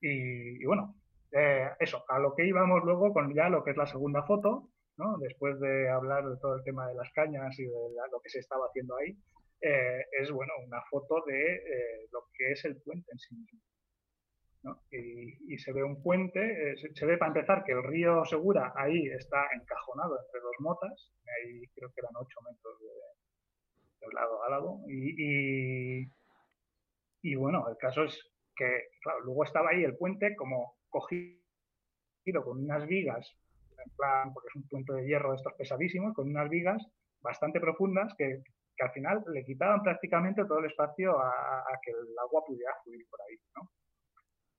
Y, 0.00 0.64
bueno, 0.66 0.94
eh, 1.32 1.70
eso, 1.80 2.04
a 2.08 2.18
lo 2.18 2.34
que 2.34 2.46
íbamos 2.46 2.84
luego 2.84 3.12
con 3.12 3.34
ya 3.34 3.48
lo 3.48 3.64
que 3.64 3.70
es 3.70 3.76
la 3.76 3.86
segunda 3.86 4.22
foto, 4.24 4.68
¿no? 4.98 5.16
después 5.18 5.58
de 5.60 5.88
hablar 5.88 6.28
de 6.28 6.36
todo 6.36 6.56
el 6.56 6.64
tema 6.64 6.86
de 6.86 6.94
las 6.94 7.10
cañas 7.12 7.58
y 7.58 7.64
de 7.64 7.72
lo 8.12 8.20
que 8.20 8.28
se 8.28 8.40
estaba 8.40 8.66
haciendo 8.66 8.96
ahí, 8.96 9.16
eh, 9.62 10.04
es 10.20 10.30
bueno 10.30 10.52
una 10.66 10.82
foto 10.90 11.24
de 11.26 11.54
eh, 11.54 12.08
lo 12.12 12.26
que 12.34 12.52
es 12.52 12.64
el 12.66 12.76
puente 12.82 13.10
en 13.10 13.18
sí 13.18 13.34
mismo. 13.34 13.60
Y, 14.90 15.58
se 15.58 15.72
ve 15.72 15.82
un 15.82 16.02
puente, 16.02 16.40
eh, 16.40 16.74
se, 16.94 17.06
ve 17.06 17.18
para 17.18 17.32
empezar 17.32 17.64
que 17.64 17.72
el 17.72 17.82
río 17.82 18.24
Segura 18.24 18.72
ahí 18.76 19.06
está 19.08 19.46
encajonado 19.54 20.18
entre 20.18 20.40
dos 20.40 20.56
motas, 20.60 21.12
ahí 21.26 21.66
creo 21.74 21.90
que 21.90 22.00
eran 22.00 22.12
8 22.16 22.40
metros 22.42 22.80
de, 22.80 24.12
lado 24.12 24.42
a 24.42 24.50
lado, 24.50 24.80
y, 24.86 26.06
y, 27.22 27.34
bueno, 27.34 27.66
el 27.68 27.76
caso 27.78 28.04
es 28.04 28.18
que, 28.54 28.88
luego 29.24 29.44
estaba 29.44 29.70
ahí 29.70 29.82
el 29.82 29.96
puente 29.96 30.36
como 30.36 30.76
cogido 30.88 31.40
con 32.44 32.62
unas 32.62 32.86
vigas, 32.86 33.36
en 33.84 33.96
plan, 33.96 34.32
porque 34.32 34.48
es 34.48 34.56
un 34.56 34.68
puente 34.68 34.92
de 34.92 35.06
hierro 35.06 35.30
de 35.30 35.36
estos 35.36 35.54
pesadísimos, 35.54 36.14
con 36.14 36.28
unas 36.28 36.48
vigas 36.48 36.82
bastante 37.20 37.60
profundas 37.60 38.14
que, 38.16 38.42
al 38.80 38.90
final 38.90 39.22
le 39.32 39.44
quitaban 39.44 39.82
prácticamente 39.82 40.44
todo 40.46 40.58
el 40.58 40.66
espacio 40.66 41.16
a, 41.16 41.64
que 41.80 41.92
el 41.92 42.18
agua 42.18 42.42
pudiera 42.44 42.72
fluir 42.82 43.06
por 43.08 43.20
ahí. 43.22 43.38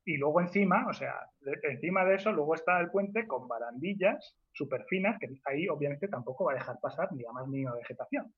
Y 0.06 0.18
luego 0.18 0.40
encima, 0.40 0.86
o 0.88 0.94
sea, 0.94 1.16
encima 1.64 2.06
de 2.06 2.16
eso, 2.16 2.32
luego 2.32 2.54
está 2.54 2.80
el 2.80 2.92
puente 2.92 3.26
con 3.26 3.48
barandillas 3.48 4.38
súper 4.54 4.86
finas, 4.86 5.18
que 5.20 5.28
ahí 5.46 5.68
obviamente 5.68 6.08
tampoco 6.08 6.46
va 6.46 6.52
a 6.52 6.56
dejar 6.56 6.80
pasar 6.80 7.12
ni 7.12 7.26
a 7.26 7.32
más 7.32 7.48
ni 7.48 7.66
vegetación. 7.66 8.32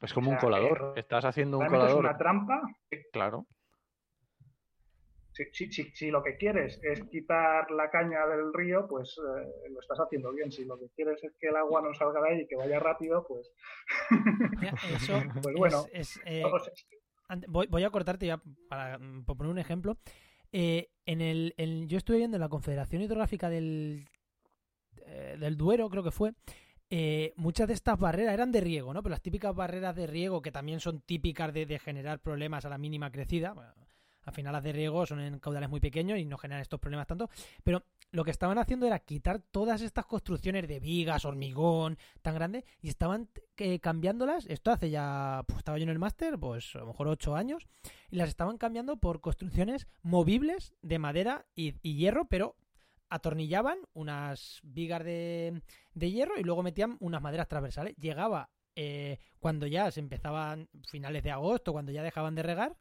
Es 0.00 0.12
como 0.12 0.30
un 0.30 0.36
colador. 0.36 0.94
Estás 0.96 1.24
haciendo 1.24 1.58
un 1.58 1.66
colador. 1.66 1.90
Es 1.90 1.96
una 1.96 2.16
trampa. 2.16 2.60
Claro. 3.12 3.46
Si, 5.32 5.72
si, 5.72 5.84
si, 5.94 6.10
lo 6.10 6.22
que 6.22 6.36
quieres 6.36 6.78
es 6.82 7.02
quitar 7.04 7.70
la 7.70 7.88
caña 7.90 8.26
del 8.26 8.52
río, 8.52 8.86
pues 8.86 9.16
eh, 9.18 9.70
lo 9.70 9.80
estás 9.80 9.98
haciendo 9.98 10.30
bien. 10.32 10.52
Si 10.52 10.64
lo 10.64 10.78
que 10.78 10.90
quieres 10.94 11.22
es 11.24 11.32
que 11.40 11.48
el 11.48 11.56
agua 11.56 11.80
no 11.80 11.94
salga 11.94 12.20
de 12.20 12.28
ahí 12.28 12.40
y 12.40 12.46
que 12.46 12.56
vaya 12.56 12.78
rápido, 12.78 13.24
pues. 13.26 13.50
Eso 14.96 15.22
pues 15.42 15.54
bueno. 15.56 15.84
Eh, 16.26 16.42
voy, 17.48 17.66
voy, 17.68 17.84
a 17.84 17.90
cortarte 17.90 18.26
ya 18.26 18.42
para 18.68 18.98
poner 18.98 19.50
un 19.50 19.58
ejemplo. 19.58 19.96
Eh, 20.52 20.90
en 21.06 21.20
el, 21.20 21.54
yo 21.88 21.98
estuve 21.98 22.18
viendo 22.18 22.36
en 22.36 22.42
la 22.42 22.48
Confederación 22.48 23.02
Hidrográfica 23.02 23.48
del, 23.48 24.06
eh, 25.06 25.36
del 25.38 25.56
Duero, 25.56 25.88
creo 25.90 26.02
que 26.02 26.10
fue, 26.10 26.34
eh, 26.90 27.32
muchas 27.36 27.66
de 27.68 27.74
estas 27.74 27.98
barreras 27.98 28.34
eran 28.34 28.52
de 28.52 28.60
riego, 28.60 28.92
¿no? 28.92 29.02
Pero 29.02 29.10
las 29.10 29.22
típicas 29.22 29.54
barreras 29.54 29.96
de 29.96 30.06
riego, 30.06 30.42
que 30.42 30.52
también 30.52 30.78
son 30.78 31.00
típicas 31.00 31.52
de, 31.52 31.78
generar 31.78 32.20
problemas 32.20 32.64
a 32.66 32.68
la 32.68 32.78
mínima 32.78 33.10
crecida, 33.10 33.54
al 34.24 34.32
final 34.34 34.52
las 34.52 34.62
de 34.62 34.72
riego 34.72 35.06
son 35.06 35.20
en 35.20 35.38
caudales 35.38 35.70
muy 35.70 35.80
pequeños 35.80 36.18
y 36.18 36.24
no 36.24 36.38
generan 36.38 36.62
estos 36.62 36.78
problemas 36.78 37.06
tanto, 37.06 37.30
pero 37.64 37.82
lo 38.12 38.24
que 38.24 38.30
estaban 38.30 38.58
haciendo 38.58 38.86
era 38.86 38.98
quitar 38.98 39.40
todas 39.40 39.80
estas 39.80 40.04
construcciones 40.04 40.68
de 40.68 40.80
vigas, 40.80 41.24
hormigón, 41.24 41.98
tan 42.20 42.34
grande, 42.34 42.64
y 42.82 42.88
estaban 42.88 43.28
eh, 43.56 43.80
cambiándolas, 43.80 44.46
esto 44.46 44.70
hace 44.70 44.90
ya, 44.90 45.42
pues 45.46 45.58
estaba 45.58 45.78
yo 45.78 45.84
en 45.84 45.88
el 45.88 45.98
máster, 45.98 46.38
pues 46.38 46.76
a 46.76 46.80
lo 46.80 46.86
mejor 46.86 47.08
ocho 47.08 47.34
años, 47.34 47.66
y 48.10 48.16
las 48.16 48.28
estaban 48.28 48.58
cambiando 48.58 48.98
por 48.98 49.20
construcciones 49.20 49.88
movibles 50.02 50.74
de 50.82 50.98
madera 50.98 51.46
y, 51.54 51.72
hierro, 51.82 52.26
pero 52.26 52.54
atornillaban 53.08 53.78
unas 53.94 54.60
vigas 54.62 55.04
de, 55.04 55.62
de, 55.94 56.10
hierro 56.10 56.38
y 56.38 56.44
luego 56.44 56.62
metían 56.62 56.96
unas 57.00 57.22
maderas 57.22 57.48
transversales. 57.48 57.94
Llegaba 57.96 58.50
eh, 58.74 59.18
cuando 59.38 59.66
ya 59.66 59.90
se 59.90 60.00
empezaban 60.00 60.68
finales 60.88 61.22
de 61.22 61.30
agosto, 61.30 61.72
cuando 61.72 61.92
ya 61.92 62.02
dejaban 62.02 62.34
de 62.34 62.42
regar, 62.42 62.76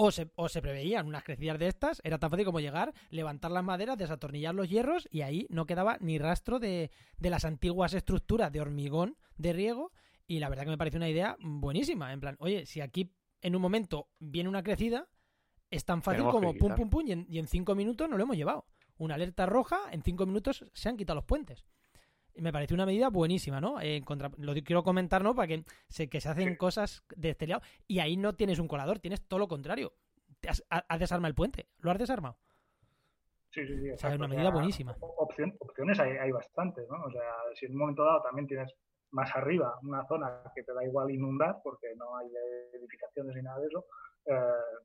o 0.00 0.12
se, 0.12 0.30
o 0.36 0.48
se 0.48 0.62
preveían 0.62 1.08
unas 1.08 1.24
crecidas 1.24 1.58
de 1.58 1.66
estas, 1.66 2.00
era 2.04 2.18
tan 2.18 2.30
fácil 2.30 2.46
como 2.46 2.60
llegar, 2.60 2.94
levantar 3.10 3.50
las 3.50 3.64
maderas, 3.64 3.98
desatornillar 3.98 4.54
los 4.54 4.68
hierros 4.68 5.08
y 5.10 5.22
ahí 5.22 5.48
no 5.50 5.66
quedaba 5.66 5.96
ni 6.00 6.18
rastro 6.18 6.60
de, 6.60 6.92
de 7.16 7.30
las 7.30 7.44
antiguas 7.44 7.94
estructuras 7.94 8.52
de 8.52 8.60
hormigón 8.60 9.16
de 9.38 9.52
riego 9.52 9.90
y 10.28 10.38
la 10.38 10.48
verdad 10.50 10.62
que 10.62 10.70
me 10.70 10.78
parece 10.78 10.98
una 10.98 11.08
idea 11.08 11.36
buenísima, 11.40 12.12
en 12.12 12.20
plan, 12.20 12.36
oye, 12.38 12.64
si 12.64 12.80
aquí 12.80 13.12
en 13.42 13.56
un 13.56 13.62
momento 13.62 14.08
viene 14.20 14.48
una 14.48 14.62
crecida, 14.62 15.08
es 15.68 15.84
tan 15.84 16.00
fácil 16.00 16.26
como 16.26 16.54
pum 16.54 16.76
pum 16.76 16.90
pum 16.90 17.04
y 17.04 17.10
en, 17.10 17.26
y 17.28 17.40
en 17.40 17.48
cinco 17.48 17.74
minutos 17.74 18.08
no 18.08 18.16
lo 18.16 18.22
hemos 18.22 18.36
llevado. 18.36 18.66
Una 18.98 19.16
alerta 19.16 19.46
roja, 19.46 19.80
en 19.90 20.02
cinco 20.02 20.26
minutos 20.26 20.64
se 20.74 20.88
han 20.88 20.96
quitado 20.96 21.16
los 21.16 21.24
puentes 21.24 21.64
me 22.40 22.52
parece 22.52 22.74
una 22.74 22.86
medida 22.86 23.08
buenísima, 23.08 23.60
¿no? 23.60 23.80
Eh, 23.80 24.02
lo 24.38 24.54
quiero 24.64 24.82
comentar, 24.82 25.22
¿no? 25.22 25.34
Para 25.34 25.48
que 25.48 25.64
se, 25.88 26.08
que 26.08 26.20
se 26.20 26.28
hacen 26.28 26.56
cosas 26.56 27.04
de 27.16 27.30
este 27.30 27.46
lado. 27.46 27.62
Y 27.86 28.00
ahí 28.00 28.16
no 28.16 28.34
tienes 28.34 28.58
un 28.58 28.68
colador, 28.68 28.98
tienes 28.98 29.22
todo 29.22 29.38
lo 29.38 29.48
contrario. 29.48 29.92
Has, 30.70 30.98
desarmado 31.00 31.28
el 31.28 31.34
puente. 31.34 31.68
¿Lo 31.80 31.90
has 31.90 31.98
desarmado? 31.98 32.36
Sí, 33.50 33.66
sí, 33.66 33.78
sí. 33.80 33.90
O 33.90 33.98
sea, 33.98 34.10
es 34.10 34.16
una 34.16 34.28
medida 34.28 34.50
buenísima. 34.50 34.96
opciones 35.00 35.98
hay, 36.00 36.16
hay 36.16 36.30
bastantes, 36.30 36.86
¿no? 36.88 37.02
O 37.04 37.10
sea, 37.10 37.22
si 37.54 37.66
en 37.66 37.72
un 37.72 37.78
momento 37.78 38.04
dado 38.04 38.22
también 38.22 38.46
tienes 38.46 38.72
más 39.10 39.34
arriba 39.34 39.78
una 39.82 40.04
zona 40.06 40.42
que 40.54 40.62
te 40.62 40.74
da 40.74 40.84
igual 40.84 41.10
inundar 41.10 41.56
porque 41.62 41.94
no 41.96 42.16
hay 42.16 42.28
edificaciones 42.74 43.34
ni 43.36 43.42
nada 43.42 43.58
de 43.60 43.66
eso, 43.66 43.86
eh, 44.26 44.34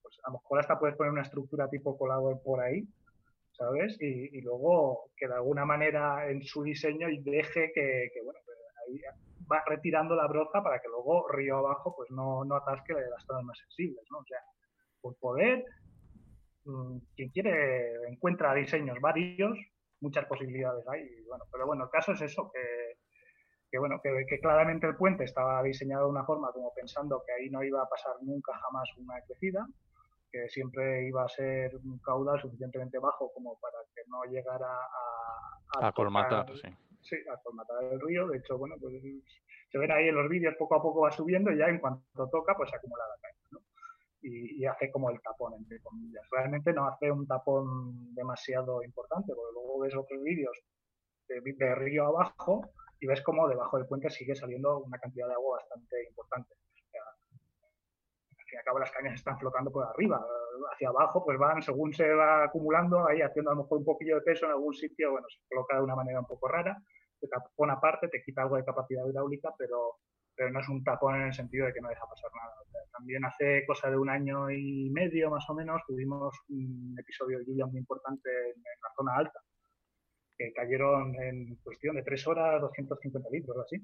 pues 0.02 0.18
a 0.24 0.30
lo 0.30 0.40
mejor 0.40 0.60
hasta 0.60 0.80
puedes 0.80 0.96
poner 0.96 1.12
una 1.12 1.24
estructura 1.24 1.68
tipo 1.70 1.98
colador 1.98 2.42
por 2.42 2.62
ahí 2.62 2.88
¿sabes? 3.54 3.98
Y, 4.02 4.42
luego 4.42 5.12
que 5.16 5.28
de 5.28 5.36
alguna 5.36 5.66
manera 5.66 6.30
en 6.30 6.44
su 6.44 6.64
diseño 6.64 7.10
y 7.10 7.22
deje 7.22 7.72
que, 7.74 8.10
bueno, 8.24 8.40
ahí 8.88 9.00
va 9.52 9.64
retirando 9.68 10.16
la 10.16 10.28
broza 10.28 10.62
para 10.64 10.80
que 10.80 10.88
luego 10.88 11.28
río 11.30 11.58
abajo 11.58 11.96
pues 11.96 12.10
no, 12.12 12.44
no 12.46 12.56
atasque 12.56 12.94
las 12.94 13.26
zonas 13.26 13.44
más 13.44 13.60
sensibles, 13.60 14.04
¿no? 14.10 14.20
O 14.20 14.26
sea, 14.26 14.40
por 15.02 15.16
poder, 15.18 15.64
mm, 16.66 16.98
quien 17.16 17.30
quiere 17.30 17.94
encuentra 18.10 18.54
diseños 18.54 19.00
varios, 19.02 19.58
muchas 20.00 20.26
posibilidades 20.26 20.86
hay, 20.88 21.24
bueno, 21.28 21.46
pero 21.52 21.66
bueno, 21.66 21.86
el 21.86 21.90
caso 21.90 22.14
es 22.14 22.22
eso, 22.22 22.52
que, 22.52 22.98
que 23.70 23.80
bueno, 23.80 24.00
que, 24.02 24.26
que, 24.28 24.40
claramente 24.40 24.88
el 24.88 24.96
puente 24.96 25.24
estaba 25.24 25.64
diseñado 25.64 26.06
de 26.06 26.12
una 26.12 26.26
forma 26.26 26.52
como 26.52 26.74
pensando 26.74 27.24
que 27.26 27.34
ahí 27.34 27.50
no 27.50 27.64
iba 27.64 27.82
a 27.82 27.90
pasar 27.90 28.16
nunca 28.22 28.54
jamás 28.58 28.90
una 28.98 29.22
crecida, 29.22 29.66
que 30.34 30.50
siempre 30.50 31.08
iba 31.08 31.24
a 31.24 31.30
ser 31.30 31.76
un 31.76 32.00
caudal 32.00 32.42
suficientemente 32.42 32.98
bajo 32.98 33.32
como 33.34 33.60
para 33.60 33.78
que 33.94 34.02
no 34.08 34.24
llegara 34.24 34.68
a... 34.68 35.88
A, 35.88 35.92
colmatar, 35.92 36.52
sí. 36.58 36.68
Sí, 37.02 37.18
a 37.32 37.38
colmatar 37.44 37.84
el 37.84 38.02
río. 38.02 38.28
De 38.28 38.40
hecho, 38.40 38.58
bueno, 38.58 38.76
pues 38.82 38.94
se 39.72 39.78
ven 39.78 39.92
ahí 39.92 40.08
en 40.08 40.16
los 40.16 40.28
vídeos, 40.28 40.56
poco 40.58 40.76
a 40.76 40.82
poco 40.82 41.02
va 41.02 41.12
subiendo 41.12 41.52
y 41.52 41.60
ya 41.60 41.68
en 41.68 41.78
cuanto 41.78 42.28
toca, 42.30 42.56
pues 42.58 42.72
se 42.72 42.76
acumula 42.76 43.04
la 43.08 43.30
¿no? 43.52 43.60
Y, 44.24 44.66
hace 44.66 44.92
como 44.92 45.12
el 45.12 45.22
tapón, 45.22 45.54
entre 45.54 45.80
comillas. 45.82 46.26
Realmente 46.32 46.74
no 46.74 46.88
hace 46.88 47.12
un 47.12 47.28
tapón 47.28 48.16
demasiado 48.16 48.82
importante, 48.84 49.34
porque 49.36 49.54
luego 49.54 49.80
ves 49.82 49.96
otros 49.96 50.24
vídeos 50.24 50.58
de, 51.28 51.42
de 51.42 51.76
río 51.76 52.08
abajo 52.08 52.72
y 53.00 53.06
ves 53.06 53.22
como 53.22 53.48
debajo 53.48 53.78
del 53.78 53.86
puente 53.86 54.10
sigue 54.10 54.34
saliendo 54.34 54.80
una 54.80 54.98
cantidad 54.98 55.28
de 55.28 55.34
agua 55.34 55.60
bastante 55.60 56.08
importante 56.08 56.56
fin 58.54 58.62
y 58.62 58.64
cabo 58.64 58.80
las 58.80 58.92
cañas 58.92 59.16
están 59.16 59.38
flotando 59.40 59.72
por 59.72 59.86
arriba. 59.86 60.24
Hacia 60.74 60.90
abajo, 60.90 61.24
pues 61.26 61.38
van, 61.38 61.62
según 61.62 61.94
se 61.94 62.08
va 62.14 62.46
acumulando, 62.46 63.08
ahí 63.08 63.22
haciendo 63.22 63.52
a 63.52 63.56
lo 63.56 63.64
mejor 63.64 63.80
un 63.80 63.86
poquillo 63.86 64.16
de 64.16 64.22
peso 64.22 64.46
en 64.46 64.52
algún 64.52 64.74
sitio, 64.74 65.12
bueno, 65.12 65.28
se 65.30 65.40
coloca 65.50 65.78
de 65.78 65.84
una 65.84 65.96
manera 65.96 66.20
un 66.20 66.28
poco 66.28 66.48
rara, 66.48 66.78
te 67.20 67.28
tapón 67.28 67.72
aparte, 67.72 68.08
te 68.08 68.22
quita 68.22 68.44
algo 68.44 68.58
de 68.58 68.66
capacidad 68.66 69.06
hidráulica, 69.06 69.54
pero, 69.58 69.98
pero 70.36 70.52
no 70.52 70.60
es 70.60 70.70
un 70.70 70.84
tapón 70.84 71.16
en 71.16 71.28
el 71.28 71.34
sentido 71.34 71.66
de 71.66 71.74
que 71.74 71.82
no 71.82 71.90
deja 71.90 72.06
pasar 72.08 72.30
nada. 72.36 72.54
también 72.92 73.26
hace 73.26 73.66
cosa 73.66 73.90
de 73.90 73.98
un 73.98 74.10
año 74.10 74.50
y 74.52 74.90
medio 74.92 75.30
más 75.30 75.50
o 75.50 75.54
menos 75.54 75.82
tuvimos 75.88 76.36
un 76.50 76.96
episodio 77.00 77.40
de 77.40 77.46
lluvia 77.46 77.66
muy 77.66 77.80
importante 77.80 78.30
en 78.30 78.62
la 78.62 78.90
zona 78.96 79.16
alta 79.18 79.40
que 80.38 80.52
cayeron 80.54 81.16
en 81.22 81.56
cuestión 81.64 81.96
de 81.96 82.04
tres 82.04 82.26
horas 82.28 82.62
250 82.62 83.30
litros 83.30 83.58
o 83.58 83.62
así. 83.62 83.82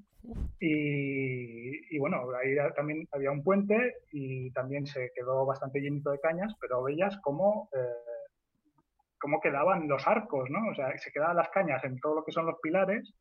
Y, 0.59 1.97
bueno, 1.99 2.25
ahí 2.35 2.55
también 2.75 3.07
había 3.11 3.31
un 3.31 3.43
puente 3.43 3.97
y 4.11 4.51
también 4.51 4.85
se 4.87 5.11
quedó 5.15 5.45
bastante 5.45 5.79
llenito 5.79 6.11
de 6.11 6.19
cañas, 6.19 6.53
pero 6.59 6.83
veías 6.83 7.17
cómo, 7.21 7.69
eh, 7.73 8.79
cómo 9.19 9.39
quedaban 9.39 9.87
los 9.87 10.07
arcos, 10.07 10.49
¿no? 10.49 10.69
O 10.71 10.75
sea, 10.75 10.97
se 10.97 11.11
quedaban 11.11 11.37
las 11.37 11.49
cañas 11.49 11.83
en 11.83 11.99
todo 11.99 12.15
lo 12.15 12.23
que 12.23 12.31
son 12.31 12.45
los 12.45 12.59
pilares, 12.61 13.13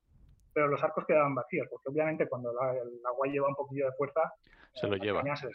pero 0.53 0.69
los 0.69 0.83
arcos 0.83 1.05
quedaban 1.07 1.35
vacíos, 1.35 1.69
porque 1.71 1.91
obviamente 1.91 2.29
cuando 2.29 2.51
el 2.51 3.07
agua 3.07 3.27
lleva 3.27 3.49
un 3.49 3.55
poquillo 3.55 3.87
de 3.87 3.97
fuerza, 3.97 4.33
se 4.75 4.87
lo 4.87 4.97
lleva. 4.97 5.23
se 5.37 5.49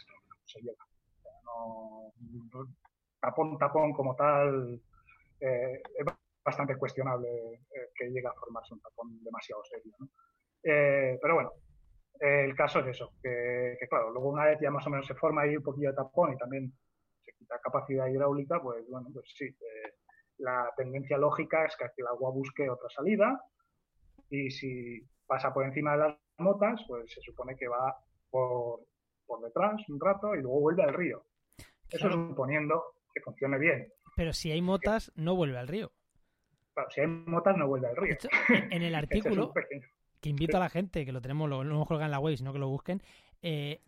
se 0.44 0.60
lleva. 0.60 0.84
O 1.56 2.12
no, 2.52 2.66
tapón, 3.20 3.58
tapón 3.58 3.92
como 3.92 4.14
tal, 4.14 4.80
eh, 5.40 5.82
bastante 6.44 6.76
cuestionable 6.76 7.28
eh, 7.54 7.90
que 7.94 8.10
llegue 8.10 8.26
a 8.26 8.38
formarse 8.38 8.74
un 8.74 8.80
tapón 8.80 9.22
demasiado 9.22 9.62
serio. 9.64 9.94
Eh, 10.62 11.18
pero 11.20 11.34
bueno, 11.34 11.52
el 12.20 12.54
caso 12.54 12.80
es 12.80 12.86
eso, 12.88 13.12
que, 13.22 13.76
claro, 13.88 14.10
luego 14.10 14.30
una 14.30 14.46
vez 14.46 14.58
ya 14.60 14.70
más 14.70 14.86
o 14.86 14.90
menos 14.90 15.06
se 15.06 15.14
forma 15.14 15.42
ahí 15.42 15.56
un 15.56 15.62
poquillo 15.62 15.90
de 15.90 15.96
tapón 15.96 16.32
y 16.32 16.36
también 16.36 16.72
se 17.24 17.32
quita 17.32 17.58
capacidad 17.62 18.06
hidráulica, 18.06 18.60
pues 18.62 18.86
bueno, 18.88 19.08
pues 19.12 19.26
sí, 19.36 19.46
eh, 19.46 19.94
la 20.38 20.70
tendencia 20.76 21.18
lógica 21.18 21.64
es 21.64 21.76
que 21.76 21.86
el 21.96 22.06
agua 22.06 22.30
busque 22.30 22.68
otra 22.68 22.88
salida 22.90 23.40
y 24.30 24.50
si 24.50 25.00
pasa 25.26 25.52
por 25.52 25.64
encima 25.64 25.92
de 25.92 25.98
las 25.98 26.18
motas, 26.38 26.84
pues 26.86 27.12
se 27.12 27.20
supone 27.20 27.56
que 27.56 27.68
va 27.68 27.96
por, 28.30 28.80
por 29.26 29.40
detrás 29.42 29.88
un 29.88 30.00
rato 30.00 30.34
y 30.34 30.42
luego 30.42 30.60
vuelve 30.60 30.82
al 30.82 30.94
río. 30.94 31.24
Eso 31.88 32.10
suponiendo 32.10 32.82
que 33.12 33.20
funcione 33.20 33.58
bien. 33.58 33.92
Pero 34.16 34.32
si 34.32 34.50
hay 34.50 34.62
motas, 34.62 35.12
no 35.14 35.36
vuelve 35.36 35.58
al 35.58 35.68
río 35.68 35.92
si 36.90 37.00
hay 37.00 37.06
motas 37.06 37.56
no 37.56 37.68
vuelve 37.68 37.88
al 37.88 37.96
río. 37.96 38.16
en 38.70 38.82
el 38.82 38.94
artículo, 38.94 39.52
que 40.20 40.28
invito 40.28 40.56
a 40.56 40.60
la 40.60 40.70
gente, 40.70 41.04
que 41.04 41.12
lo 41.12 41.20
tenemos, 41.20 41.48
lo, 41.48 41.62
hemos 41.62 41.86
colgado 41.86 42.06
en 42.06 42.10
la 42.10 42.18
web, 42.18 42.36
sino 42.36 42.52
que 42.52 42.58
lo 42.58 42.68
busquen, 42.68 43.02
eh, 43.42 43.82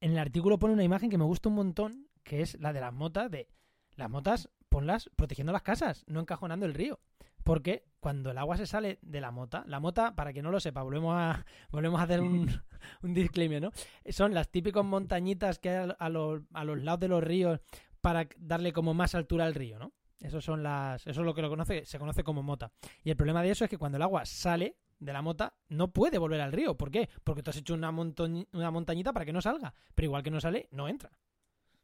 en 0.00 0.12
el 0.12 0.18
artículo 0.18 0.58
pone 0.58 0.74
una 0.74 0.84
imagen 0.84 1.10
que 1.10 1.18
me 1.18 1.24
gusta 1.24 1.48
un 1.48 1.56
montón, 1.56 2.08
que 2.22 2.42
es 2.42 2.58
la 2.60 2.72
de 2.72 2.80
las 2.80 2.92
motas, 2.92 3.30
de 3.30 3.48
las 3.96 4.10
motas, 4.10 4.50
ponlas 4.68 5.10
protegiendo 5.16 5.52
las 5.52 5.62
casas, 5.62 6.04
no 6.06 6.20
encajonando 6.20 6.66
el 6.66 6.74
río. 6.74 7.00
Porque 7.42 7.84
cuando 8.00 8.30
el 8.30 8.38
agua 8.38 8.56
se 8.56 8.66
sale 8.66 8.98
de 9.02 9.20
la 9.20 9.30
mota, 9.30 9.64
la 9.66 9.80
mota, 9.80 10.14
para 10.14 10.32
que 10.32 10.42
no 10.42 10.50
lo 10.50 10.60
sepa, 10.60 10.82
volvemos 10.82 11.14
a, 11.16 11.44
volvemos 11.70 12.00
a 12.00 12.04
hacer 12.04 12.20
un, 12.20 12.50
un 13.02 13.14
disclaimer, 13.14 13.62
¿no? 13.62 13.70
Son 14.08 14.34
las 14.34 14.50
típicas 14.50 14.84
montañitas 14.84 15.58
que 15.58 15.70
hay 15.70 15.90
a, 15.98 16.08
los, 16.08 16.42
a 16.52 16.64
los 16.64 16.82
lados 16.82 17.00
de 17.00 17.08
los 17.08 17.22
ríos 17.22 17.60
para 18.00 18.28
darle 18.38 18.72
como 18.72 18.94
más 18.94 19.14
altura 19.14 19.46
al 19.46 19.54
río, 19.54 19.78
¿no? 19.78 19.92
Eso 20.20 20.40
son 20.40 20.62
las, 20.62 21.06
eso 21.06 21.20
es 21.20 21.26
lo 21.26 21.34
que 21.34 21.42
lo 21.42 21.48
conoce, 21.48 21.84
se 21.84 21.98
conoce 21.98 22.22
como 22.22 22.42
mota. 22.42 22.70
Y 23.02 23.10
el 23.10 23.16
problema 23.16 23.42
de 23.42 23.50
eso 23.50 23.64
es 23.64 23.70
que 23.70 23.78
cuando 23.78 23.96
el 23.96 24.02
agua 24.02 24.24
sale 24.26 24.76
de 24.98 25.12
la 25.12 25.22
mota, 25.22 25.54
no 25.68 25.88
puede 25.88 26.18
volver 26.18 26.40
al 26.42 26.52
río. 26.52 26.76
¿Por 26.76 26.90
qué? 26.90 27.08
Porque 27.24 27.42
tú 27.42 27.50
has 27.50 27.56
hecho 27.56 27.74
una, 27.74 27.90
una 27.90 28.70
montañita 28.70 29.12
para 29.12 29.24
que 29.24 29.32
no 29.32 29.40
salga. 29.40 29.72
Pero 29.94 30.06
igual 30.06 30.22
que 30.22 30.30
no 30.30 30.40
sale, 30.40 30.68
no 30.72 30.88
entra. 30.88 31.10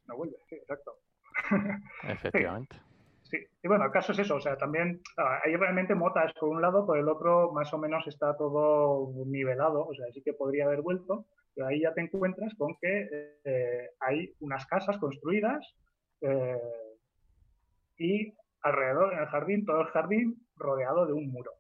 No 0.07 0.17
vuelve, 0.17 0.37
sí, 0.49 0.57
exacto. 0.57 0.99
Efectivamente. 2.05 2.77
Sí. 3.23 3.39
y 3.61 3.67
bueno, 3.67 3.87
el 3.87 3.91
caso 3.91 4.13
es 4.13 4.21
eso, 4.21 4.37
o 4.37 4.41
sea, 4.41 4.57
también 4.57 5.01
ah, 5.17 5.41
hay 5.45 5.57
realmente 5.57 5.97
motas 5.97 6.33
por 6.39 6.49
un 6.49 6.63
lado, 6.63 6.87
por 6.87 6.97
el 6.97 7.09
otro 7.09 7.51
más 7.51 7.73
o 7.75 7.79
menos 7.79 8.07
está 8.07 8.37
todo 8.37 9.13
nivelado, 9.27 9.85
o 9.85 9.93
sea, 9.95 10.07
sí 10.13 10.23
que 10.23 10.33
podría 10.33 10.67
haber 10.67 10.81
vuelto, 10.81 11.27
pero 11.53 11.67
ahí 11.67 11.81
ya 11.81 11.93
te 11.93 12.03
encuentras 12.03 12.55
con 12.55 12.77
que 12.81 13.41
eh, 13.45 13.91
hay 13.99 14.33
unas 14.39 14.65
casas 14.67 14.97
construidas 14.99 15.75
eh, 16.21 16.61
y 17.99 18.35
alrededor 18.63 19.13
en 19.13 19.21
el 19.21 19.27
jardín, 19.27 19.65
todo 19.65 19.81
el 19.81 19.89
jardín 19.89 20.47
rodeado 20.57 21.07
de 21.07 21.13
un 21.13 21.31
muro. 21.31 21.53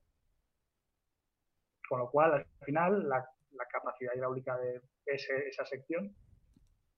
Con 1.88 2.00
lo 2.00 2.10
cual, 2.10 2.32
al 2.32 2.46
final, 2.64 3.08
la, 3.08 3.24
capacidad 3.70 4.14
hidráulica 4.14 4.58
de 4.58 4.82
esa 5.06 5.64
sección 5.64 6.14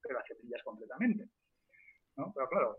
te 0.03 0.13
la 0.13 0.23
cepillas 0.27 0.63
completamente. 0.63 1.29
Pero 2.35 2.49
claro, 2.49 2.77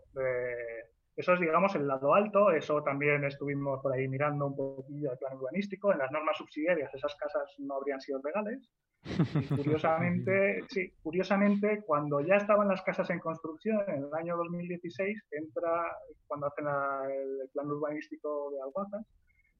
eso 1.16 1.32
es, 1.32 1.40
digamos, 1.40 1.74
el 1.74 1.86
lado 1.86 2.14
alto. 2.14 2.50
Eso 2.50 2.82
también 2.82 3.24
estuvimos 3.24 3.80
por 3.82 3.92
ahí 3.92 4.08
mirando 4.08 4.46
un 4.46 4.56
poquillo 4.56 5.12
el 5.12 5.18
plan 5.18 5.36
urbanístico. 5.36 5.92
En 5.92 5.98
las 5.98 6.10
normas 6.10 6.36
subsidiarias 6.36 6.94
esas 6.94 7.14
casas 7.16 7.54
no 7.58 7.76
habrían 7.76 8.00
sido 8.00 8.20
legales 8.22 8.70
curiosamente, 9.56 10.64
sí, 10.68 10.92
curiosamente, 11.02 11.82
cuando 11.86 12.20
ya 12.20 12.36
estaban 12.36 12.68
las 12.68 12.82
casas 12.82 13.08
en 13.10 13.18
construcción, 13.18 13.82
en 13.88 14.04
el 14.04 14.14
año 14.14 14.36
2016, 14.36 15.24
entra, 15.30 15.96
cuando 16.26 16.46
hacen 16.46 16.66
el, 16.66 17.48
plan 17.50 17.66
urbanístico 17.66 18.50
de 18.50 18.60
Alguazas, 18.62 19.06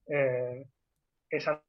eh, 0.07 0.65
esas 1.29 1.59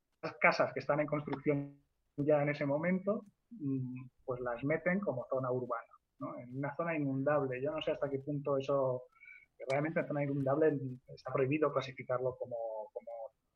casas 0.40 0.72
que 0.72 0.80
están 0.80 1.00
en 1.00 1.06
construcción 1.06 1.78
ya 2.16 2.42
en 2.42 2.50
ese 2.50 2.66
momento, 2.66 3.24
mm, 3.50 4.06
pues 4.24 4.40
las 4.40 4.62
meten 4.64 5.00
como 5.00 5.26
zona 5.30 5.50
urbana, 5.50 5.94
¿no? 6.18 6.38
en 6.38 6.58
una 6.58 6.74
zona 6.76 6.94
inundable. 6.94 7.62
Yo 7.62 7.72
no 7.72 7.80
sé 7.80 7.92
hasta 7.92 8.10
qué 8.10 8.18
punto 8.18 8.58
eso, 8.58 9.04
realmente 9.70 10.00
en 10.00 10.06
zona 10.06 10.24
inundable 10.24 10.78
está 11.14 11.32
prohibido 11.32 11.72
clasificarlo 11.72 12.36
como, 12.38 12.90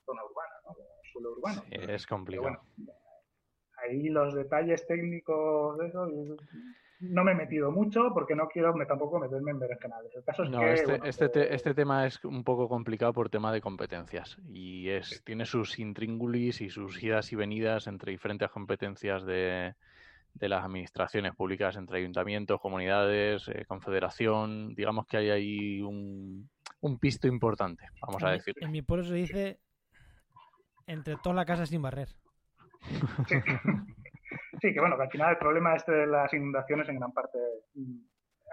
zona 0.07 0.23
urbana, 0.25 0.55
¿no? 0.65 0.75
como 0.75 0.89
suelo 1.13 1.33
urbano. 1.33 1.63
es 1.71 2.07
complicado 2.07 2.63
ahí 3.77 4.09
los 4.09 4.35
detalles 4.35 4.87
técnicos 4.87 5.79
de 5.79 5.87
eso 5.87 6.09
no 7.01 7.25
me 7.25 7.33
he 7.33 7.35
metido 7.35 7.71
mucho 7.71 8.11
porque 8.15 8.35
no 8.35 8.49
quiero 8.49 8.75
me, 8.75 8.87
tampoco 8.87 9.19
meterme 9.19 9.51
en 9.51 9.59
berenjenales. 9.59 10.15
El 10.15 10.25
caso 10.25 10.45
es 10.45 10.51
que, 10.51 10.73
este, 10.73 11.09
este, 11.09 11.41
eh, 11.41 11.49
este, 11.51 11.75
tema 11.75 12.07
es 12.07 12.25
un 12.25 12.43
poco 12.43 12.69
complicado 12.69 13.13
por 13.13 13.29
tema 13.29 13.53
de 13.53 13.61
competencias 13.61 14.39
y 14.49 14.89
es 14.89 15.23
tiene 15.25 15.45
sus 15.45 15.79
intríngulis 15.79 16.61
y 16.61 16.71
sus 16.71 17.03
idas 17.03 17.33
y 17.33 17.37
venidas 17.37 17.87
entre 17.87 18.13
diferentes 18.13 18.51
competencias 18.51 19.25
de, 19.27 19.75
las 20.41 20.65
administraciones 20.65 21.35
públicas, 21.35 21.77
entre 21.77 21.99
ayuntamientos, 21.99 22.61
comunidades, 22.61 23.49
eh, 23.49 23.65
confederación. 23.67 24.75
Digamos 24.75 25.07
que 25.07 25.19
hay 25.19 25.31
ahí 25.31 25.81
un, 25.83 26.49
un 26.81 26.99
pisto 26.99 27.27
importante, 27.27 27.89
vamos 28.01 28.23
a 28.23 28.31
decir. 28.31 28.55
En 28.61 28.71
mi 28.71 28.83
pueblo 28.83 29.05
se 29.05 29.15
dice 29.15 29.61
entre 30.87 31.17
toda 31.17 31.35
la 31.35 31.45
casa 31.45 31.67
sin 31.67 31.83
barrer. 31.83 32.09
Sí. 34.61 34.73
que 34.73 34.81
bueno, 34.81 34.97
que 34.97 35.03
al 35.03 35.11
final 35.11 35.31
el 35.31 35.39
problema 35.39 35.77
este 35.77 35.93
de 35.93 36.07
las 36.07 36.33
inundaciones 36.33 36.89
en 36.89 36.99
gran 36.99 37.13
parte 37.13 37.39
mm, 37.75 37.99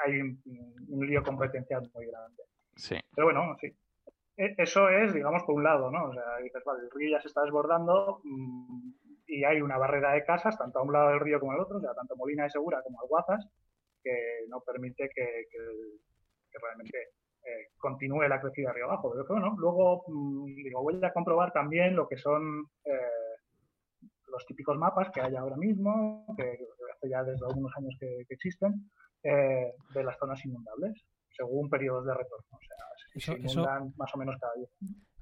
hay 0.05 0.19
un, 0.19 1.07
lío 1.07 1.23
competencial 1.23 1.89
muy 1.93 2.05
grande. 2.07 2.43
Sí. 2.75 2.95
Pero 3.15 3.27
bueno, 3.27 3.55
sí. 3.59 3.73
E, 4.37 4.53
eso 4.57 4.89
es, 4.89 5.13
digamos, 5.13 5.43
por 5.43 5.55
un 5.55 5.63
lado, 5.63 5.89
¿no? 5.89 6.05
O 6.05 6.13
sea, 6.13 6.37
dices, 6.43 6.61
vale, 6.65 6.83
el 6.83 6.91
río 6.91 7.11
ya 7.11 7.21
se 7.21 7.29
está 7.29 7.41
desbordando 7.43 8.21
mm, 8.23 8.91
y 9.27 9.43
hay 9.43 9.61
una 9.61 9.77
barrera 9.77 10.11
de 10.13 10.25
casas, 10.25 10.57
tanto 10.57 10.79
a 10.79 10.83
un 10.83 10.93
lado 10.93 11.09
del 11.09 11.19
río 11.21 11.39
como 11.39 11.53
al 11.53 11.61
otro, 11.61 11.77
o 11.77 11.81
sea, 11.81 11.93
tanto 11.93 12.15
Molina 12.15 12.43
de 12.43 12.49
Segura 12.49 12.81
como 12.83 13.01
Alguazas, 13.01 13.47
que 14.03 14.45
no 14.49 14.61
permite 14.61 15.09
que, 15.09 15.45
realmente 16.61 16.97
eh, 17.45 17.69
continúe 17.77 18.27
la 18.27 18.39
crecida 18.39 18.73
río 18.73 18.85
abajo. 18.85 19.11
Pero 19.11 19.25
bueno, 19.27 19.55
luego, 19.57 20.03
mm, 20.07 20.45
digo, 20.55 20.83
voy 20.83 20.99
a 21.03 21.13
comprobar 21.13 21.51
también 21.51 21.95
lo 21.95 22.07
que 22.07 22.17
son 22.17 22.65
eh, 22.85 23.22
los 24.33 24.45
típicos 24.45 24.77
mapas 24.77 25.09
que 25.13 25.21
hay 25.21 25.35
ahora 25.35 25.55
mismo, 25.55 26.25
que 26.35 26.57
hace 26.93 27.09
ya 27.09 27.23
desde 27.23 27.45
algunos 27.45 27.71
años 27.77 27.95
que, 27.99 28.25
existen, 28.27 28.89
eh, 29.23 29.73
de 29.93 30.03
las 30.03 30.17
zonas 30.17 30.43
inundables, 30.43 30.93
según 31.29 31.69
periodos 31.69 32.05
de 32.05 32.13
retorno. 32.13 32.45
O 32.51 33.19
sea, 33.19 33.35
se 33.35 33.39
inundan 33.39 33.93
más 33.95 34.13
o 34.13 34.17
menos 34.17 34.35
cada 34.39 34.53
10 34.55 34.69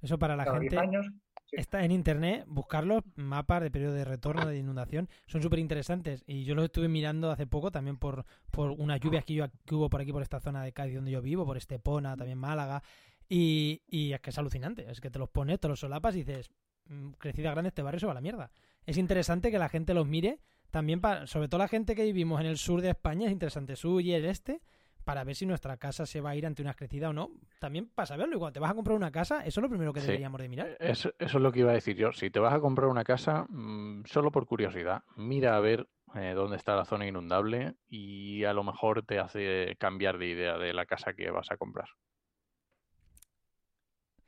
Eso 0.02 0.18
para 0.18 0.36
la 0.36 0.46
gente. 0.46 0.78
años, 0.78 1.06
Está 1.52 1.84
en 1.84 1.92
internet, 1.92 2.46
buscarlos, 2.48 3.04
mapas 3.16 3.62
de 3.62 3.70
periodo 3.70 3.94
de 3.94 4.06
retorno, 4.06 4.46
de 4.46 4.58
inundación, 4.58 5.10
son 5.28 5.42
súper 5.42 5.60
interesantes. 5.60 6.24
Y 6.26 6.46
yo 6.46 6.56
los 6.56 6.64
estuve 6.64 6.88
mirando 6.88 7.30
hace 7.30 7.46
poco 7.46 7.72
también 7.72 7.98
por, 7.98 8.26
por 8.52 8.72
unas 8.72 9.02
lluvias 9.02 9.26
que, 9.26 9.50
que 9.66 9.76
hubo 9.76 9.90
por 9.90 10.00
aquí, 10.00 10.14
por 10.14 10.22
esta 10.22 10.40
zona 10.40 10.64
de 10.64 10.72
Cádiz 10.72 10.96
donde 10.96 11.12
yo 11.12 11.22
vivo, 11.22 11.46
por 11.46 11.58
Estepona, 11.58 12.16
también 12.16 12.38
Málaga. 12.38 12.82
Y, 13.28 13.82
y 13.88 14.14
es 14.14 14.22
que 14.22 14.30
es 14.30 14.38
alucinante. 14.38 14.90
Es 14.90 15.02
que 15.02 15.12
te 15.12 15.20
los 15.20 15.30
pones, 15.30 15.60
te 15.60 15.68
los 15.68 15.82
solapas 15.82 16.16
y 16.16 16.24
dices, 16.24 16.52
mm, 16.86 17.12
crecida 17.18 17.52
grande 17.52 17.68
este 17.68 17.82
barrio 17.82 18.00
se 18.00 18.06
va 18.06 18.14
a 18.14 18.16
la 18.16 18.22
mierda 18.22 18.50
es 18.86 18.98
interesante 18.98 19.52
que 19.52 19.60
la 19.60 19.70
gente 19.70 19.94
los 19.94 20.08
mire. 20.08 20.40
También, 20.70 21.02
para, 21.02 21.28
sobre 21.28 21.48
todo 21.48 21.60
la 21.60 21.68
gente 21.68 21.96
que 21.96 22.04
vivimos 22.04 22.40
en 22.40 22.48
el 22.48 22.58
sur 22.58 22.82
de 22.82 22.90
España, 22.90 23.28
es 23.28 23.32
interesante, 23.32 23.76
sur 23.76 24.02
y 24.02 24.14
el 24.14 24.26
este, 24.26 24.62
para 25.04 25.24
ver 25.24 25.36
si 25.36 25.46
nuestra 25.46 25.78
casa 25.78 26.06
se 26.06 26.22
va 26.22 26.30
a 26.32 26.36
ir 26.36 26.46
ante 26.46 26.62
una 26.62 26.74
crecida 26.74 27.10
o 27.10 27.14
no. 27.14 27.32
También 27.60 27.90
para 27.90 28.06
saberlo. 28.06 28.36
Y 28.36 28.40
cuando 28.40 28.54
te 28.54 28.60
vas 28.60 28.72
a 28.72 28.76
comprar 28.76 28.96
una 28.96 29.12
casa, 29.12 29.46
eso 29.46 29.60
es 29.60 29.64
lo 29.64 29.70
primero 29.70 29.94
que 29.94 30.00
deberíamos 30.00 30.40
de 30.40 30.50
mirar. 30.50 30.78
Eso, 30.80 31.14
eso, 31.20 31.38
es 31.38 31.44
lo 31.44 31.52
que 31.52 31.60
iba 31.60 31.72
a 31.72 31.76
decir 31.76 31.98
yo. 31.98 32.12
Si 32.14 32.30
te 32.30 32.40
vas 32.40 32.54
a 32.54 32.62
comprar 32.62 32.90
una 32.90 33.04
casa, 33.04 33.46
mm, 33.50 34.06
solo 34.06 34.32
por 34.32 34.46
curiosidad, 34.46 35.04
mira 35.16 35.56
a 35.58 35.60
ver 35.60 35.88
eh, 36.16 36.34
dónde 36.36 36.58
está 36.58 36.76
la 36.76 36.86
zona 36.86 37.08
inundable 37.08 37.76
y 37.90 38.44
a 38.44 38.54
lo 38.54 38.64
mejor 38.64 39.06
te 39.06 39.20
hace 39.20 39.76
cambiar 39.78 40.18
de 40.18 40.28
idea 40.28 40.58
de 40.58 40.74
la 40.74 40.86
casa 40.86 41.14
que 41.14 41.32
vas 41.32 41.52
a 41.52 41.58
comprar. 41.58 41.90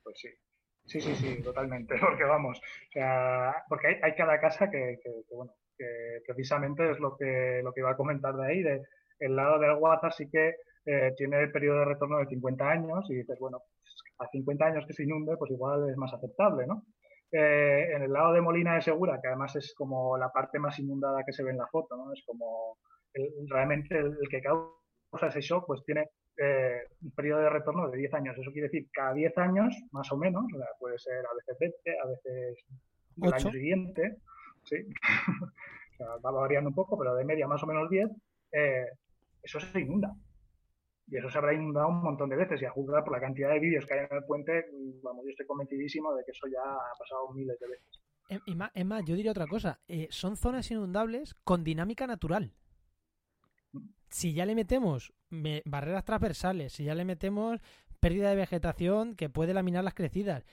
Pues 0.03 0.19
sí, 0.19 0.29
sí, 0.85 1.01
sí, 1.01 1.15
sí, 1.15 1.41
totalmente, 1.43 1.95
porque 1.99 2.23
vamos, 2.23 2.59
o 2.59 3.53
porque 3.69 3.99
hay, 4.01 4.15
cada 4.15 4.39
casa 4.39 4.69
que, 4.69 4.99
bueno, 5.31 5.53
que 5.77 6.21
precisamente 6.25 6.91
es 6.91 6.99
lo 6.99 7.15
que, 7.17 7.61
lo 7.63 7.73
que 7.73 7.81
iba 7.81 7.91
a 7.91 7.97
comentar 7.97 8.35
de 8.35 8.45
ahí, 8.45 8.63
de 8.63 8.81
el 9.19 9.35
lado 9.35 9.59
del 9.59 9.75
Guaza 9.75 10.11
sí 10.11 10.29
que 10.29 10.55
eh, 10.85 11.13
tiene 11.15 11.39
el 11.41 11.51
periodo 11.51 11.79
de 11.79 11.85
retorno 11.85 12.17
de 12.17 12.27
50 12.27 12.69
años 12.69 13.09
y 13.09 13.15
dices, 13.15 13.39
bueno, 13.39 13.59
pues, 13.59 13.95
a 14.19 14.27
50 14.27 14.65
años 14.65 14.85
que 14.85 14.93
se 14.93 15.03
inunde, 15.03 15.37
pues 15.37 15.51
igual 15.51 15.89
es 15.89 15.97
más 15.97 16.13
aceptable, 16.13 16.67
¿no? 16.67 16.83
Eh, 17.31 17.93
en 17.95 18.03
el 18.03 18.13
lado 18.13 18.33
de 18.33 18.41
Molina 18.41 18.75
de 18.75 18.81
Segura, 18.81 19.19
que 19.21 19.27
además 19.27 19.55
es 19.55 19.73
como 19.75 20.17
la 20.17 20.29
parte 20.29 20.59
más 20.59 20.77
inundada 20.79 21.23
que 21.25 21.33
se 21.33 21.43
ve 21.43 21.51
en 21.51 21.57
la 21.57 21.67
foto, 21.67 21.95
¿no? 21.95 22.11
Es 22.13 22.21
como 22.25 22.77
realmente 23.47 23.97
el, 23.97 24.17
que 24.29 24.41
causa 24.41 25.27
ese 25.29 25.41
shock, 25.41 25.65
pues 25.65 25.83
tiene 25.85 26.09
eh, 26.37 26.81
un 27.01 27.11
periodo 27.11 27.41
de 27.41 27.49
retorno 27.49 27.89
de 27.89 27.97
10 27.97 28.13
años. 28.13 28.37
Eso 28.37 28.51
quiere 28.51 28.67
decir 28.67 28.89
cada 28.91 29.13
10 29.13 29.37
años, 29.37 29.75
más 29.91 30.11
o 30.11 30.17
menos, 30.17 30.45
puede 30.79 30.97
ser 30.99 31.25
a 31.25 31.33
veces 31.35 31.57
20, 31.59 31.99
a 31.99 32.07
veces 32.07 32.65
el 33.21 33.33
año 33.33 33.51
siguiente, 33.51 34.17
¿sí? 34.63 34.75
o 35.41 35.97
sea, 35.97 36.07
va 36.25 36.31
variando 36.31 36.69
un 36.69 36.75
poco, 36.75 36.97
pero 36.97 37.15
de 37.15 37.25
media 37.25 37.47
más 37.47 37.61
o 37.63 37.67
menos 37.67 37.89
10, 37.89 38.09
eso 39.43 39.59
se 39.59 39.79
inunda. 39.79 40.13
Y 41.07 41.17
eso 41.17 41.29
se 41.29 41.37
habrá 41.37 41.53
inundado 41.53 41.89
un 41.89 42.01
montón 42.01 42.29
de 42.29 42.37
veces. 42.37 42.61
Y 42.61 42.65
a 42.65 42.71
juzgar 42.71 43.03
por 43.03 43.13
la 43.13 43.19
cantidad 43.19 43.49
de 43.49 43.59
vídeos 43.59 43.85
que 43.85 43.93
hay 43.93 44.07
en 44.09 44.17
el 44.17 44.23
puente, 44.23 44.65
vamos, 45.03 45.25
yo 45.25 45.31
estoy 45.31 45.45
convencidísimo 45.45 46.13
de 46.15 46.23
que 46.23 46.31
eso 46.31 46.47
ya 46.47 46.61
ha 46.63 46.97
pasado 46.97 47.31
miles 47.33 47.59
de 47.59 47.67
veces. 47.67 48.03
Es 48.75 48.85
más, 48.85 49.03
yo 49.05 49.15
diría 49.15 49.31
otra 49.31 49.47
cosa. 49.47 49.79
Eh, 49.87 50.07
son 50.09 50.37
zonas 50.37 50.71
inundables 50.71 51.35
con 51.43 51.63
dinámica 51.63 52.07
natural. 52.07 52.53
Si 54.09 54.33
ya 54.33 54.45
le 54.45 54.55
metemos 54.55 55.13
barreras 55.65 56.05
transversales, 56.05 56.73
si 56.73 56.83
ya 56.83 56.95
le 56.95 57.05
metemos 57.05 57.59
pérdida 57.99 58.29
de 58.29 58.35
vegetación 58.35 59.15
que 59.15 59.29
puede 59.29 59.53
laminar 59.53 59.83
las 59.83 59.93
crecidas, 59.93 60.45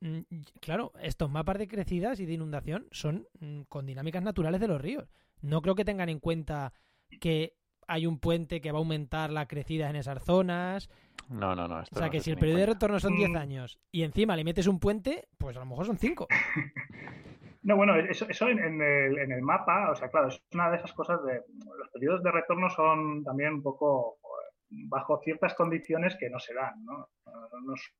mm, 0.00 0.20
claro, 0.60 0.92
estos 1.00 1.30
mapas 1.30 1.58
de 1.58 1.68
crecidas 1.68 2.20
y 2.20 2.26
de 2.26 2.32
inundación 2.32 2.86
son 2.90 3.26
mm, 3.40 3.62
con 3.62 3.86
dinámicas 3.86 4.22
naturales 4.22 4.60
de 4.60 4.68
los 4.68 4.80
ríos. 4.80 5.08
No 5.40 5.60
creo 5.62 5.74
que 5.74 5.84
tengan 5.84 6.08
en 6.08 6.20
cuenta 6.20 6.72
que 7.20 7.56
hay 7.86 8.06
un 8.06 8.18
puente 8.18 8.60
que 8.60 8.72
va 8.72 8.78
a 8.78 8.80
aumentar 8.80 9.30
la 9.30 9.46
crecida 9.46 9.90
en 9.90 9.96
esas 9.96 10.24
zonas. 10.24 10.88
No, 11.28 11.54
no, 11.54 11.68
no. 11.68 11.78
o 11.78 11.84
sea, 11.84 12.10
que 12.10 12.20
si 12.20 12.30
el 12.30 12.38
periodo 12.38 12.60
de 12.60 12.66
retorno 12.66 12.98
son 12.98 13.16
10 13.16 13.30
mm. 13.30 13.36
años 13.36 13.78
y 13.92 14.02
encima 14.02 14.36
le 14.36 14.44
metes 14.44 14.66
un 14.66 14.80
puente, 14.80 15.28
pues 15.38 15.56
a 15.56 15.60
lo 15.60 15.66
mejor 15.66 15.86
son 15.86 15.98
5. 15.98 16.28
No, 17.64 17.76
bueno, 17.76 17.96
eso, 17.96 18.26
en, 18.46 18.58
el, 18.58 19.18
en, 19.18 19.32
el, 19.32 19.40
mapa, 19.40 19.90
o 19.90 19.96
sea, 19.96 20.10
claro, 20.10 20.28
es 20.28 20.38
una 20.52 20.68
de 20.68 20.76
esas 20.76 20.92
cosas 20.92 21.24
de. 21.24 21.40
Los 21.78 21.88
periodos 21.94 22.22
de 22.22 22.30
retorno 22.30 22.68
son 22.68 23.24
también 23.24 23.54
un 23.54 23.62
poco 23.62 24.18
bajo 24.70 25.20
ciertas 25.22 25.54
condiciones 25.54 26.16
que 26.18 26.30
no 26.30 26.38
se 26.38 26.54
dan, 26.54 26.84
¿no? 26.84 27.08
no 27.62 27.74
es 27.74 27.92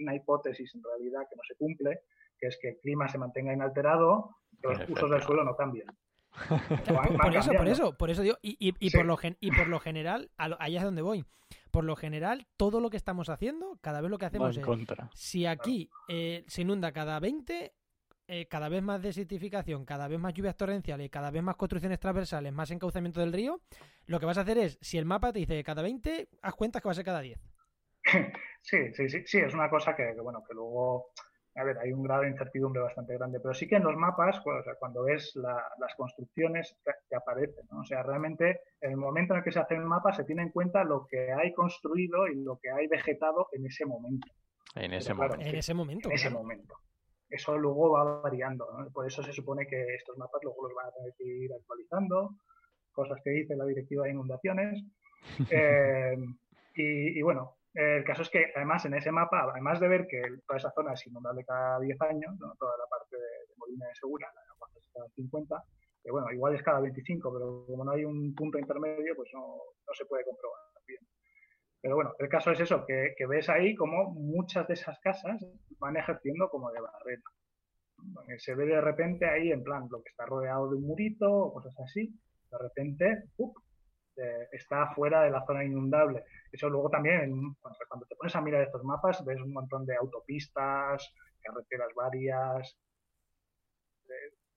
una 0.00 0.14
hipótesis 0.14 0.74
en 0.74 0.82
realidad 0.82 1.22
que 1.28 1.36
no 1.36 1.42
se 1.46 1.54
cumple, 1.56 2.00
que 2.38 2.48
es 2.48 2.58
que 2.60 2.70
el 2.70 2.78
clima 2.78 3.08
se 3.08 3.18
mantenga 3.18 3.52
inalterado, 3.52 4.36
que 4.60 4.68
los 4.68 4.88
usos 4.88 5.10
del 5.10 5.22
suelo 5.22 5.44
no 5.44 5.54
cambien. 5.56 5.86
por, 7.22 7.36
eso, 7.36 7.52
por 7.52 7.68
eso, 7.68 7.96
por 7.96 8.10
eso 8.10 8.22
digo, 8.22 8.38
y, 8.40 8.56
y, 8.58 8.90
por 8.90 9.04
lo 9.04 9.18
y 9.38 9.50
por 9.50 9.68
lo 9.68 9.80
general, 9.80 10.30
allá 10.36 10.78
es 10.78 10.84
donde 10.84 11.02
voy. 11.02 11.24
Por 11.70 11.84
lo 11.84 11.96
general, 11.96 12.46
todo 12.56 12.80
lo 12.80 12.88
que 12.88 12.96
estamos 12.96 13.28
haciendo, 13.28 13.78
cada 13.82 14.00
vez 14.00 14.10
lo 14.10 14.18
que 14.18 14.26
hacemos 14.26 14.56
es, 14.56 14.66
si 15.14 15.44
aquí 15.46 15.90
eh, 16.08 16.44
se 16.46 16.62
inunda 16.62 16.92
cada 16.92 17.20
20, 17.20 17.74
eh, 18.34 18.46
cada 18.46 18.70
vez 18.70 18.82
más 18.82 19.02
desertificación, 19.02 19.84
cada 19.84 20.08
vez 20.08 20.18
más 20.18 20.32
lluvias 20.32 20.56
torrenciales, 20.56 21.10
cada 21.10 21.30
vez 21.30 21.42
más 21.42 21.54
construcciones 21.56 22.00
transversales, 22.00 22.50
más 22.50 22.70
encauzamiento 22.70 23.20
del 23.20 23.30
río, 23.30 23.60
lo 24.06 24.18
que 24.18 24.24
vas 24.24 24.38
a 24.38 24.40
hacer 24.40 24.56
es, 24.56 24.78
si 24.80 24.96
el 24.96 25.04
mapa 25.04 25.34
te 25.34 25.40
dice 25.40 25.62
cada 25.62 25.82
20, 25.82 26.28
haz 26.40 26.54
cuentas 26.54 26.80
que 26.80 26.88
va 26.88 26.92
a 26.92 26.94
ser 26.94 27.04
cada 27.04 27.20
10. 27.20 27.38
Sí, 28.64 28.92
sí, 28.94 29.08
sí, 29.08 29.24
sí, 29.26 29.38
es 29.38 29.54
una 29.54 29.68
cosa 29.68 29.96
que 29.96 30.14
bueno, 30.22 30.44
que 30.48 30.54
luego 30.54 31.10
a 31.56 31.64
ver, 31.64 31.76
hay 31.78 31.92
un 31.92 32.04
grado 32.04 32.22
de 32.22 32.30
incertidumbre 32.30 32.80
bastante 32.80 33.14
grande, 33.14 33.40
pero 33.40 33.52
sí 33.52 33.66
que 33.66 33.74
en 33.74 33.82
los 33.82 33.96
mapas, 33.96 34.40
cuando 34.78 35.02
ves 35.02 35.34
las 35.34 35.94
construcciones, 35.96 36.78
te, 37.08 37.16
aparecen. 37.16 37.66
¿no? 37.70 37.80
O 37.80 37.84
sea, 37.84 38.04
realmente 38.04 38.60
en 38.80 38.92
el 38.92 38.96
momento 38.96 39.34
en 39.34 39.38
el 39.38 39.44
que 39.44 39.50
se 39.50 39.58
hace 39.58 39.74
el 39.74 39.84
mapa 39.84 40.12
se 40.12 40.24
tiene 40.24 40.42
en 40.42 40.50
cuenta 40.50 40.84
lo 40.84 41.06
que 41.10 41.32
hay 41.32 41.52
construido 41.52 42.28
y 42.28 42.36
lo 42.36 42.58
que 42.58 42.70
hay 42.70 42.86
vegetado 42.86 43.48
en 43.52 43.66
ese 43.66 43.84
momento. 43.84 44.28
En 44.76 44.94
ese, 44.94 45.12
momento. 45.12 45.40
en 45.44 45.56
ese 45.56 45.74
momento. 45.74 46.08
En 46.08 46.14
ese 46.14 46.30
momento. 46.30 46.74
Eso 47.32 47.56
luego 47.56 47.90
va 47.90 48.20
variando. 48.20 48.68
Por 48.92 49.06
eso 49.06 49.22
se 49.22 49.32
supone 49.32 49.66
que 49.66 49.94
estos 49.94 50.16
mapas 50.18 50.42
luego 50.44 50.68
los 50.68 50.76
van 50.76 50.86
a 50.86 50.92
tener 50.92 51.14
que 51.16 51.24
ir 51.24 51.52
actualizando, 51.52 52.34
cosas 52.92 53.20
que 53.24 53.30
dice 53.30 53.56
la 53.56 53.64
directiva 53.64 54.04
de 54.04 54.10
inundaciones. 54.10 54.82
Eh, 55.52 56.16
y, 56.74 57.18
y, 57.18 57.22
bueno, 57.22 57.54
el 57.74 58.04
caso 58.04 58.22
es 58.22 58.28
que, 58.28 58.52
además, 58.54 58.84
en 58.84 58.94
ese 58.94 59.10
mapa, 59.10 59.48
además 59.50 59.80
de 59.80 59.88
ver 59.88 60.06
que 60.06 60.20
toda 60.46 60.58
esa 60.58 60.72
zona 60.72 60.92
es 60.92 61.06
inundable 61.06 61.44
cada 61.44 61.80
10 61.80 62.00
años, 62.02 62.38
toda 62.58 62.76
la 62.76 62.86
parte 62.90 63.16
de, 63.16 63.54
Molina 63.56 63.86
de 63.86 63.94
Segura, 63.94 64.28
la 64.34 64.54
parte 64.58 64.80
cada 64.92 65.08
50, 65.08 65.64
que 66.02 66.10
bueno, 66.10 66.30
igual 66.32 66.54
es 66.54 66.62
cada 66.62 66.80
25, 66.80 67.32
pero 67.32 67.64
como 67.66 67.84
no 67.84 67.92
hay 67.92 68.04
un 68.04 68.34
punto 68.34 68.58
intermedio, 68.58 69.14
pues 69.16 69.30
no, 69.32 69.56
se 69.92 70.04
puede 70.04 70.24
comprobar. 70.24 70.60
Pero 71.82 71.96
bueno, 71.96 72.14
el 72.20 72.28
caso 72.28 72.52
es 72.52 72.60
eso, 72.60 72.86
que, 72.86 73.14
ves 73.28 73.48
ahí 73.48 73.74
como 73.74 74.10
muchas 74.12 74.68
de 74.68 74.74
esas 74.74 74.98
casas 75.00 75.44
van 75.80 75.96
ejerciendo 75.96 76.48
como 76.48 76.70
de 76.70 76.80
barrera. 76.80 77.22
Se 78.38 78.54
ve 78.54 78.66
de 78.66 78.80
repente 78.80 79.28
ahí 79.28 79.50
en 79.50 79.64
plan 79.64 79.88
lo 79.90 80.00
que 80.02 80.10
está 80.10 80.24
rodeado 80.24 80.70
de 80.70 80.76
un 80.76 80.86
murito 80.86 81.28
o 81.28 81.52
cosas 81.52 81.74
así, 81.80 82.08
de 82.50 82.58
repente, 82.58 83.24
¡up! 83.36 83.54
está 84.52 84.92
fuera 84.94 85.22
de 85.22 85.30
la 85.30 85.44
zona 85.44 85.64
inundable. 85.64 86.24
Eso 86.52 86.68
luego 86.68 86.88
también, 86.88 87.56
cuando, 87.88 88.06
te 88.06 88.14
pones 88.14 88.36
a 88.36 88.40
mirar 88.40 88.62
estos 88.62 88.84
mapas, 88.84 89.24
ves 89.24 89.40
un 89.40 89.52
montón 89.52 89.84
de 89.84 89.96
autopistas, 89.96 91.12
carreteras 91.40 91.88
varias, 91.96 92.76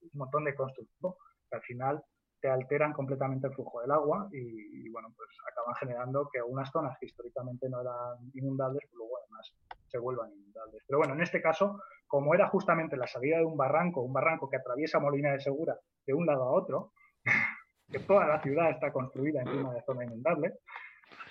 un 0.01 0.19
montón 0.19 0.43
de 0.43 0.55
construcción 0.55 1.13
al 1.51 1.61
final 1.61 2.03
te 2.45 2.51
alteran 2.51 2.93
completamente 2.93 3.47
el 3.47 3.53
flujo 3.53 3.81
del 3.81 3.89
agua 3.89 4.29
y, 4.31 4.87
bueno, 4.91 5.11
pues 5.17 5.29
acaban 5.51 5.73
generando 5.79 6.29
que 6.31 6.37
algunas 6.37 6.69
zonas 6.69 6.95
que 6.99 7.07
históricamente 7.07 7.67
no 7.67 7.81
eran 7.81 8.29
inundables, 8.35 8.83
pues 8.83 8.93
luego 8.93 9.17
además 9.17 9.51
se 9.87 9.97
vuelvan 9.97 10.31
inundables. 10.31 10.83
Pero 10.85 10.99
bueno, 10.99 11.15
en 11.15 11.21
este 11.21 11.41
caso, 11.41 11.81
como 12.05 12.35
era 12.35 12.47
justamente 12.49 12.97
la 12.97 13.07
salida 13.07 13.39
de 13.39 13.45
un 13.45 13.57
barranco, 13.57 14.03
un 14.03 14.13
barranco 14.13 14.47
que 14.47 14.57
atraviesa 14.57 14.99
Molina 14.99 15.31
de 15.31 15.39
Segura 15.39 15.75
de 16.05 16.13
un 16.13 16.27
lado 16.27 16.43
a 16.43 16.51
otro, 16.51 16.91
que 17.91 17.97
toda 17.97 18.27
la 18.27 18.39
ciudad 18.43 18.69
está 18.69 18.93
construida 18.93 19.41
encima 19.41 19.73
de 19.73 19.81
zona 19.81 20.05
inundable, 20.05 20.59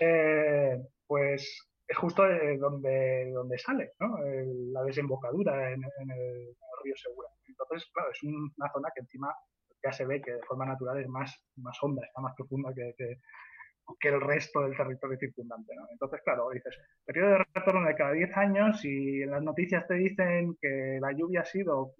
eh, 0.00 0.82
pues 1.06 1.70
es 1.86 1.96
justo 1.96 2.24
donde, 2.58 3.30
donde 3.32 3.58
sale 3.58 3.92
la 4.00 4.82
desembocadura 4.82 5.70
en, 5.70 5.84
el, 5.84 6.56
río 6.82 6.96
Segura. 6.96 7.28
Entonces, 7.46 7.88
claro, 7.92 8.10
es 8.10 8.20
una 8.24 8.72
zona 8.72 8.88
que 8.92 9.02
encima 9.02 9.32
ya 9.84 9.92
se 9.92 10.06
ve 10.06 10.20
que 10.22 10.32
de 10.32 10.42
forma 10.42 10.64
natural 10.64 11.00
es 11.00 11.08
más, 11.08 11.42
más 11.56 11.76
honda, 11.82 12.04
está 12.06 12.20
más 12.20 12.34
profunda 12.34 12.72
que, 12.74 12.94
que, 12.96 14.08
el 14.08 14.20
resto 14.20 14.62
del 14.62 14.76
territorio 14.76 15.18
circundante. 15.18 15.72
Entonces, 15.90 16.20
claro, 16.24 16.48
dices, 16.50 16.74
periodo 17.04 17.30
de 17.30 17.38
retorno 17.54 17.86
de 17.86 17.94
cada 17.94 18.12
10 18.12 18.36
años 18.36 18.84
y 18.84 19.22
en 19.22 19.30
las 19.30 19.42
noticias 19.42 19.86
te 19.86 19.94
dicen 19.94 20.56
que 20.60 20.98
la 21.00 21.12
lluvia 21.12 21.42
ha 21.42 21.44
sido 21.44 21.94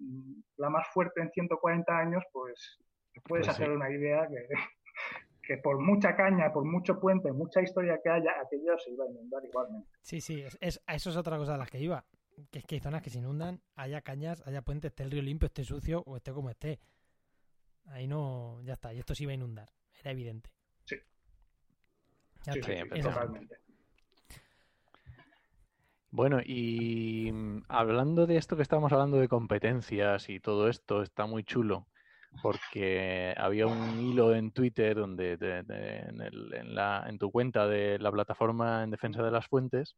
la 0.57 0.69
más 0.69 0.87
fuerte 0.93 1.21
en 1.21 1.29
140 1.31 1.97
años, 1.97 2.23
pues 2.31 2.79
puedes 3.23 3.47
pues 3.47 3.49
hacer 3.49 3.71
una 3.71 3.89
idea 3.89 4.27
que, 4.27 4.47
que, 5.43 5.57
por 5.57 5.79
mucha 5.79 6.15
caña, 6.15 6.51
por 6.51 6.65
mucho 6.65 6.99
puente, 6.99 7.31
mucha 7.31 7.61
historia 7.61 7.99
que 8.03 8.09
haya, 8.09 8.31
aquello 8.43 8.77
se 8.79 8.91
iba 8.91 9.05
a 9.05 9.09
inundar 9.09 9.43
igualmente. 9.45 9.89
Sí, 10.01 10.21
sí, 10.21 10.43
es, 10.59 10.81
eso 10.87 11.09
es 11.09 11.15
otra 11.15 11.37
cosa 11.37 11.53
de 11.53 11.59
las 11.59 11.69
que 11.69 11.79
iba. 11.79 12.05
Que 12.51 12.59
es 12.59 12.65
que 12.65 12.75
hay 12.75 12.81
zonas 12.81 13.01
que 13.01 13.09
se 13.09 13.19
inundan, 13.19 13.61
haya 13.75 14.01
cañas, 14.01 14.45
haya 14.45 14.61
puentes, 14.61 14.89
esté 14.91 15.03
el 15.03 15.11
río 15.11 15.21
limpio, 15.21 15.45
esté 15.45 15.63
sucio 15.63 16.03
o 16.05 16.17
esté 16.17 16.33
como 16.33 16.49
esté. 16.49 16.79
Ahí 17.85 18.07
no, 18.07 18.61
ya 18.63 18.73
está, 18.73 18.93
y 18.93 18.99
esto 18.99 19.15
se 19.15 19.23
iba 19.23 19.31
a 19.31 19.35
inundar, 19.35 19.69
era 19.99 20.11
evidente. 20.11 20.49
Sí. 20.85 20.95
Ya 22.45 22.53
sí, 22.53 22.61
totalmente. 23.01 23.57
Bueno, 26.11 26.39
y 26.45 27.31
mm, 27.31 27.63
hablando 27.67 28.25
de 28.25 28.37
esto 28.37 28.55
que 28.55 28.61
estábamos 28.61 28.93
hablando 28.93 29.17
de 29.17 29.27
competencias 29.27 30.29
y 30.29 30.39
todo 30.39 30.69
esto, 30.69 31.01
está 31.01 31.25
muy 31.25 31.43
chulo 31.43 31.87
porque 32.41 33.33
había 33.37 33.67
un 33.67 33.99
hilo 33.99 34.35
en 34.35 34.51
Twitter 34.51 34.95
donde 34.95 35.37
en, 37.07 37.17
tu 37.17 37.31
cuenta 37.31 37.67
de 37.67 37.99
la 37.99 38.11
plataforma 38.11 38.83
en 38.83 38.91
defensa 38.91 39.23
de 39.23 39.31
las 39.31 39.47
fuentes 39.47 39.95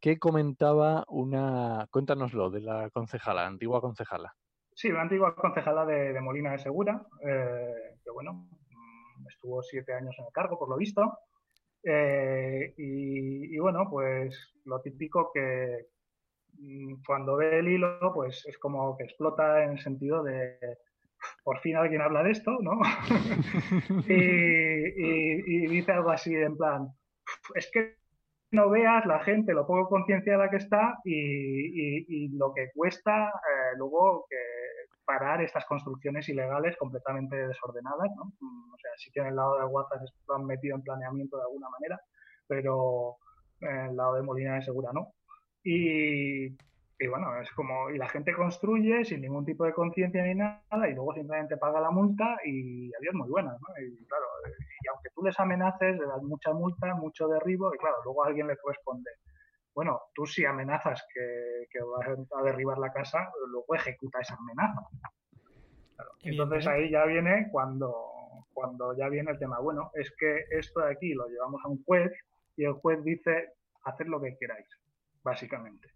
que 0.00 0.18
comentaba 0.18 1.04
una, 1.08 1.86
cuéntanoslo, 1.90 2.50
de 2.50 2.60
la 2.60 2.90
concejala, 2.90 3.46
antigua 3.46 3.80
concejala. 3.80 4.34
Sí, 4.80 4.88
una 4.90 5.02
antigua 5.02 5.34
concejala 5.34 5.84
de, 5.84 6.18
Molina 6.22 6.52
de 6.52 6.58
Segura, 6.58 7.06
eh, 7.22 7.98
que 8.02 8.10
bueno, 8.10 8.32
mm, 8.32 9.28
estuvo 9.28 9.62
siete 9.62 9.92
años 9.92 10.14
en 10.18 10.24
el 10.24 10.32
cargo, 10.32 10.58
por 10.58 10.70
lo 10.70 10.78
visto. 10.78 11.18
Eh, 11.84 12.72
y, 12.78 13.58
bueno, 13.58 13.86
pues 13.90 14.54
lo 14.64 14.80
típico 14.80 15.32
que 15.34 15.88
mm, 16.54 16.94
cuando 17.06 17.36
ve 17.36 17.58
el 17.58 17.68
hilo, 17.68 17.98
pues 18.14 18.46
es 18.46 18.56
como 18.56 18.96
que 18.96 19.04
explota 19.04 19.64
en 19.64 19.72
el 19.72 19.80
sentido 19.80 20.22
de 20.22 20.58
por 21.44 21.58
fin 21.58 21.76
alguien 21.76 22.00
habla 22.00 22.22
de 22.22 22.30
esto, 22.30 22.56
¿no? 22.62 22.80
y, 24.08 25.66
dice 25.66 25.92
algo 25.92 26.08
así 26.08 26.34
en 26.34 26.56
plan, 26.56 26.88
es 27.54 27.70
que 27.70 27.96
no 28.52 28.70
veas 28.70 29.04
la 29.04 29.20
gente 29.24 29.52
lo 29.52 29.66
poco 29.66 29.90
concienciada 29.90 30.48
que 30.48 30.56
está 30.56 30.98
y, 31.04 32.28
lo 32.38 32.54
que 32.54 32.70
cuesta 32.74 33.28
eh, 33.28 33.76
luego 33.76 34.24
que 34.26 34.59
parar 35.04 35.42
estas 35.42 35.64
construcciones 35.66 36.28
ilegales 36.28 36.76
completamente 36.76 37.36
desordenadas, 37.48 38.08
¿no? 38.16 38.22
O 38.22 38.78
sea, 38.78 38.90
sí 38.96 39.10
que 39.12 39.20
en 39.20 39.26
el 39.26 39.36
lado 39.36 39.58
de 39.58 40.06
se 40.06 40.32
han 40.34 40.46
metido 40.46 40.76
en 40.76 40.82
planeamiento 40.82 41.36
de 41.36 41.42
alguna 41.44 41.68
manera, 41.68 42.00
pero 42.46 43.16
en 43.60 43.90
el 43.90 43.96
lado 43.96 44.14
de 44.14 44.22
Molina 44.22 44.54
de 44.54 44.62
Segura 44.62 44.90
no. 44.92 45.14
Y, 45.62 46.46
y 46.46 47.06
bueno, 47.08 47.40
es 47.40 47.50
como, 47.52 47.90
y 47.90 47.98
la 47.98 48.08
gente 48.08 48.34
construye 48.34 49.04
sin 49.04 49.22
ningún 49.22 49.44
tipo 49.44 49.64
de 49.64 49.72
conciencia 49.72 50.22
ni 50.22 50.34
nada, 50.34 50.88
y 50.88 50.94
luego 50.94 51.14
simplemente 51.14 51.56
paga 51.56 51.80
la 51.80 51.90
multa 51.90 52.38
y 52.44 52.92
adiós, 52.94 53.14
muy 53.14 53.28
buenas, 53.28 53.54
¿no? 53.60 53.68
Y 53.82 54.04
claro, 54.06 54.26
y 54.46 54.88
aunque 54.88 55.08
tú 55.14 55.22
les 55.24 55.38
amenaces, 55.40 55.98
le 55.98 56.06
das 56.06 56.22
mucha 56.22 56.52
multa, 56.52 56.94
mucho 56.94 57.26
derribo, 57.28 57.74
y 57.74 57.78
claro, 57.78 57.96
luego 58.04 58.24
alguien 58.24 58.46
le 58.48 58.56
responde, 58.66 59.10
bueno, 59.80 59.98
tú 60.14 60.26
si 60.26 60.44
amenazas 60.44 61.02
que, 61.14 61.66
que 61.70 61.78
vas 61.80 62.06
a 62.06 62.42
derribar 62.42 62.76
la 62.76 62.92
casa, 62.92 63.32
luego 63.48 63.74
ejecuta 63.74 64.20
esa 64.20 64.34
amenaza. 64.34 64.82
Entonces 66.22 66.66
ahí 66.66 66.90
ya 66.90 67.06
viene 67.06 67.48
cuando, 67.50 67.94
cuando 68.52 68.94
ya 68.94 69.08
viene 69.08 69.30
el 69.30 69.38
tema, 69.38 69.58
bueno, 69.58 69.90
es 69.94 70.14
que 70.18 70.44
esto 70.50 70.80
de 70.80 70.92
aquí 70.92 71.14
lo 71.14 71.26
llevamos 71.28 71.62
a 71.64 71.68
un 71.68 71.82
juez 71.84 72.12
y 72.58 72.64
el 72.64 72.74
juez 72.74 73.02
dice, 73.04 73.54
haced 73.84 74.04
lo 74.04 74.20
que 74.20 74.36
queráis, 74.36 74.68
básicamente. 75.22 75.88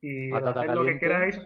Y 0.00 0.30
haced 0.30 0.70
lo 0.70 0.84
que 0.84 0.96
queráis, 1.00 1.40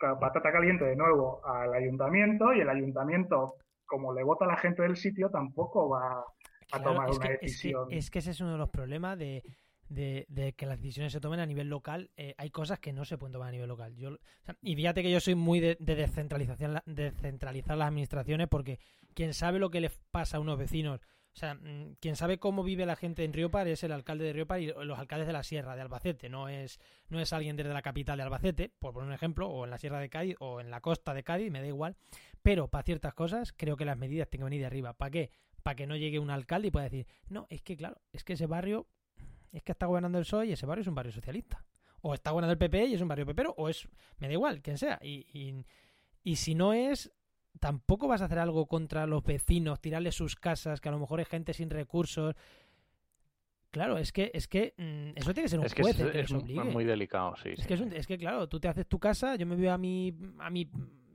patata 0.00 0.50
caliente 0.50 0.84
de 0.84 0.96
nuevo 0.96 1.46
al 1.46 1.72
ayuntamiento 1.74 2.52
y 2.54 2.60
el 2.60 2.68
ayuntamiento, 2.68 3.54
como 3.86 4.12
le 4.12 4.24
vota 4.24 4.46
a 4.46 4.48
la 4.48 4.56
gente 4.56 4.82
del 4.82 4.96
sitio, 4.96 5.30
tampoco 5.30 5.90
va 5.90 6.24
a 6.72 6.82
tomar 6.82 7.10
una 7.10 7.28
decisión. 7.28 7.88
Es 7.90 8.10
que, 8.10 8.20
ese 8.20 8.30
es 8.30 8.40
uno 8.40 8.52
de 8.52 8.58
los 8.58 8.70
problemas 8.70 9.18
de, 9.18 9.42
que 9.88 10.66
las 10.66 10.78
decisiones 10.78 11.12
se 11.12 11.20
tomen 11.20 11.40
a 11.40 11.46
nivel 11.46 11.68
local. 11.68 12.10
Eh, 12.16 12.34
hay 12.38 12.50
cosas 12.50 12.78
que 12.78 12.92
no 12.92 13.04
se 13.04 13.18
pueden 13.18 13.32
tomar 13.32 13.48
a 13.48 13.52
nivel 13.52 13.68
local. 13.68 13.94
Yo, 13.96 14.18
y 14.62 14.76
fíjate 14.76 15.02
que 15.02 15.10
yo 15.10 15.20
soy 15.20 15.34
muy 15.34 15.60
de, 15.60 15.76
descentralización, 15.80 16.80
descentralizar 16.86 17.76
las 17.76 17.88
administraciones 17.88 18.48
porque 18.48 18.78
quien 19.14 19.34
sabe 19.34 19.58
lo 19.58 19.70
que 19.70 19.80
le 19.80 19.90
pasa 20.10 20.36
a 20.36 20.40
unos 20.40 20.58
vecinos 20.58 21.00
o 21.32 21.38
sea, 21.38 21.54
mm, 21.54 21.96
quien 22.00 22.16
sabe 22.16 22.38
cómo 22.38 22.64
vive 22.64 22.86
la 22.86 22.96
gente 22.96 23.24
en 23.24 23.32
Riopar 23.32 23.68
es 23.68 23.84
el 23.84 23.92
alcalde 23.92 24.24
de 24.24 24.32
Riopar 24.32 24.60
y 24.60 24.66
los 24.66 24.98
alcaldes 24.98 25.28
de 25.28 25.32
la 25.32 25.42
Sierra 25.42 25.76
de 25.76 25.82
Albacete. 25.82 26.28
No 26.28 26.48
es, 26.48 26.80
no 27.08 27.20
es 27.20 27.32
alguien 27.32 27.56
desde 27.56 27.72
la 27.72 27.82
capital 27.82 28.16
de 28.16 28.24
Albacete, 28.24 28.68
por 28.68 28.92
poner 28.92 29.08
un 29.08 29.14
ejemplo, 29.14 29.48
o 29.48 29.64
en 29.64 29.70
la 29.70 29.78
Sierra 29.78 30.00
de 30.00 30.10
Cádiz 30.10 30.36
o 30.40 30.60
en 30.60 30.70
la 30.70 30.80
costa 30.80 31.14
de 31.14 31.22
Cádiz, 31.22 31.50
me 31.50 31.60
da 31.60 31.66
igual. 31.66 31.96
Pero 32.42 32.68
para 32.68 32.82
ciertas 32.82 33.14
cosas 33.14 33.52
creo 33.52 33.76
que 33.76 33.84
las 33.84 33.96
medidas 33.96 34.28
tienen 34.28 34.46
que 34.46 34.50
venir 34.50 34.60
de 34.60 34.66
arriba. 34.66 34.92
¿Para 34.94 35.10
qué? 35.10 35.30
Para 35.62 35.76
que 35.76 35.86
no 35.86 35.96
llegue 35.96 36.18
un 36.18 36.30
alcalde 36.30 36.68
y 36.68 36.70
pueda 36.70 36.84
decir, 36.84 37.06
no, 37.28 37.46
es 37.50 37.62
que 37.62 37.76
claro, 37.76 38.00
es 38.12 38.24
que 38.24 38.34
ese 38.34 38.46
barrio, 38.46 38.86
es 39.52 39.62
que 39.62 39.72
está 39.72 39.86
gobernando 39.86 40.18
el 40.18 40.24
PSOE 40.24 40.46
y 40.46 40.52
ese 40.52 40.66
barrio 40.66 40.82
es 40.82 40.88
un 40.88 40.94
barrio 40.94 41.12
socialista. 41.12 41.64
O 42.02 42.14
está 42.14 42.30
gobernando 42.30 42.52
el 42.52 42.58
PP 42.58 42.86
y 42.86 42.94
es 42.94 43.00
un 43.00 43.08
barrio 43.08 43.26
pepero, 43.26 43.54
o 43.58 43.68
es, 43.68 43.88
me 44.18 44.26
da 44.26 44.32
igual, 44.32 44.62
quien 44.62 44.78
sea. 44.78 44.98
Y, 45.02 45.26
y, 45.32 45.66
y 46.22 46.36
si 46.36 46.54
no 46.54 46.72
es, 46.72 47.12
tampoco 47.58 48.08
vas 48.08 48.22
a 48.22 48.26
hacer 48.26 48.38
algo 48.38 48.66
contra 48.66 49.06
los 49.06 49.22
vecinos, 49.22 49.80
tirarles 49.80 50.14
sus 50.14 50.36
casas, 50.36 50.80
que 50.80 50.88
a 50.88 50.92
lo 50.92 50.98
mejor 50.98 51.18
hay 51.18 51.26
gente 51.26 51.52
sin 51.52 51.70
recursos. 51.70 52.34
Claro, 53.70 53.98
es 53.98 54.12
que, 54.12 54.30
es 54.34 54.48
que 54.48 54.74
mm, 54.76 55.18
eso 55.18 55.32
tiene 55.32 55.44
que 55.44 55.48
ser 55.48 55.60
un 55.60 55.68
juez 55.68 55.96
que, 55.96 56.20
es, 56.20 56.32
muy 56.32 56.84
delicado, 56.84 57.36
sí. 57.36 57.50
Es, 57.56 57.66
Que 57.66 57.74
es, 57.74 58.06
que, 58.06 58.18
claro, 58.18 58.48
tú 58.48 58.58
te 58.58 58.66
haces 58.66 58.86
tu 58.86 58.98
casa, 58.98 59.36
yo 59.36 59.46
me 59.46 59.54
veo 59.54 59.72
a 59.72 59.78
mi, 59.78 60.12
a 60.38 60.50
mi, 60.50 60.68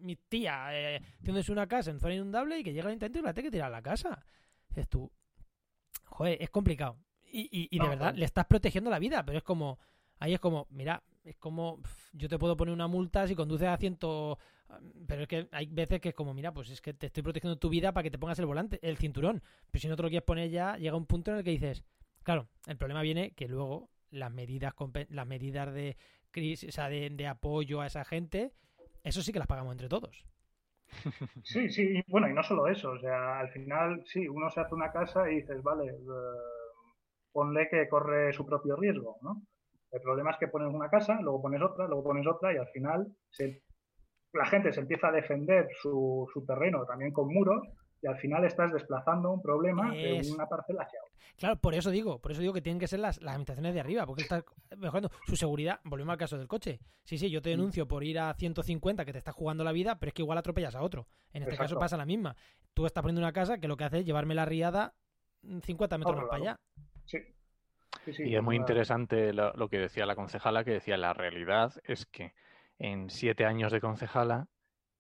mi 0.06 0.16
tía 0.16 0.68
eh, 0.72 1.02
una 1.50 1.68
casa 1.68 1.92
en 1.92 2.00
zona 2.00 2.16
inundable 2.16 2.60
y 2.60 2.64
que 2.64 2.74
llega 2.74 2.88
el 2.88 2.94
intento 2.94 3.20
y 3.20 3.22
la 3.22 3.34
tiene 3.34 3.48
que 3.48 3.52
tirar 3.52 3.68
a 3.68 3.78
la 3.78 3.82
casa. 3.82 4.26
Dices 4.70 4.88
tú, 4.88 5.12
joder, 6.06 6.42
es 6.42 6.50
complicado. 6.50 6.98
Y, 7.32 7.68
y, 7.70 7.80
de 7.80 7.88
verdad, 7.90 8.16
le 8.16 8.24
estás 8.24 8.46
protegiendo 8.46 8.90
la 8.90 8.98
vida, 8.98 9.26
pero 9.26 9.38
es 9.38 9.44
como, 9.44 9.78
ahí 10.20 10.34
es 10.34 10.40
como, 10.40 10.68
mira, 10.70 11.04
es 11.26 11.36
como, 11.36 11.82
yo 12.14 12.30
te 12.30 12.40
puedo 12.40 12.56
poner 12.56 12.74
una 12.74 12.88
multa 12.88 13.28
si 13.28 13.36
conduces 13.36 13.68
a 13.68 13.76
ciento 13.76 14.38
pero 15.08 15.24
es 15.24 15.28
que 15.28 15.48
hay 15.52 15.68
veces 15.68 16.02
que 16.02 16.10
es 16.10 16.16
como, 16.16 16.34
mira, 16.34 16.54
pues 16.54 16.70
es 16.70 16.82
que 16.82 16.94
te 16.94 17.08
estoy 17.08 17.24
protegiendo 17.24 17.58
tu 17.58 17.70
vida 17.70 17.94
para 17.94 18.04
que 18.04 18.12
te 18.12 18.18
pongas 18.18 18.40
el 18.40 18.46
volante, 18.46 18.80
el 18.82 18.98
cinturón. 18.98 19.44
Pero 19.72 19.82
si 19.82 19.88
no 19.88 19.96
te 19.96 20.04
lo 20.04 20.10
quieres 20.10 20.26
poner 20.26 20.50
ya, 20.50 20.78
llega 20.78 20.96
un 20.96 21.06
punto 21.06 21.32
en 21.32 21.38
el 21.38 21.44
que 21.44 21.52
dices, 21.52 21.84
claro, 22.24 22.48
el 22.66 22.78
problema 22.78 23.02
viene 23.02 23.32
que 23.32 23.48
luego 23.48 23.90
las 24.10 24.32
medidas, 24.32 24.74
las 25.10 25.28
medidas 25.28 25.74
de 25.74 25.98
crisis, 26.32 26.70
o 26.70 26.72
sea, 26.72 26.90
de, 26.90 27.28
apoyo 27.28 27.82
a 27.82 27.88
esa 27.88 28.06
gente, 28.06 28.54
eso 29.06 29.22
sí 29.22 29.32
que 29.32 29.40
las 29.40 29.48
pagamos 29.48 29.72
entre 29.72 29.90
todos. 29.90 30.26
Sí, 31.44 31.70
sí, 31.70 32.02
bueno, 32.08 32.30
y 32.30 32.34
no 32.34 32.44
solo 32.44 32.68
eso, 32.68 32.92
o 32.92 33.00
sea, 33.00 33.40
al 33.40 33.50
final, 33.50 34.04
sí, 34.06 34.28
uno 34.28 34.50
se 34.50 34.62
hace 34.62 34.76
una 34.76 34.92
casa 34.92 35.30
y 35.30 35.42
dices, 35.42 35.62
vale, 35.62 35.88
eh, 35.88 36.00
ponle 37.32 37.68
que 37.70 37.88
corre 37.90 38.32
su 38.34 38.46
propio 38.46 38.76
riesgo, 38.76 39.18
¿no? 39.22 39.42
El 39.92 40.02
problema 40.02 40.32
es 40.32 40.38
que 40.38 40.48
pones 40.48 40.74
una 40.74 40.90
casa, 40.90 41.20
luego 41.22 41.42
pones 41.42 41.62
otra, 41.62 41.88
luego 41.88 42.04
pones 42.04 42.28
otra 42.28 42.54
y 42.54 42.58
al 42.58 42.68
final 42.68 43.08
se 43.30 43.62
la 44.36 44.46
gente 44.46 44.74
se 44.74 44.82
empieza 44.82 45.08
a 45.08 45.12
defender 45.12 45.68
su, 45.82 46.30
su 46.34 46.46
terreno 46.46 46.86
también 46.86 47.12
con 47.12 47.34
muros 47.34 47.66
y 48.02 48.08
al 48.08 48.18
final 48.18 48.46
estás 48.46 48.72
desplazando 48.74 49.32
un 49.32 49.42
problema 49.42 49.92
de 49.92 50.22
una 50.34 50.48
parcela 50.48 50.84
hacia. 50.84 51.00
Claro, 51.38 51.58
por 51.58 51.76
eso 51.76 51.92
digo, 51.92 52.22
por 52.22 52.32
eso 52.32 52.42
digo 52.42 52.54
que 52.54 52.62
tienen 52.62 52.80
que 52.80 52.88
ser 52.88 53.00
las, 53.00 53.22
las 53.22 53.34
administraciones 53.34 53.74
de 53.74 53.80
arriba, 53.80 54.06
porque 54.06 54.24
estás 54.24 54.44
mejorando 54.78 55.12
su 55.26 55.36
seguridad. 55.36 55.80
Volvemos 55.84 56.14
al 56.14 56.18
caso 56.18 56.38
del 56.38 56.48
coche. 56.48 56.80
Sí, 57.04 57.18
sí, 57.18 57.30
yo 57.30 57.42
te 57.42 57.50
denuncio 57.50 57.88
por 57.88 58.04
ir 58.04 58.20
a 58.20 58.34
150 58.34 59.06
que 59.06 59.12
te 59.12 59.18
estás 59.18 59.36
jugando 59.36 59.64
la 59.64 59.72
vida, 59.72 60.00
pero 60.00 60.10
es 60.10 60.14
que 60.14 60.22
igual 60.22 60.38
atropellas 60.38 60.76
a 60.76 60.82
otro. 60.82 61.08
En 61.34 61.44
este 61.44 61.58
caso 61.58 61.78
pasa 61.78 61.98
la 61.98 62.06
misma. 62.06 62.36
Tú 62.74 62.86
estás 62.86 63.02
poniendo 63.02 63.22
una 63.22 63.34
casa 63.34 63.58
que 63.58 63.68
lo 63.68 63.78
que 63.78 63.84
hace 63.84 64.00
es 64.00 64.06
llevarme 64.06 64.36
la 64.36 64.46
riada 64.46 64.96
50 65.64 65.98
metros 65.98 66.16
más 66.16 66.26
para 66.26 66.42
allá. 66.42 66.60
Sí. 67.06 67.20
y 68.20 68.36
es 68.36 68.44
muy 68.44 68.56
interesante 68.56 69.34
lo 69.34 69.70
que 69.70 69.78
decía 69.78 70.06
la 70.06 70.16
concejala, 70.16 70.64
que 70.64 70.72
decía 70.72 70.98
la 70.98 71.14
realidad 71.14 71.74
es 71.84 72.06
que 72.06 72.34
en 72.80 73.10
siete 73.10 73.46
años 73.46 73.72
de 73.72 73.80
concejala 73.80 74.48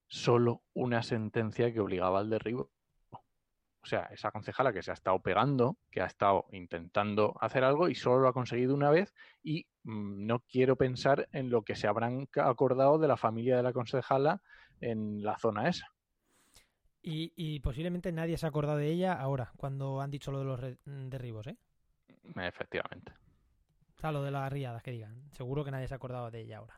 solo 0.07 0.63
una 0.73 1.03
sentencia 1.03 1.73
que 1.73 1.79
obligaba 1.79 2.19
al 2.19 2.29
derribo. 2.29 2.71
O 3.85 3.87
sea, 3.87 4.09
esa 4.11 4.31
concejala 4.31 4.73
que 4.73 4.81
se 4.81 4.89
ha 4.89 4.95
estado 4.95 5.19
pegando, 5.19 5.77
que 5.91 6.01
ha 6.01 6.07
estado 6.07 6.47
intentando 6.51 7.35
hacer 7.39 7.63
algo 7.63 7.87
y 7.87 7.93
solo 7.93 8.21
lo 8.21 8.27
ha 8.27 8.33
conseguido 8.33 8.73
una 8.73 8.89
vez 8.89 9.13
y 9.43 9.67
mm, 9.83 10.25
no 10.25 10.39
quiero 10.39 10.75
pensar 10.75 11.29
en 11.31 11.51
lo 11.51 11.61
que 11.61 11.75
se 11.75 11.87
habrán 11.87 12.27
acordado 12.35 12.97
de 12.97 13.07
la 13.07 13.15
familia 13.15 13.57
de 13.57 13.61
la 13.61 13.73
concejala 13.73 14.41
en 14.81 15.21
la 15.21 15.37
zona 15.37 15.69
esa. 15.69 15.85
Y, 17.03 17.59
posiblemente 17.59 18.11
nadie 18.11 18.39
se 18.39 18.47
ha 18.47 18.49
acordado 18.49 18.79
de 18.79 18.87
ella 18.87 19.13
ahora, 19.13 19.51
cuando 19.55 20.01
han 20.01 20.09
dicho 20.09 20.31
lo 20.31 20.39
de 20.39 20.45
los 20.45 20.59
mm, 20.85 21.09
derribos, 21.09 21.45
¿eh? 21.45 21.57
Efectivamente. 22.37 23.13
O 23.95 23.99
sea, 23.99 24.11
lo 24.11 24.23
de 24.23 24.31
las 24.31 24.51
riadas, 24.51 24.81
que 24.81 24.89
digan. 24.89 25.29
Seguro 25.31 25.63
que 25.63 25.69
nadie 25.69 25.87
se 25.87 25.93
ha 25.93 25.97
acordado 25.97 26.31
de 26.31 26.41
ella 26.41 26.57
ahora 26.57 26.75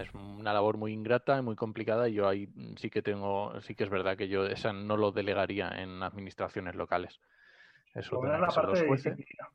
es 0.00 0.12
una 0.14 0.52
labor 0.52 0.76
muy 0.76 0.92
ingrata 0.92 1.38
y 1.38 1.42
muy 1.42 1.56
complicada 1.56 2.08
y 2.08 2.14
yo 2.14 2.28
ahí 2.28 2.48
sí 2.76 2.90
que 2.90 3.02
tengo, 3.02 3.58
sí 3.62 3.74
que 3.74 3.84
es 3.84 3.90
verdad 3.90 4.16
que 4.16 4.28
yo 4.28 4.46
esa 4.46 4.72
no 4.72 4.96
lo 4.96 5.12
delegaría 5.12 5.70
en 5.70 6.02
administraciones 6.02 6.74
locales. 6.74 7.20
Eso 7.94 8.16
Por 8.16 8.26
lo 8.26 8.32
menos 8.32 8.54
la 8.54 8.62
parte 8.62 8.80
de 8.80 8.90
disciplina. 8.90 9.48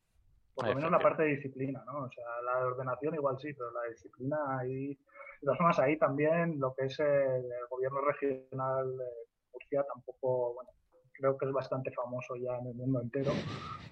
Por 0.56 0.68
lo 0.68 0.76
menos 0.76 0.92
la 0.92 1.00
parte 1.00 1.24
de 1.24 1.30
disciplina, 1.30 1.84
¿no? 1.86 2.04
O 2.04 2.12
sea, 2.12 2.26
la 2.46 2.66
ordenación 2.66 3.16
igual 3.16 3.38
sí, 3.40 3.54
pero 3.54 3.72
la 3.72 3.90
disciplina 3.90 4.38
ahí, 4.60 4.88
de 4.90 5.46
todas 5.46 5.58
formas 5.58 5.80
ahí 5.80 5.98
también 5.98 6.60
lo 6.60 6.74
que 6.76 6.86
es 6.86 7.00
el, 7.00 7.44
gobierno 7.70 8.02
regional 8.02 8.98
de 8.98 9.06
Murcia 9.52 9.84
tampoco, 9.92 10.56
bueno, 10.56 10.70
creo 11.14 11.38
que 11.38 11.46
es 11.46 11.52
bastante 11.52 11.92
famoso 11.92 12.36
ya 12.36 12.58
en 12.58 12.68
el 12.68 12.76
mundo 12.76 13.02
entero. 13.02 13.32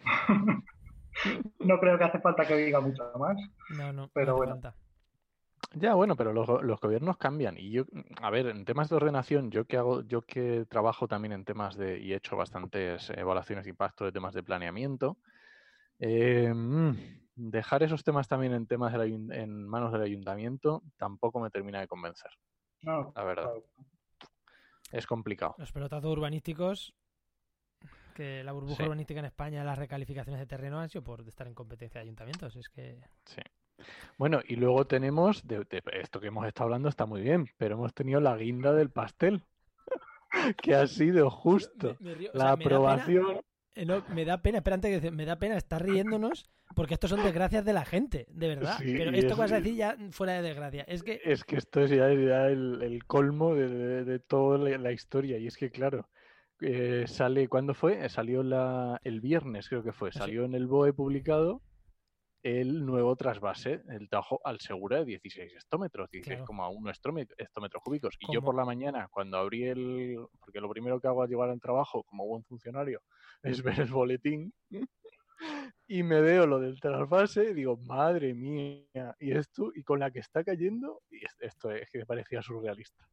no 1.59 1.79
creo 1.79 1.97
que 1.97 2.03
hace 2.03 2.19
falta 2.19 2.45
que 2.45 2.55
diga 2.57 2.79
mucho 2.79 3.11
más. 3.17 3.37
No, 3.77 3.93
no. 3.93 4.09
Pero 4.13 4.35
bueno. 4.35 4.59
Ya, 5.73 5.93
bueno, 5.93 6.17
pero 6.17 6.33
los, 6.33 6.47
gobiernos 6.79 7.17
cambian. 7.17 7.57
Y 7.57 7.71
yo, 7.71 7.85
a 8.21 8.29
ver, 8.29 8.47
en 8.47 8.65
temas 8.65 8.89
de 8.89 8.97
ordenación, 8.97 9.51
yo 9.51 9.65
que 9.65 9.77
hago, 9.77 10.01
yo 10.01 10.21
que 10.21 10.65
trabajo 10.65 11.07
también 11.07 11.31
en 11.31 11.45
temas 11.45 11.77
de, 11.77 11.99
y 11.99 12.11
he 12.11 12.17
hecho 12.17 12.35
bastantes 12.35 13.09
evaluaciones 13.11 13.63
de 13.63 13.69
impacto 13.69 14.03
de 14.03 14.11
temas 14.11 14.33
de 14.33 14.43
planeamiento, 14.43 15.17
eh, 15.99 16.53
mm, 16.53 16.91
dejar 17.35 17.83
esos 17.83 18.03
temas 18.03 18.27
también 18.27 18.53
en 18.53 18.67
temas 18.67 18.93
en 18.93 19.67
manos 19.67 19.93
del 19.93 20.01
ayuntamiento 20.01 20.83
tampoco 20.97 21.39
me 21.39 21.49
termina 21.49 21.79
de 21.79 21.87
convencer. 21.87 22.31
No, 22.81 23.13
la 23.15 23.23
verdad. 23.23 23.51
Es 24.91 25.07
complicado. 25.07 25.55
Los 25.57 25.71
pelotazos 25.71 26.11
urbanísticos, 26.11 26.93
que 28.13 28.43
la 28.43 28.51
burbuja 28.51 28.83
urbanística 28.83 29.21
en 29.21 29.27
España, 29.27 29.63
las 29.63 29.77
recalificaciones 29.77 30.39
de 30.39 30.47
terreno 30.47 30.79
han 30.79 30.89
sido 30.89 31.03
por 31.03 31.25
estar 31.25 31.47
en 31.47 31.53
competencia 31.53 31.99
de 31.99 32.03
ayuntamientos. 32.03 32.57
Es 32.57 32.67
que. 32.67 32.99
Sí. 33.25 33.41
Bueno, 34.17 34.41
y 34.47 34.55
luego 34.55 34.85
tenemos, 34.85 35.47
de, 35.47 35.65
esto 35.93 36.19
que 36.19 36.27
hemos 36.27 36.45
estado 36.47 36.65
hablando 36.65 36.89
está 36.89 37.05
muy 37.05 37.21
bien, 37.21 37.47
pero 37.57 37.75
hemos 37.75 37.93
tenido 37.93 38.19
la 38.19 38.35
guinda 38.37 38.73
del 38.73 38.89
pastel, 38.89 39.43
que 40.61 40.75
ha 40.75 40.87
sido 40.87 41.29
justo 41.29 41.97
la 42.33 42.51
aprobación. 42.51 43.41
Eh, 43.75 43.85
me 44.09 44.25
da 44.25 44.41
pena, 44.41 44.57
espera, 44.57 44.75
antes 44.75 45.01
que 45.01 45.11
me 45.11 45.25
da 45.25 45.37
pena 45.37 45.55
estar 45.55 45.81
riéndonos, 45.83 46.49
porque 46.75 46.95
estos 46.95 47.09
son 47.09 47.23
desgracias 47.23 47.63
de 47.63 47.73
la 47.73 47.85
gente, 47.85 48.25
de 48.29 48.47
verdad. 48.49 48.77
Pero 48.79 49.11
esto 49.11 49.35
que 49.35 49.41
vas 49.41 49.51
a 49.51 49.59
decir 49.59 49.75
ya 49.75 49.97
fuera 50.11 50.33
de 50.33 50.41
desgracia. 50.41 50.83
Es 50.87 51.03
que, 51.03 51.21
es 51.23 51.43
que 51.43 51.55
esto 51.55 51.81
es 51.81 51.91
ya, 51.91 52.07
el, 52.07 53.03
colmo 53.07 53.55
de, 53.55 54.19
toda 54.19 54.57
la 54.57 54.91
historia. 54.91 55.37
Y 55.37 55.47
es 55.47 55.57
que, 55.57 55.69
claro, 55.69 56.09
eh, 56.61 57.05
sale, 57.07 57.47
¿cuándo 57.47 57.73
fue? 57.73 58.07
Salió 58.09 58.43
la, 58.43 58.99
el 59.03 59.19
viernes, 59.19 59.67
creo 59.67 59.83
que 59.83 59.93
fue. 59.93 60.11
Salió 60.11 60.45
en 60.45 60.53
el 60.53 60.67
BOE 60.67 60.93
publicado 60.93 61.61
el 62.43 62.85
nuevo 62.85 63.15
trasvase, 63.15 63.83
el 63.89 64.09
Tajo 64.09 64.41
al 64.43 64.59
Segura 64.59 64.99
de 64.99 65.05
16 65.05 65.53
hectómetros, 65.53 66.09
16,1 66.09 67.27
hectómetros 67.37 67.83
cúbicos. 67.83 68.17
Y 68.19 68.33
yo 68.33 68.41
por 68.41 68.55
la 68.55 68.65
mañana, 68.65 69.07
cuando 69.09 69.37
abrí 69.37 69.65
el. 69.65 70.17
Porque 70.39 70.59
lo 70.59 70.69
primero 70.69 70.99
que 70.99 71.07
hago 71.07 71.21
al 71.21 71.29
llegar 71.29 71.49
al 71.49 71.61
trabajo, 71.61 72.03
como 72.03 72.25
buen 72.25 72.43
funcionario, 72.43 73.01
es 73.43 73.61
ver 73.61 73.79
el 73.79 73.91
boletín. 73.91 74.53
y 75.87 76.03
me 76.03 76.21
veo 76.21 76.45
lo 76.47 76.59
del 76.59 76.79
trasvase 76.79 77.51
y 77.51 77.53
digo, 77.53 77.77
madre 77.77 78.33
mía, 78.33 79.15
y 79.19 79.31
esto, 79.31 79.71
y 79.75 79.83
con 79.83 79.99
la 79.99 80.11
que 80.11 80.19
está 80.19 80.43
cayendo, 80.43 81.01
y 81.09 81.21
esto 81.39 81.71
es 81.71 81.89
que 81.89 81.99
me 81.99 82.05
parecía 82.05 82.41
surrealista. 82.41 83.07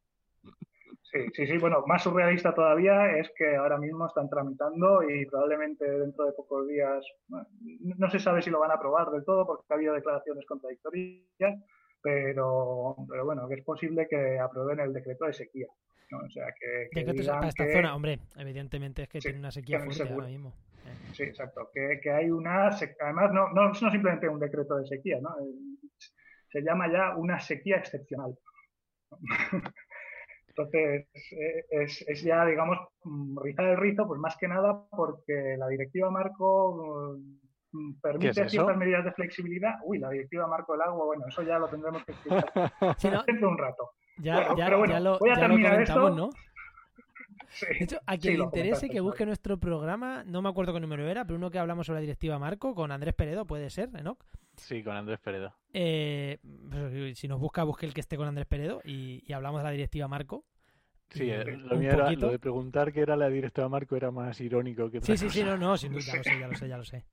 Sí, 1.11 1.19
sí, 1.33 1.47
sí. 1.47 1.57
Bueno, 1.57 1.83
más 1.87 2.03
surrealista 2.03 2.53
todavía 2.53 3.17
es 3.17 3.31
que 3.35 3.55
ahora 3.55 3.79
mismo 3.79 4.05
están 4.05 4.29
tramitando 4.29 5.01
y 5.01 5.25
probablemente 5.25 5.89
dentro 5.89 6.25
de 6.25 6.33
pocos 6.33 6.67
días, 6.67 7.03
no 7.27 8.09
se 8.11 8.19
sabe 8.19 8.43
si 8.43 8.51
lo 8.51 8.59
van 8.59 8.71
a 8.71 8.75
aprobar 8.75 9.09
del 9.09 9.25
todo 9.25 9.47
porque 9.47 9.65
ha 9.69 9.73
habido 9.73 9.95
declaraciones 9.95 10.45
contradictorias, 10.45 11.59
pero, 12.01 12.95
pero 13.09 13.25
bueno, 13.25 13.47
que 13.47 13.55
es 13.55 13.63
posible 13.63 14.07
que 14.07 14.37
aprueben 14.37 14.79
el 14.81 14.93
decreto 14.93 15.25
de 15.25 15.33
sequía. 15.33 15.67
O 16.11 16.29
sea, 16.29 16.45
que, 16.59 16.89
que 16.91 17.23
para 17.23 17.47
esta 17.47 17.71
zona, 17.71 17.95
hombre, 17.95 18.19
evidentemente 18.37 19.03
es 19.03 19.09
que 19.09 19.19
tiene 19.19 19.39
una 19.39 19.51
sequía 19.51 19.79
fuerte 19.79 20.11
ahora 20.11 20.27
mismo. 20.27 20.53
Sí, 21.13 21.23
exacto. 21.23 21.69
Que, 21.73 21.99
que 22.01 22.11
hay 22.11 22.29
una, 22.29 22.67
además 22.67 23.31
no, 23.33 23.49
no, 23.49 23.69
no 23.69 23.73
simplemente 23.73 24.29
un 24.29 24.39
decreto 24.39 24.75
de 24.77 24.87
sequía, 24.87 25.19
¿no? 25.21 25.35
Se 26.51 26.61
llama 26.61 26.91
ya 26.91 27.15
una 27.15 27.39
sequía 27.39 27.77
excepcional. 27.77 28.37
Entonces, 30.59 31.07
eh, 31.31 31.65
es, 31.69 32.23
ya, 32.23 32.45
digamos, 32.45 32.77
mm, 33.03 33.39
rizar 33.41 33.65
el 33.65 33.77
rizo, 33.77 34.05
pues 34.07 34.19
más 34.19 34.35
que 34.37 34.47
nada 34.47 34.85
porque 34.91 35.55
la 35.57 35.67
directiva 35.67 36.09
marco 36.09 37.15
mm, 37.71 38.01
permite 38.01 38.49
ciertas 38.49 38.77
medidas 38.77 39.05
de 39.05 39.13
flexibilidad. 39.13 39.75
Uy, 39.85 39.99
la 39.99 40.09
directiva 40.09 40.47
marco 40.47 40.73
del 40.73 40.81
agua, 40.81 41.05
bueno, 41.05 41.25
eso 41.27 41.43
ya 41.43 41.57
lo 41.59 41.67
tendremos 41.69 42.03
que 42.03 42.11
explicar 42.11 42.51
dentro 43.25 43.47
de 43.47 43.53
un 43.53 43.57
rato. 43.57 43.91
Ya, 44.17 44.53
ya, 44.57 44.69
lo, 44.69 45.17
voy 45.17 45.29
a 45.29 45.39
terminar 45.39 45.81
esto. 45.81 46.09
¿no? 46.09 46.29
De 47.61 47.83
hecho, 47.83 47.99
a 48.05 48.17
quien 48.17 48.37
le 48.37 48.43
interese 48.43 48.89
que 48.89 48.99
busque 48.99 49.25
nuestro 49.25 49.59
programa, 49.59 50.23
no 50.25 50.41
me 50.41 50.49
acuerdo 50.49 50.73
qué 50.73 50.79
número 50.79 51.07
era, 51.07 51.25
pero 51.25 51.37
uno 51.37 51.49
que 51.49 51.59
hablamos 51.59 51.87
sobre 51.87 51.97
la 51.97 52.01
directiva 52.01 52.39
Marco 52.39 52.75
con 52.75 52.91
Andrés 52.91 53.13
Peredo, 53.13 53.45
puede 53.45 53.69
ser, 53.69 53.89
Enoch. 53.95 54.23
Sí, 54.55 54.83
con 54.83 54.95
Andrés 54.95 55.19
Peredo. 55.19 55.53
Eh, 55.73 56.37
pues, 56.69 57.17
si 57.17 57.27
nos 57.27 57.39
busca, 57.39 57.63
busque 57.63 57.85
el 57.85 57.93
que 57.93 58.01
esté 58.01 58.17
con 58.17 58.27
Andrés 58.27 58.47
Peredo 58.47 58.81
y, 58.83 59.31
hablamos 59.33 59.61
de 59.61 59.65
la 59.65 59.71
directiva 59.71 60.07
Marco. 60.07 60.45
Sí, 61.09 61.29
eh, 61.29 61.43
lo, 61.43 61.75
mío 61.75 61.89
era, 61.91 62.11
lo 62.11 62.29
de 62.29 62.37
preguntar 62.37 62.93
qué 62.93 63.01
era 63.01 63.15
la 63.15 63.29
directiva 63.29 63.67
Marco 63.67 63.95
era 63.95 64.11
más 64.11 64.39
irónico 64.41 64.91
que 64.91 65.01
Sí, 65.01 65.17
sí, 65.17 65.29
sí, 65.29 65.43
no, 65.43 65.57
no, 65.57 65.75
sin 65.75 65.91
duda, 65.93 66.03
ya 66.05 66.17
lo 66.17 66.23
sé, 66.23 66.39
ya 66.39 66.47
lo 66.47 66.55
sé, 66.55 66.67
ya 66.67 66.77
lo 66.77 66.83
sé. 66.85 67.05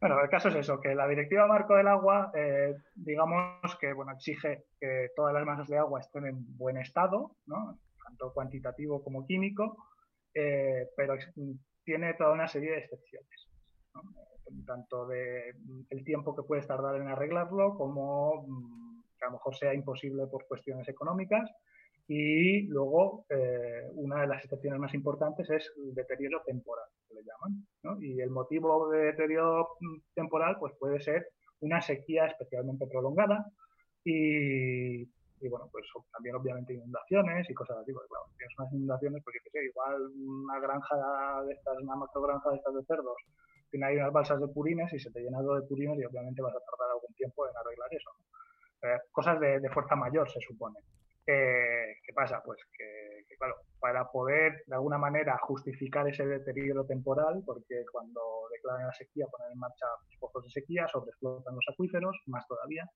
Bueno, 0.00 0.20
el 0.22 0.28
caso 0.28 0.48
es 0.48 0.56
eso, 0.56 0.80
que 0.80 0.94
la 0.94 1.06
directiva 1.08 1.46
marco 1.46 1.74
del 1.76 1.88
agua, 1.88 2.30
eh, 2.34 2.74
digamos 2.94 3.76
que 3.80 3.92
bueno, 3.92 4.12
exige 4.12 4.64
que 4.80 5.10
todas 5.14 5.34
las 5.34 5.44
masas 5.44 5.68
de 5.68 5.78
agua 5.78 6.00
estén 6.00 6.26
en 6.26 6.56
buen 6.56 6.76
estado, 6.76 7.36
¿no? 7.46 7.78
Tanto 8.08 8.32
cuantitativo 8.32 9.02
como 9.02 9.26
químico, 9.26 9.76
eh, 10.34 10.88
pero 10.96 11.14
tiene 11.84 12.14
toda 12.14 12.32
una 12.32 12.48
serie 12.48 12.72
de 12.72 12.78
excepciones, 12.78 13.48
tanto 14.66 15.06
de 15.06 15.54
el 15.90 16.04
tiempo 16.04 16.34
que 16.34 16.42
puedes 16.42 16.66
tardar 16.66 16.96
en 16.96 17.08
arreglarlo 17.08 17.76
como 17.76 18.46
mm, 18.46 19.02
que 19.18 19.24
a 19.24 19.28
lo 19.28 19.32
mejor 19.34 19.54
sea 19.54 19.74
imposible 19.74 20.26
por 20.26 20.46
cuestiones 20.46 20.88
económicas. 20.88 21.50
Y 22.10 22.62
luego, 22.68 23.26
eh, 23.28 23.82
una 23.92 24.22
de 24.22 24.28
las 24.28 24.42
excepciones 24.42 24.80
más 24.80 24.94
importantes 24.94 25.50
es 25.50 25.70
el 25.76 25.94
deterioro 25.94 26.42
temporal, 26.46 26.86
que 27.06 27.14
le 27.16 27.22
llaman. 27.22 28.02
Y 28.02 28.20
el 28.20 28.30
motivo 28.30 28.88
de 28.88 28.98
deterioro 29.06 29.76
mm, 29.80 29.98
temporal 30.14 30.56
pues 30.58 30.72
puede 30.78 31.00
ser 31.00 31.28
una 31.60 31.82
sequía 31.82 32.26
especialmente 32.26 32.86
prolongada 32.86 33.44
y 34.04 35.04
y 35.40 35.48
bueno, 35.48 35.68
pues 35.70 35.84
también 36.12 36.34
obviamente 36.36 36.74
inundaciones 36.74 37.48
y 37.48 37.54
cosas 37.54 37.78
así, 37.78 37.92
porque 37.92 38.08
claro, 38.08 38.24
tienes 38.36 38.58
unas 38.58 38.72
inundaciones, 38.72 39.22
porque 39.24 39.38
que 39.44 39.50
sé, 39.50 39.64
igual 39.64 40.10
una 40.16 40.60
granja 40.60 41.42
de 41.44 41.52
estas, 41.52 41.78
una 41.78 41.96
macrogranja 41.96 42.50
de 42.50 42.56
estas 42.56 42.74
de 42.74 42.84
cerdos, 42.84 43.16
tiene 43.70 43.86
ahí 43.86 43.96
unas 43.96 44.12
balsas 44.12 44.40
de 44.40 44.48
purines 44.48 44.92
y 44.92 44.98
se 44.98 45.10
te 45.10 45.20
llena 45.20 45.40
de 45.40 45.62
purines 45.68 45.98
y 45.98 46.04
obviamente 46.04 46.42
vas 46.42 46.54
a 46.54 46.60
tardar 46.60 46.90
algún 46.94 47.14
tiempo 47.14 47.46
en 47.48 47.56
arreglar 47.56 47.88
eso. 47.92 48.10
Eh, 48.82 48.98
cosas 49.10 49.40
de, 49.40 49.68
fuerza 49.70 49.96
mayor, 49.96 50.30
se 50.30 50.40
supone. 50.40 50.78
Eh, 51.26 51.96
¿Qué 52.02 52.12
pasa? 52.14 52.42
Pues 52.44 52.58
que, 52.76 53.36
claro, 53.36 53.56
para 53.78 54.08
poder 54.10 54.62
de 54.66 54.74
alguna 54.74 54.98
manera 54.98 55.36
justificar 55.42 56.08
ese 56.08 56.26
deterioro 56.26 56.86
temporal, 56.86 57.42
porque 57.44 57.84
cuando 57.92 58.20
declaran 58.50 58.86
la 58.86 58.92
sequía, 58.92 59.26
ponen 59.26 59.52
en 59.52 59.58
marcha 59.58 59.86
pozos 60.18 60.44
de 60.44 60.50
sequía, 60.50 60.88
sobreexplotan 60.88 61.54
los 61.54 61.66
acuíferos, 61.70 62.16
más 62.26 62.46
todavía, 62.46 62.88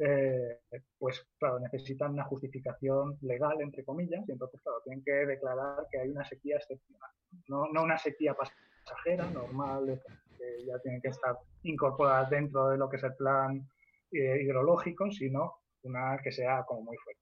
eh, 0.00 0.60
pues 0.98 1.26
claro, 1.38 1.58
necesitan 1.60 2.12
una 2.12 2.24
justificación 2.24 3.16
legal, 3.22 3.60
entre 3.60 3.84
comillas, 3.84 4.28
y 4.28 4.32
entonces, 4.32 4.60
claro, 4.62 4.80
tienen 4.84 5.02
que 5.04 5.12
declarar 5.12 5.86
que 5.90 6.00
hay 6.00 6.10
una 6.10 6.24
sequía 6.24 6.56
excepcional, 6.56 7.10
no, 7.48 7.68
no 7.72 7.82
una 7.82 7.98
sequía 7.98 8.34
pasajera, 8.34 9.30
normal, 9.30 10.00
que 10.38 10.66
ya 10.66 10.78
tienen 10.80 11.00
que 11.00 11.08
estar 11.08 11.36
incorporadas 11.62 12.30
dentro 12.30 12.68
de 12.68 12.78
lo 12.78 12.88
que 12.88 12.96
es 12.96 13.04
el 13.04 13.14
plan 13.14 13.68
eh, 14.12 14.42
hidrológico, 14.42 15.10
sino 15.10 15.54
una 15.82 16.18
que 16.22 16.32
sea 16.32 16.64
como 16.64 16.82
muy 16.82 16.96
fuerte. 16.98 17.20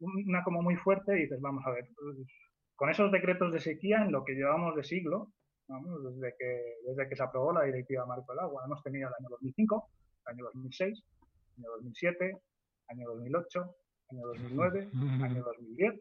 una 0.00 0.42
como 0.44 0.62
muy 0.62 0.76
fuerte 0.76 1.18
y 1.18 1.22
dices, 1.22 1.40
vamos 1.40 1.64
a 1.66 1.70
ver, 1.70 1.88
con 2.74 2.90
esos 2.90 3.10
decretos 3.12 3.52
de 3.52 3.60
sequía 3.60 4.02
en 4.02 4.12
lo 4.12 4.24
que 4.24 4.34
llevamos 4.34 4.74
de 4.76 4.84
siglo, 4.84 5.32
desde, 5.68 6.34
que, 6.38 6.76
desde 6.86 7.08
que 7.08 7.16
se 7.16 7.22
aprobó 7.22 7.52
la 7.52 7.64
directiva 7.64 8.06
Marco 8.06 8.32
del 8.32 8.40
Agua, 8.40 8.62
hemos 8.64 8.82
tenido 8.82 9.08
el 9.08 9.14
año 9.18 9.28
2005, 9.30 9.90
el 10.26 10.34
año 10.34 10.44
2006, 10.44 11.02
año 11.58 11.70
2007, 11.76 12.38
año 12.88 13.08
2008, 13.08 13.76
año 14.10 14.26
2009, 14.26 14.88
año 15.22 15.42
2010, 15.42 15.94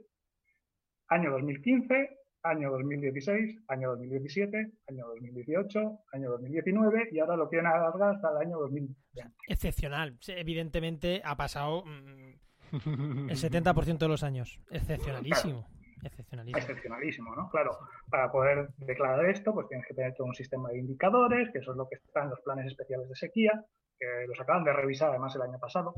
año 1.10 1.32
2015, 1.32 2.18
año 2.44 2.72
2016, 2.72 3.64
año 3.68 3.90
2017, 3.92 4.72
año 4.88 5.08
2018, 5.08 6.00
año 6.14 6.30
2019 6.32 7.10
y 7.12 7.20
ahora 7.20 7.36
lo 7.36 7.50
quieren 7.50 7.68
alargar 7.68 8.16
hasta 8.16 8.32
el 8.32 8.48
año 8.48 8.60
2020. 8.60 9.34
Excepcional. 9.48 10.18
Evidentemente 10.28 11.22
ha 11.24 11.36
pasado 11.36 11.84
mm, 11.86 13.30
el 13.30 13.38
70% 13.38 13.98
de 13.98 14.08
los 14.08 14.24
años. 14.24 14.60
Excepcionalísimo. 14.70 15.68
Excepcionalísimo. 16.04 16.60
Excepcionalísimo, 16.60 17.36
¿no? 17.36 17.50
Claro, 17.50 17.80
para 18.12 18.32
poder 18.32 18.70
declarar 18.78 19.26
esto, 19.26 19.54
pues 19.54 19.68
tienes 19.68 19.88
que 19.88 19.96
tener 19.96 20.14
todo 20.14 20.28
un 20.28 20.36
sistema 20.36 20.70
de 20.70 20.80
indicadores, 20.80 21.50
que 21.52 21.60
eso 21.60 21.72
es 21.72 21.78
lo 21.78 21.88
que 21.88 21.96
está 21.96 22.24
en 22.24 22.30
los 22.30 22.40
planes 22.42 22.68
especiales 22.68 23.10
de 23.10 23.16
sequía, 23.16 23.66
que 24.00 24.28
los 24.28 24.40
acaban 24.40 24.64
de 24.64 24.74
revisar 24.74 25.10
además 25.10 25.36
el 25.36 25.42
año 25.44 25.60
pasado. 25.60 25.94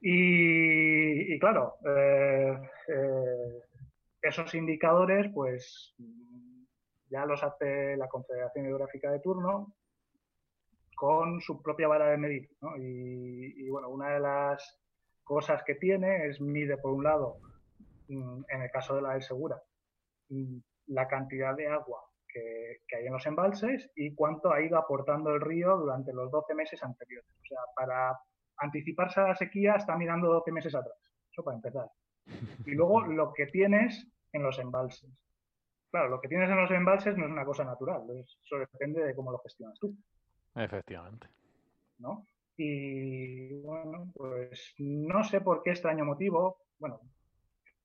Y, 0.00 1.38
claro, 1.38 1.76
eh, 1.84 2.58
eh, 2.88 3.62
esos 4.22 4.54
indicadores, 4.54 5.30
pues 5.34 5.94
ya 7.10 7.26
los 7.26 7.42
hace 7.42 7.96
la 7.96 8.08
Confederación 8.08 8.66
Hidrográfica 8.66 9.10
de 9.10 9.20
turno 9.20 9.74
con 10.94 11.40
su 11.40 11.62
propia 11.62 11.88
vara 11.88 12.10
de 12.10 12.18
medir. 12.18 12.50
Y, 12.78 13.68
bueno, 13.68 13.88
una 13.88 14.14
de 14.14 14.20
las 14.20 14.78
cosas 15.24 15.62
que 15.64 15.74
tiene 15.74 16.26
es 16.26 16.40
mide, 16.40 16.76
por 16.76 16.92
un 16.92 17.04
lado, 17.04 17.38
mm, 18.08 18.42
en 18.48 18.62
el 18.62 18.70
caso 18.70 18.94
de 18.94 19.02
la 19.02 19.12
del 19.12 19.22
Segura, 19.22 19.62
la 20.86 21.08
cantidad 21.08 21.54
de 21.56 21.68
agua 21.68 22.09
que, 22.32 22.96
hay 22.96 23.06
en 23.06 23.12
los 23.12 23.26
embalses 23.26 23.90
y 23.94 24.14
cuánto 24.14 24.52
ha 24.52 24.60
ido 24.62 24.78
aportando 24.78 25.34
el 25.34 25.40
río 25.40 25.76
durante 25.76 26.12
los 26.12 26.30
12 26.30 26.54
meses 26.54 26.82
anteriores. 26.82 27.30
O 27.40 27.46
sea, 27.46 27.58
para 27.74 28.18
anticiparse 28.58 29.20
a 29.20 29.28
la 29.28 29.34
sequía 29.34 29.74
está 29.74 29.96
mirando 29.96 30.32
12 30.32 30.52
meses 30.52 30.74
atrás. 30.74 30.96
Eso 31.30 31.42
para 31.42 31.56
empezar. 31.56 31.90
Y 32.66 32.72
luego 32.72 33.00
lo 33.06 33.32
que 33.32 33.46
tienes 33.46 34.06
en 34.32 34.42
los 34.42 34.58
embalses. 34.58 35.10
Claro, 35.90 36.08
lo 36.08 36.20
que 36.20 36.28
tienes 36.28 36.48
en 36.48 36.56
los 36.56 36.70
embalses 36.70 37.16
no 37.16 37.26
es 37.26 37.32
una 37.32 37.44
cosa 37.44 37.64
natural, 37.64 38.02
eso 38.16 38.58
depende 38.58 39.02
de 39.02 39.14
cómo 39.14 39.32
lo 39.32 39.38
gestionas 39.40 39.78
tú. 39.80 39.96
Efectivamente. 40.54 41.26
¿No? 41.98 42.24
Y 42.56 43.60
bueno, 43.62 44.12
pues 44.14 44.74
no 44.78 45.24
sé 45.24 45.40
por 45.40 45.62
qué 45.62 45.70
extraño 45.70 46.04
motivo, 46.04 46.58
bueno, 46.78 47.00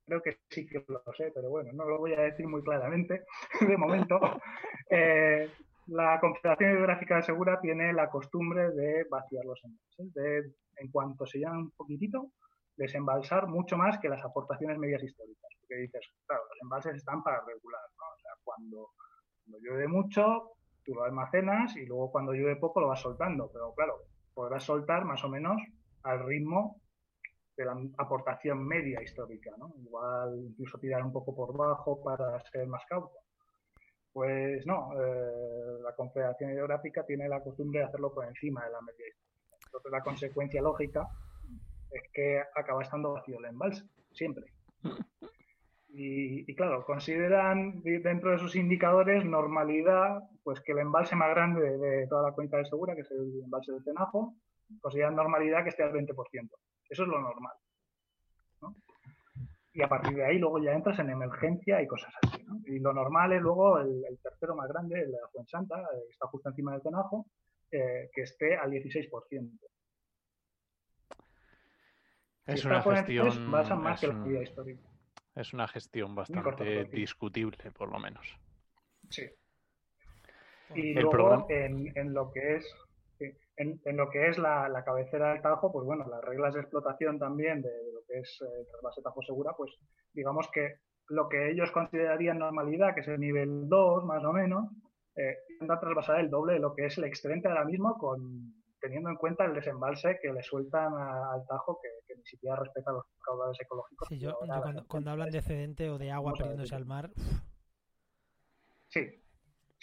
creo 0.06 0.22
que 0.22 0.40
sí 0.50 0.66
que 0.66 0.84
lo 0.88 1.02
sé, 1.14 1.32
pero 1.34 1.50
bueno, 1.50 1.72
no 1.74 1.86
lo 1.86 2.00
voy 2.00 2.14
a 2.14 2.22
decir 2.22 2.48
muy 2.48 2.62
claramente 2.64 3.26
de 3.62 3.78
momento. 3.78 4.20
Eh, 4.88 5.50
la 5.88 6.20
Confederación 6.20 6.74
Hidrográfica 6.74 7.16
de 7.16 7.24
Segura 7.24 7.60
tiene 7.60 7.92
la 7.92 8.08
costumbre 8.08 8.70
de 8.70 9.04
vaciar 9.10 9.44
los 9.44 9.60
embalses, 9.64 10.14
de 10.14 10.54
en 10.78 10.92
cuanto 10.92 11.26
se 11.26 11.40
llenan 11.40 11.58
un 11.58 11.72
poquitito, 11.72 12.30
desembalsar 12.78 13.48
mucho 13.48 13.78
más 13.78 13.98
que 13.98 14.10
las 14.10 14.24
aportaciones 14.24 14.78
medias 14.78 15.02
históricas. 15.02 15.52
Porque 15.60 15.82
dices, 15.82 16.08
claro, 16.28 16.44
los 16.50 16.62
embalses 16.62 16.96
están 16.98 17.24
para 17.24 17.40
regular, 17.40 17.82
¿no? 17.98 18.04
O 18.14 18.20
sea, 18.20 18.32
cuando, 18.44 18.90
llueve 19.60 19.88
mucho, 19.88 20.52
Tú 20.84 20.94
lo 20.94 21.04
almacenas 21.04 21.76
y 21.76 21.88
luego 21.88 22.12
cuando 22.12 22.34
llueve 22.34 22.58
poco 22.58 22.80
lo 22.80 22.90
vas 22.90 23.02
soltando, 23.02 23.50
pero 23.52 23.74
claro, 23.74 24.04
podrás 24.36 24.64
soltar 24.64 25.04
más 25.04 25.24
o 25.24 25.30
menos 25.30 25.60
al 26.04 26.24
ritmo 26.24 26.80
de 27.58 27.66
la 27.66 27.78
aportación 27.98 28.66
media 28.66 29.02
histórica, 29.02 29.52
¿no? 29.58 29.74
Igual 29.78 30.46
incluso 30.50 30.78
tirar 30.78 31.04
un 31.04 31.12
poco 31.12 31.36
por 31.36 31.56
bajo 31.56 32.04
para 32.04 32.40
ser 32.52 32.68
más 32.68 32.84
cauto. 32.88 33.18
Pues 34.12 34.66
no, 34.66 34.92
eh, 34.94 35.82
la 35.84 35.94
Confederación 35.96 36.52
Hidrográfica 36.52 37.06
tiene 37.06 37.28
la 37.28 37.42
costumbre 37.42 37.80
de 37.80 37.86
hacerlo 37.86 38.14
por 38.14 38.26
encima 38.26 38.64
de 38.66 38.72
la 38.72 38.82
media 38.82 39.08
histórica. 39.08 39.58
Entonces 39.66 39.92
la 39.92 40.02
consecuencia 40.02 40.62
lógica 40.62 41.08
es 41.92 42.04
que 42.14 42.42
acaba 42.56 42.84
estando 42.84 43.14
vacío 43.14 43.40
el 43.40 43.46
embalse, 43.46 43.84
siempre. 44.12 44.46
Y, 45.98 46.54
claro, 46.56 46.84
consideran 46.86 47.82
dentro 47.82 48.32
de 48.32 48.38
sus 48.38 48.58
indicadores 48.58 49.24
normalidad, 49.24 50.24
pues 50.44 50.60
que 50.60 50.74
el 50.74 50.80
embalse 50.80 51.16
más 51.16 51.30
grande 51.30 51.78
de, 51.78 52.06
toda 52.08 52.30
la 52.30 52.36
cuenca 52.36 52.58
de 52.58 52.66
Segura, 52.66 52.96
que 52.96 53.02
es 53.02 53.12
el 53.12 53.42
embalse 53.42 53.72
del 53.72 53.82
Cenajo, 53.82 54.36
consideran 54.82 55.16
normalidad 55.16 55.64
que 55.64 55.70
esté 55.70 55.84
al 55.84 55.94
20%. 55.94 56.50
Eso 56.90 57.04
es 57.04 57.10
lo 57.10 57.20
normal. 57.22 57.54
Y 59.74 59.82
a 59.82 59.90
partir 59.90 60.16
de 60.16 60.26
ahí 60.26 60.38
luego 60.38 60.64
ya 60.64 60.72
entras 60.72 61.00
en 61.00 61.10
emergencia 61.10 61.82
y 61.82 61.88
cosas 61.88 62.14
así. 62.24 62.42
Y 62.66 62.80
lo 62.80 62.94
normal 62.94 63.34
es 63.34 63.42
luego 63.42 63.80
el, 63.80 64.20
tercero 64.24 64.56
más 64.56 64.70
grande, 64.70 65.02
el 65.02 65.12
de 65.12 65.20
la 65.20 65.28
Fuensanta, 65.28 65.76
que 65.76 65.98
eh, 65.98 66.10
está 66.10 66.28
justo 66.28 66.50
encima 66.50 66.72
del 66.72 66.82
Cenajo, 66.82 67.26
eh, 67.72 68.10
que 68.14 68.22
esté 68.22 68.56
al 68.56 68.72
16%. 68.72 69.60
Es 72.46 72.64
una 72.64 72.82
gestión. 72.82 73.50
más 73.50 74.00
que 74.00 74.08
la 74.08 74.44
histórica. 74.44 74.88
Es 75.36 75.54
una 75.54 75.68
gestión 75.68 76.16
bastante 76.16 76.86
discutible, 76.86 77.72
por 77.72 77.92
lo 77.92 78.00
menos. 78.00 78.26
Sí. 79.10 79.30
Y 80.74 80.94
luego, 80.94 81.46
en, 81.50 82.14
lo 82.14 82.32
que 82.32 82.56
es 82.56 82.76
en, 83.58 83.98
lo 83.98 84.10
que 84.10 84.28
es 84.28 84.38
la, 84.38 84.84
cabecera 84.86 85.34
del 85.34 85.42
Tajo, 85.42 85.72
pues 85.72 85.86
bueno, 85.86 86.06
las 86.08 86.22
reglas 86.22 86.54
de 86.54 86.62
explotación 86.62 87.20
también 87.20 87.62
de, 87.62 87.70
lo 87.94 88.02
que 88.08 88.20
es 88.20 88.42
eh, 88.42 88.66
trasvase 88.72 89.02
Tajo 89.02 89.22
Segura, 89.22 89.54
pues 89.58 89.72
digamos 90.14 90.50
que 90.52 90.76
lo 91.08 91.30
que 91.30 91.52
ellos 91.52 91.72
considerarían 91.72 92.40
normalidad, 92.40 92.94
que 92.96 93.02
es 93.02 93.08
el 93.08 93.20
nivel 93.20 93.70
2 93.70 94.06
más 94.06 94.24
o 94.24 94.34
menos, 94.34 94.70
eh, 95.16 95.38
a 95.68 95.80
trasvasar 95.80 96.20
el 96.20 96.30
doble 96.30 96.54
de 96.54 96.60
lo 96.60 96.74
que 96.74 96.86
es 96.86 96.98
el 96.98 97.06
excedente 97.06 97.48
ahora 97.48 97.64
mismo 97.64 97.98
con, 97.98 98.54
teniendo 98.82 99.10
en 99.10 99.16
cuenta 99.16 99.46
el 99.46 99.54
desembalse 99.54 100.20
que 100.22 100.34
le 100.34 100.44
sueltan 100.44 100.94
al 100.94 101.46
Tajo, 101.48 101.80
que, 101.82 102.16
ni 102.16 102.26
siquiera 102.26 102.56
respeta 102.56 102.92
los 102.92 103.06
caudales 103.24 103.58
ecológicos. 103.62 104.08
Sí, 104.08 104.20
yo, 104.20 104.38
cuando, 104.88 105.12
hablan 105.12 105.30
de 105.30 105.40
excedente 105.40 105.90
o 105.90 105.98
de 105.98 106.12
agua 106.12 106.34
perdiéndose 106.38 106.76
al 106.76 106.86
mar. 106.86 107.12
Sí, 108.90 109.25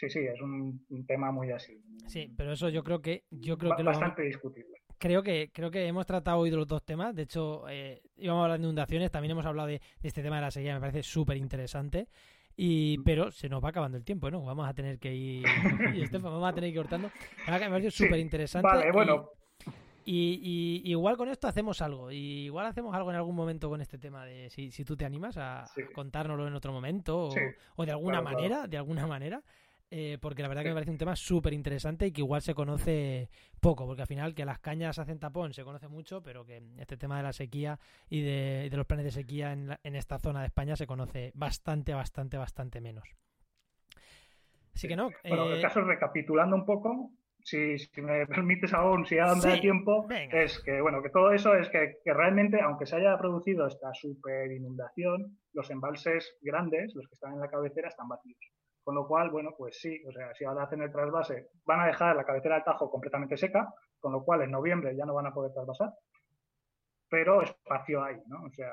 sí, 0.08 0.10
sí, 0.10 0.26
es 0.26 0.40
un, 0.40 1.06
tema 1.06 1.30
muy 1.30 1.50
así. 1.50 1.80
Sí, 2.06 2.32
pero 2.36 2.52
eso 2.52 2.68
yo 2.68 2.82
creo 2.82 3.00
que 3.00 3.24
yo 3.30 3.56
creo 3.56 3.76
que 3.76 3.82
bastante 3.82 4.22
discutible. 4.22 4.78
Creo 4.98 5.22
que 5.22 5.50
creo 5.52 5.70
que 5.70 5.86
hemos 5.86 6.06
tratado 6.06 6.38
hoy 6.38 6.50
de 6.50 6.56
los 6.56 6.66
dos 6.66 6.84
temas. 6.84 7.14
De 7.14 7.22
hecho, 7.22 7.68
eh, 7.68 8.02
íbamos 8.16 8.40
a 8.40 8.44
hablar 8.44 8.58
de 8.58 8.64
inundaciones, 8.64 9.10
también 9.10 9.32
hemos 9.32 9.46
hablado 9.46 9.68
de, 9.68 9.80
de 10.00 10.08
este 10.08 10.22
tema 10.22 10.36
de 10.36 10.42
la 10.42 10.50
sequía, 10.50 10.74
me 10.74 10.80
parece 10.80 11.02
súper 11.02 11.36
interesante. 11.36 12.08
Y, 12.56 12.98
pero 12.98 13.30
se 13.30 13.48
nos 13.48 13.64
va 13.64 13.70
acabando 13.70 13.96
el 13.96 14.04
tiempo, 14.04 14.30
¿no? 14.30 14.44
Vamos 14.44 14.68
a 14.68 14.74
tener 14.74 14.98
que 14.98 15.14
ir. 15.14 15.44
y 15.94 16.06
vamos 16.18 16.48
a 16.48 16.52
tener 16.52 16.70
que 16.70 16.74
ir 16.74 16.82
cortando. 16.82 17.10
Me 17.46 17.58
parece 17.58 17.90
súper 17.90 18.18
interesante. 18.18 18.68
Vale, 18.68 18.92
bueno. 18.92 19.30
Y, 20.04 20.82
igual 20.84 21.16
con 21.16 21.28
esto 21.28 21.48
hacemos 21.48 21.80
algo. 21.80 22.10
Y 22.10 22.44
igual 22.44 22.66
hacemos 22.66 22.94
algo 22.94 23.10
en 23.10 23.16
algún 23.16 23.36
momento 23.36 23.68
con 23.68 23.80
este 23.80 23.98
tema 23.98 24.24
de 24.24 24.50
si, 24.50 24.70
si 24.70 24.84
tú 24.84 24.96
te 24.96 25.04
animas 25.04 25.36
a, 25.36 25.64
contárnoslo 25.94 26.46
en 26.46 26.54
otro 26.54 26.72
momento 26.72 27.30
o, 27.76 27.84
de 27.84 27.92
alguna 27.92 28.20
manera, 28.20 28.66
de 28.66 28.76
alguna 28.76 29.06
manera. 29.06 29.42
Eh, 29.94 30.16
porque 30.22 30.40
la 30.40 30.48
verdad 30.48 30.62
que 30.62 30.70
me 30.70 30.74
parece 30.74 30.90
un 30.90 30.96
tema 30.96 31.14
súper 31.14 31.52
interesante 31.52 32.06
y 32.06 32.12
que 32.12 32.22
igual 32.22 32.40
se 32.40 32.54
conoce 32.54 33.28
poco, 33.60 33.84
porque 33.86 34.00
al 34.00 34.08
final 34.08 34.34
que 34.34 34.46
las 34.46 34.58
cañas 34.58 34.98
hacen 34.98 35.18
tapón 35.18 35.52
se 35.52 35.64
conoce 35.64 35.86
mucho, 35.86 36.22
pero 36.22 36.46
que 36.46 36.62
este 36.78 36.96
tema 36.96 37.18
de 37.18 37.24
la 37.24 37.34
sequía 37.34 37.78
y 38.08 38.22
de, 38.22 38.70
los 38.72 38.86
planes 38.86 39.04
de 39.04 39.10
sequía 39.10 39.52
en, 39.52 39.76
en, 39.82 39.94
esta 39.94 40.18
zona 40.18 40.40
de 40.40 40.46
España 40.46 40.76
se 40.76 40.86
conoce 40.86 41.30
bastante, 41.34 41.92
bastante, 41.92 42.38
bastante 42.38 42.80
menos. 42.80 43.04
Así 44.74 44.88
que 44.88 44.96
no. 44.96 45.10
Bueno, 45.28 45.50
el 45.50 45.58
eh, 45.58 45.60
caso, 45.60 45.82
recapitulando 45.82 46.56
un 46.56 46.64
poco, 46.64 47.10
si, 47.44 47.76
me 48.00 48.26
permites 48.28 48.72
aún, 48.72 49.04
si 49.04 49.18
aún 49.18 49.40
da 49.40 49.60
tiempo, 49.60 50.06
es 50.08 50.58
que, 50.60 50.80
bueno, 50.80 51.02
que 51.02 51.10
todo 51.10 51.32
eso 51.32 51.54
es 51.54 51.68
que, 51.68 51.98
que, 52.02 52.14
realmente, 52.14 52.62
aunque 52.62 52.86
se 52.86 52.96
haya 52.96 53.18
producido 53.18 53.66
esta 53.66 53.92
super 53.92 54.50
inundación, 54.50 55.36
los 55.52 55.70
embalses 55.70 56.38
grandes, 56.40 56.94
los 56.94 57.06
que 57.08 57.14
están 57.14 57.34
en 57.34 57.40
la 57.40 57.48
cabecera, 57.48 57.88
están 57.88 58.08
vacíos. 58.08 58.40
Con 58.84 58.96
lo 58.96 59.06
cual, 59.06 59.30
bueno, 59.30 59.54
pues 59.56 59.78
sí, 59.80 60.02
o 60.06 60.12
sea, 60.12 60.34
si 60.34 60.44
ahora 60.44 60.64
hacen 60.64 60.82
el 60.82 60.90
trasvase, 60.90 61.50
van 61.64 61.80
a 61.80 61.86
dejar 61.86 62.16
la 62.16 62.24
cabecera 62.24 62.56
del 62.56 62.64
Tajo 62.64 62.90
completamente 62.90 63.36
seca, 63.36 63.72
con 64.00 64.12
lo 64.12 64.24
cual 64.24 64.42
en 64.42 64.50
noviembre 64.50 64.96
ya 64.96 65.04
no 65.04 65.14
van 65.14 65.26
a 65.26 65.32
poder 65.32 65.52
trasvasar, 65.52 65.92
pero 67.08 67.42
espacio 67.42 68.02
hay, 68.02 68.16
¿no? 68.26 68.44
O 68.44 68.50
sea, 68.50 68.72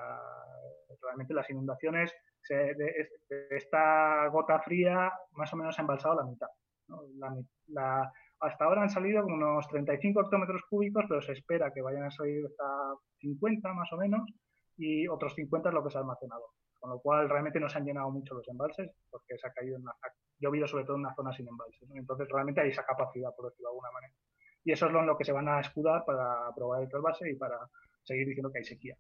realmente 1.02 1.34
las 1.34 1.50
inundaciones 1.50 2.12
de, 2.50 3.10
esta 3.52 4.28
gota 4.30 4.60
fría 4.62 5.12
más 5.34 5.54
o 5.54 5.58
menos 5.58 5.78
ha 5.78 5.82
embalsado 5.82 6.16
la 6.16 6.24
mitad. 6.24 6.48
hasta 8.40 8.66
ahora 8.66 8.82
han 8.82 8.90
salido 8.90 9.26
unos 9.26 9.68
35 9.68 10.22
hectómetros 10.22 10.64
cúbicos, 10.70 11.06
pero 11.08 11.22
se 11.22 11.34
espera 11.34 11.72
que 11.72 11.82
vayan 11.82 12.06
a 12.06 12.12
salir 12.12 12.46
hasta 12.46 12.96
50 13.20 13.74
más 13.74 13.92
o 13.94 13.98
menos, 13.98 14.22
y 14.78 15.08
otros 15.08 15.36
50 15.36 15.70
es 15.70 15.76
lo 15.76 15.84
que 15.84 15.92
se 15.92 15.98
ha 15.98 16.02
almacenado 16.02 16.46
con 16.80 16.90
lo 16.90 17.00
cual 17.00 17.30
realmente 17.30 17.60
no 17.60 17.70
se 17.70 17.78
han 17.78 17.86
llenado 17.86 18.10
mucho 18.10 18.34
los 18.34 18.48
embalses 18.48 18.92
porque 19.10 19.38
se 19.38 19.48
ha 19.48 19.52
caído 19.52 19.76
en 19.76 19.84
una, 19.84 19.94
llovido 20.40 20.68
sobre 20.68 20.86
todo 20.86 20.96
en 20.96 21.02
una 21.02 21.16
zona 21.16 21.34
sin 21.34 21.48
embalses. 21.48 21.90
Entonces 21.94 22.28
realmente 22.30 22.62
hay 22.62 22.70
esa 22.70 22.86
capacidad, 22.86 23.36
por 23.36 23.50
decirlo 23.50 23.70
de 23.70 23.74
alguna 23.74 23.92
manera. 23.92 24.14
Y 24.64 24.72
eso 24.72 24.86
es 24.88 24.92
lo 24.92 25.00
en 25.00 25.08
lo 25.08 25.18
que 25.18 25.26
se 25.26 25.32
van 25.32 25.48
a 25.48 25.60
escudar 25.60 26.04
para 26.06 26.54
probar 26.56 26.82
el 26.82 26.90
trasvase 26.90 27.30
y 27.30 27.36
para 27.36 27.58
seguir 28.04 28.28
diciendo 28.28 28.52
que 28.52 28.60
hay 28.60 28.66
sequía. 28.66 28.96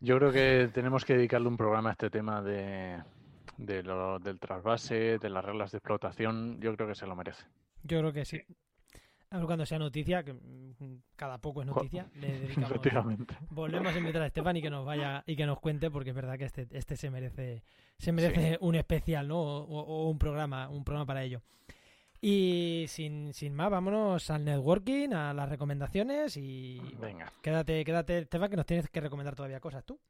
Yo 0.00 0.18
creo 0.18 0.32
que 0.32 0.70
tenemos 0.72 1.04
que 1.04 1.16
dedicarle 1.16 1.48
un 1.48 1.56
programa 1.56 1.90
a 1.90 1.92
este 1.92 2.10
tema 2.10 2.42
de, 2.42 3.02
del 3.56 4.40
trasvase, 4.40 5.18
de 5.18 5.30
las 5.30 5.44
reglas 5.44 5.72
de 5.72 5.78
explotación. 5.78 6.60
Yo 6.60 6.74
creo 6.76 6.88
que 6.88 6.94
se 6.94 7.06
lo 7.06 7.16
merece. 7.16 7.46
Yo 7.82 8.00
creo 8.00 8.12
que 8.12 8.24
sí 8.24 8.42
cuando 9.44 9.66
sea 9.66 9.78
noticia, 9.78 10.22
que 10.22 10.32
mm, 10.32 11.02
cada 11.16 11.38
poco 11.38 11.62
es 11.62 11.66
noticia, 11.66 12.08
le 12.14 12.40
dedicamos. 12.40 12.80
Volvemos 13.50 13.94
a 13.94 13.98
invitar 13.98 14.22
a 14.22 14.26
Estefan 14.26 14.56
y 14.56 14.62
que 14.62 14.70
nos 14.70 14.86
vaya 14.86 15.22
y 15.26 15.36
que 15.36 15.46
nos 15.46 15.60
cuente, 15.60 15.90
porque 15.90 16.10
es 16.10 16.16
verdad 16.16 16.38
que 16.38 16.44
este, 16.44 16.66
este 16.70 16.96
se 16.96 17.10
merece, 17.10 17.62
se 17.98 18.12
merece 18.12 18.58
un 18.60 18.74
especial, 18.74 19.28
¿no? 19.28 19.40
O, 19.40 20.08
un 20.08 20.18
programa, 20.18 20.68
un 20.68 20.84
programa 20.84 21.06
para 21.06 21.22
ello. 21.22 21.42
Y 22.20 22.86
sin, 22.88 23.34
sin 23.34 23.54
más, 23.54 23.70
vámonos 23.70 24.30
al 24.30 24.44
networking, 24.44 25.12
a 25.12 25.34
las 25.34 25.48
recomendaciones 25.48 26.36
y 26.36 26.80
Venga. 26.98 27.30
quédate, 27.42 27.84
quédate, 27.84 28.18
Estefan, 28.20 28.50
que 28.50 28.56
nos 28.56 28.66
tienes 28.66 28.88
que 28.88 29.00
recomendar 29.00 29.34
todavía 29.34 29.60
cosas 29.60 29.84
tú. 29.84 30.00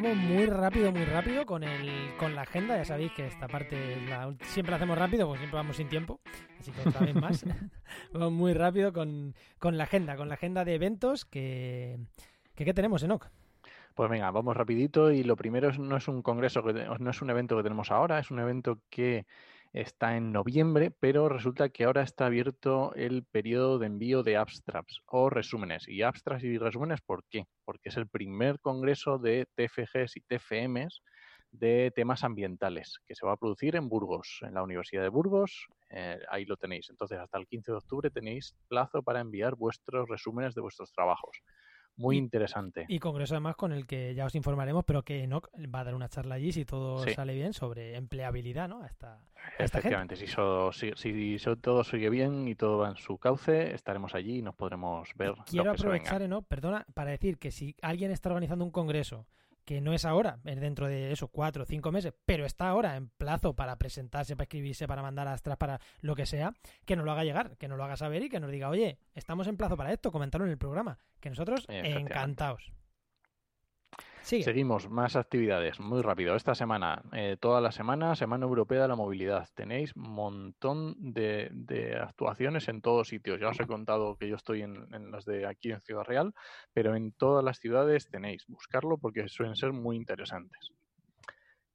Vamos 0.00 0.16
muy 0.18 0.44
rápido, 0.44 0.92
muy 0.92 1.06
rápido 1.06 1.46
con 1.46 1.64
el 1.64 2.14
con 2.18 2.34
la 2.34 2.42
agenda. 2.42 2.76
Ya 2.76 2.84
sabéis 2.84 3.12
que 3.12 3.26
esta 3.26 3.48
parte 3.48 3.96
siempre 4.42 4.70
la 4.70 4.76
hacemos 4.76 4.98
rápido, 4.98 5.26
porque 5.26 5.38
siempre 5.38 5.56
vamos 5.56 5.76
sin 5.76 5.88
tiempo. 5.88 6.20
Así 6.58 6.70
que 6.70 6.86
otra 6.86 7.00
vez 7.00 7.14
más. 7.14 7.44
vamos 8.12 8.32
muy 8.32 8.52
rápido 8.52 8.92
con, 8.92 9.34
la 9.62 9.84
agenda, 9.84 10.16
con 10.16 10.28
la 10.28 10.34
agenda 10.34 10.66
de 10.66 10.74
eventos 10.74 11.24
que, 11.24 11.98
que 12.54 12.66
¿qué 12.66 12.74
tenemos, 12.74 13.02
Enoch? 13.02 13.28
Pues 13.94 14.10
venga, 14.10 14.30
vamos 14.30 14.54
rapidito 14.54 15.10
y 15.10 15.22
lo 15.22 15.34
primero 15.34 15.72
no 15.72 15.96
es 15.96 16.06
un 16.08 16.20
congreso, 16.20 16.62
que, 16.62 16.74
no 16.74 17.10
es 17.10 17.22
un 17.22 17.30
evento 17.30 17.56
que 17.56 17.62
tenemos 17.62 17.90
ahora, 17.90 18.18
es 18.18 18.30
un 18.30 18.38
evento 18.38 18.80
que 18.90 19.24
está 19.76 20.16
en 20.16 20.32
noviembre, 20.32 20.90
pero 20.90 21.28
resulta 21.28 21.68
que 21.68 21.84
ahora 21.84 22.02
está 22.02 22.26
abierto 22.26 22.94
el 22.94 23.24
periodo 23.24 23.78
de 23.78 23.86
envío 23.86 24.22
de 24.22 24.36
abstracts 24.36 25.02
o 25.06 25.28
resúmenes. 25.28 25.86
Y 25.86 26.02
abstracts 26.02 26.44
y 26.44 26.56
resúmenes, 26.56 27.02
¿por 27.02 27.24
qué? 27.28 27.44
Porque 27.64 27.90
es 27.90 27.96
el 27.98 28.08
primer 28.08 28.58
congreso 28.60 29.18
de 29.18 29.46
TFGs 29.54 30.16
y 30.16 30.20
TFMs 30.22 31.02
de 31.50 31.92
temas 31.94 32.24
ambientales 32.24 32.98
que 33.06 33.14
se 33.14 33.26
va 33.26 33.32
a 33.32 33.36
producir 33.36 33.76
en 33.76 33.88
Burgos, 33.88 34.40
en 34.42 34.54
la 34.54 34.62
Universidad 34.62 35.02
de 35.02 35.10
Burgos. 35.10 35.66
Eh, 35.90 36.18
ahí 36.30 36.46
lo 36.46 36.56
tenéis. 36.56 36.88
Entonces, 36.88 37.18
hasta 37.18 37.38
el 37.38 37.46
15 37.46 37.72
de 37.72 37.78
octubre 37.78 38.10
tenéis 38.10 38.56
plazo 38.68 39.02
para 39.02 39.20
enviar 39.20 39.56
vuestros 39.56 40.08
resúmenes 40.08 40.54
de 40.54 40.62
vuestros 40.62 40.90
trabajos. 40.92 41.42
Muy 41.96 42.16
interesante. 42.18 42.84
Y 42.88 42.98
congreso 42.98 43.34
además 43.34 43.56
con 43.56 43.72
el 43.72 43.86
que 43.86 44.14
ya 44.14 44.26
os 44.26 44.34
informaremos, 44.34 44.84
pero 44.84 45.02
que 45.02 45.22
Enoch 45.22 45.48
va 45.74 45.80
a 45.80 45.84
dar 45.84 45.94
una 45.94 46.08
charla 46.08 46.34
allí 46.34 46.52
si 46.52 46.64
todo 46.64 46.98
sale 47.08 47.34
bien 47.34 47.52
sobre 47.52 47.96
empleabilidad, 47.96 48.68
¿no? 48.68 48.84
Esta, 48.84 49.18
Efectivamente, 49.58 50.16
si, 50.16 50.26
si, 50.26 51.36
todo 51.60 51.84
sigue 51.84 52.10
bien 52.10 52.48
y 52.48 52.54
todo 52.54 52.78
va 52.78 52.90
en 52.90 52.96
su 52.96 53.18
cauce, 53.18 53.74
estaremos 53.74 54.14
allí 54.14 54.38
y 54.38 54.42
nos 54.42 54.54
podremos 54.54 55.08
ver. 55.16 55.34
Quiero 55.46 55.70
aprovechar, 55.70 56.22
Enoch, 56.22 56.44
perdona, 56.46 56.84
para 56.94 57.10
decir 57.10 57.38
que 57.38 57.50
si 57.50 57.74
alguien 57.80 58.10
está 58.10 58.28
organizando 58.28 58.64
un 58.64 58.70
congreso 58.70 59.26
que 59.66 59.80
no 59.80 59.92
es 59.92 60.04
ahora, 60.04 60.38
es 60.44 60.60
dentro 60.60 60.86
de 60.86 61.12
eso, 61.12 61.28
cuatro 61.28 61.64
o 61.64 61.66
cinco 61.66 61.90
meses, 61.90 62.14
pero 62.24 62.46
está 62.46 62.68
ahora 62.68 62.96
en 62.96 63.08
plazo 63.08 63.54
para 63.54 63.76
presentarse, 63.76 64.36
para 64.36 64.44
escribirse, 64.44 64.86
para 64.86 65.02
mandar 65.02 65.26
astras, 65.26 65.58
para 65.58 65.80
lo 66.00 66.14
que 66.14 66.24
sea, 66.24 66.54
que 66.84 66.94
nos 66.94 67.04
lo 67.04 67.10
haga 67.10 67.24
llegar, 67.24 67.56
que 67.58 67.66
nos 67.66 67.76
lo 67.76 67.84
haga 67.84 67.96
saber 67.96 68.22
y 68.22 68.28
que 68.28 68.38
nos 68.38 68.50
diga, 68.50 68.68
oye, 68.68 69.00
estamos 69.14 69.48
en 69.48 69.56
plazo 69.56 69.76
para 69.76 69.92
esto, 69.92 70.12
comentarlo 70.12 70.46
en 70.46 70.52
el 70.52 70.58
programa, 70.58 71.00
que 71.20 71.30
nosotros 71.30 71.66
encantados. 71.68 72.72
Seguimos, 74.26 74.90
más 74.90 75.14
actividades, 75.14 75.78
muy 75.78 76.02
rápido. 76.02 76.34
Esta 76.34 76.56
semana, 76.56 77.00
eh, 77.12 77.36
toda 77.38 77.60
la 77.60 77.70
semana, 77.70 78.16
Semana 78.16 78.44
Europea 78.44 78.82
de 78.82 78.88
la 78.88 78.96
Movilidad. 78.96 79.48
Tenéis 79.54 79.94
montón 79.94 80.96
de, 80.98 81.96
actuaciones 82.02 82.66
en 82.66 82.80
todos 82.80 83.06
sitios. 83.06 83.38
Ya 83.38 83.50
os 83.50 83.60
he 83.60 83.68
contado 83.68 84.16
que 84.16 84.28
yo 84.28 84.34
estoy 84.34 84.62
en, 84.62 84.92
en, 84.92 85.12
las 85.12 85.26
de 85.26 85.46
aquí 85.46 85.70
en 85.70 85.80
Ciudad 85.82 86.02
Real, 86.02 86.34
pero 86.72 86.96
en 86.96 87.12
todas 87.12 87.44
las 87.44 87.60
ciudades 87.60 88.08
tenéis. 88.08 88.44
Buscarlo 88.48 88.98
porque 88.98 89.28
suelen 89.28 89.54
ser 89.54 89.72
muy 89.72 89.94
interesantes. 89.94 90.72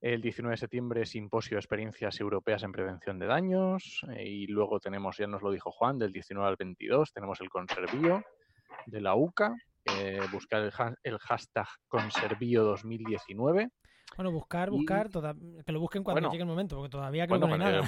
El 0.02 0.22
19 0.22 0.52
de 0.52 0.58
septiembre, 0.58 1.06
simposio 1.06 1.56
de 1.56 1.60
experiencias 1.62 2.20
europeas 2.20 2.64
en 2.64 2.74
prevención 2.74 3.18
de 3.18 3.28
daños. 3.28 4.06
Eh, 4.14 4.28
y 4.28 4.47
luego 4.47 4.82
tenemos, 4.82 5.16
ya 5.16 5.28
nos 5.28 5.41
lo 5.41 5.52
dijo 5.52 5.72
Juan, 5.72 5.97
del 5.97 6.12
19 6.12 6.49
al 6.49 6.58
22, 6.58 7.14
tenemos 7.14 7.39
el 7.39 7.49
Conservío 7.49 8.26
de 8.88 8.99
la 8.99 9.16
UCA. 9.16 9.56
Eh, 9.86 10.20
buscar 10.32 10.72
el, 11.04 11.18
hashtag 11.20 11.68
Conservío 11.88 12.64
2019. 12.64 13.70
Bueno, 14.18 14.32
buscar, 14.32 14.70
buscar, 14.70 15.10
que 15.10 15.72
lo 15.72 15.80
busquen 15.80 16.04
cuando 16.04 16.30
llegue 16.30 16.44
el 16.44 16.50
momento, 16.50 16.76
porque 16.76 16.90
todavía 16.90 17.26
creo 17.28 17.40
que 17.40 17.48
no 17.48 17.54
hay 17.54 17.60
nada. 17.60 17.82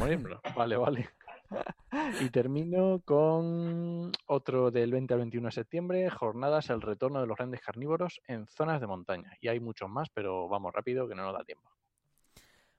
Vale, 0.55 0.77
vale. 0.77 1.09
y 2.21 2.29
termino 2.29 3.01
con 3.03 4.11
otro 4.27 4.71
del 4.71 4.91
20 4.91 5.13
al 5.13 5.19
21 5.19 5.47
de 5.47 5.51
septiembre, 5.51 6.09
jornadas 6.09 6.69
el 6.69 6.81
retorno 6.81 7.19
de 7.19 7.27
los 7.27 7.37
grandes 7.37 7.61
carnívoros 7.61 8.21
en 8.27 8.47
zonas 8.47 8.79
de 8.79 8.87
montaña. 8.87 9.37
Y 9.41 9.49
hay 9.49 9.59
muchos 9.59 9.89
más, 9.89 10.09
pero 10.09 10.47
vamos 10.47 10.73
rápido 10.73 11.07
que 11.07 11.15
no 11.15 11.23
nos 11.23 11.33
da 11.33 11.43
tiempo. 11.43 11.69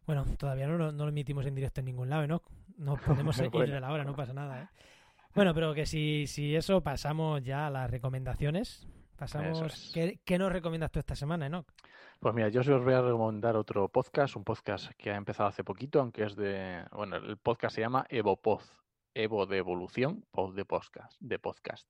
Bueno, 0.06 0.24
todavía 0.38 0.66
no, 0.66 0.90
lo 0.90 1.08
emitimos 1.08 1.46
en 1.46 1.54
directo 1.54 1.80
en 1.80 1.86
ningún 1.86 2.10
lado, 2.10 2.26
¿no? 2.26 2.42
No 2.76 2.96
podemos 2.96 3.38
ir 3.38 3.50
de 3.50 3.80
la 3.80 3.92
hora, 3.92 4.04
no 4.04 4.16
pasa 4.16 4.32
nada, 4.32 4.62
¿eh? 4.62 4.68
Bueno, 5.34 5.52
pero 5.52 5.74
que 5.74 5.84
si, 5.84 6.26
si 6.26 6.54
eso 6.54 6.80
pasamos 6.82 7.42
ya 7.42 7.66
a 7.66 7.70
las 7.70 7.90
recomendaciones. 7.90 8.86
Pasamos. 9.16 9.92
¿Qué, 9.92 10.38
nos 10.38 10.52
recomiendas 10.52 10.90
tú 10.90 10.98
esta 10.98 11.14
semana, 11.14 11.46
Enoch? 11.46 11.66
Pues 12.20 12.34
mira, 12.34 12.48
yo 12.48 12.60
os 12.60 12.84
voy 12.84 12.94
a 12.94 13.02
recomendar 13.02 13.56
otro 13.56 13.88
podcast, 13.88 14.36
un 14.36 14.44
podcast 14.44 14.90
que 14.98 15.10
ha 15.10 15.16
empezado 15.16 15.48
hace 15.48 15.62
poquito, 15.62 16.00
aunque 16.00 16.24
es 16.24 16.36
de. 16.36 16.84
Bueno, 16.92 17.16
el 17.16 17.36
podcast 17.36 17.74
se 17.74 17.82
llama 17.82 18.06
EvoPod, 18.08 18.62
Evo 19.14 19.46
de 19.46 19.58
evolución, 19.58 20.24
Pod 20.30 20.54
de 20.54 20.64
podcast, 20.64 21.16
de 21.20 21.38
podcast. 21.38 21.88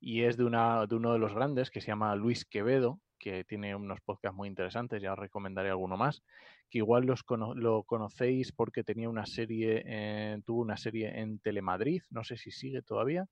Y 0.00 0.22
es 0.22 0.36
de, 0.36 0.44
una, 0.44 0.86
de 0.86 0.94
uno 0.94 1.12
de 1.12 1.18
los 1.18 1.34
grandes 1.34 1.70
que 1.70 1.80
se 1.80 1.88
llama 1.88 2.14
Luis 2.14 2.44
Quevedo, 2.44 3.00
que 3.18 3.44
tiene 3.44 3.74
unos 3.74 4.00
podcasts 4.02 4.36
muy 4.36 4.48
interesantes, 4.48 5.00
ya 5.00 5.12
os 5.12 5.18
recomendaré 5.18 5.70
alguno 5.70 5.96
más, 5.96 6.22
que 6.70 6.78
igual 6.78 7.06
los 7.06 7.24
lo 7.54 7.82
conocéis 7.84 8.52
porque 8.52 8.84
tenía 8.84 9.08
una 9.08 9.24
serie, 9.24 9.82
eh, 9.86 10.38
tuvo 10.44 10.60
una 10.60 10.76
serie 10.76 11.18
en 11.20 11.38
Telemadrid, 11.38 12.02
no 12.10 12.24
sé 12.24 12.36
si 12.36 12.50
sigue 12.50 12.82
todavía, 12.82 13.26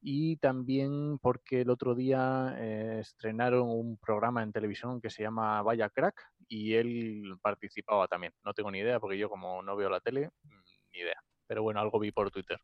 y 0.00 0.36
también 0.36 1.18
porque 1.18 1.60
el 1.60 1.70
otro 1.70 1.94
día 1.94 2.54
eh, 2.58 2.98
estrenaron 3.00 3.68
un 3.68 3.98
programa 3.98 4.42
en 4.42 4.52
televisión 4.52 5.00
que 5.00 5.10
se 5.10 5.22
llama 5.22 5.62
Vaya 5.62 5.90
Crack 5.90 6.14
y 6.48 6.74
él 6.74 7.36
participaba 7.42 8.08
también. 8.08 8.32
No 8.44 8.54
tengo 8.54 8.70
ni 8.70 8.78
idea 8.78 8.98
porque 8.98 9.18
yo 9.18 9.28
como 9.28 9.62
no 9.62 9.76
veo 9.76 9.90
la 9.90 10.00
tele, 10.00 10.30
mm, 10.42 10.60
ni 10.92 10.98
idea. 11.00 11.22
Pero 11.46 11.62
bueno, 11.62 11.80
algo 11.80 11.98
vi 11.98 12.12
por 12.12 12.30
Twitter. 12.30 12.58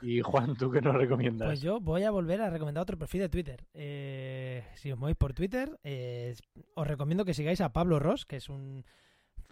Y 0.00 0.20
Juan, 0.20 0.56
¿tú 0.56 0.70
qué 0.70 0.80
nos 0.80 0.94
recomiendas? 0.94 1.48
Pues 1.48 1.60
yo 1.60 1.80
voy 1.80 2.04
a 2.04 2.10
volver 2.10 2.40
a 2.40 2.50
recomendar 2.50 2.82
otro 2.82 2.98
perfil 2.98 3.22
de 3.22 3.28
Twitter. 3.28 3.64
Eh, 3.74 4.64
si 4.74 4.92
os 4.92 4.98
movéis 4.98 5.16
por 5.16 5.34
Twitter, 5.34 5.78
eh, 5.82 6.34
os 6.74 6.86
recomiendo 6.86 7.24
que 7.24 7.34
sigáis 7.34 7.60
a 7.60 7.72
Pablo 7.72 7.98
Ross, 7.98 8.24
que 8.24 8.36
es 8.36 8.48
un 8.48 8.84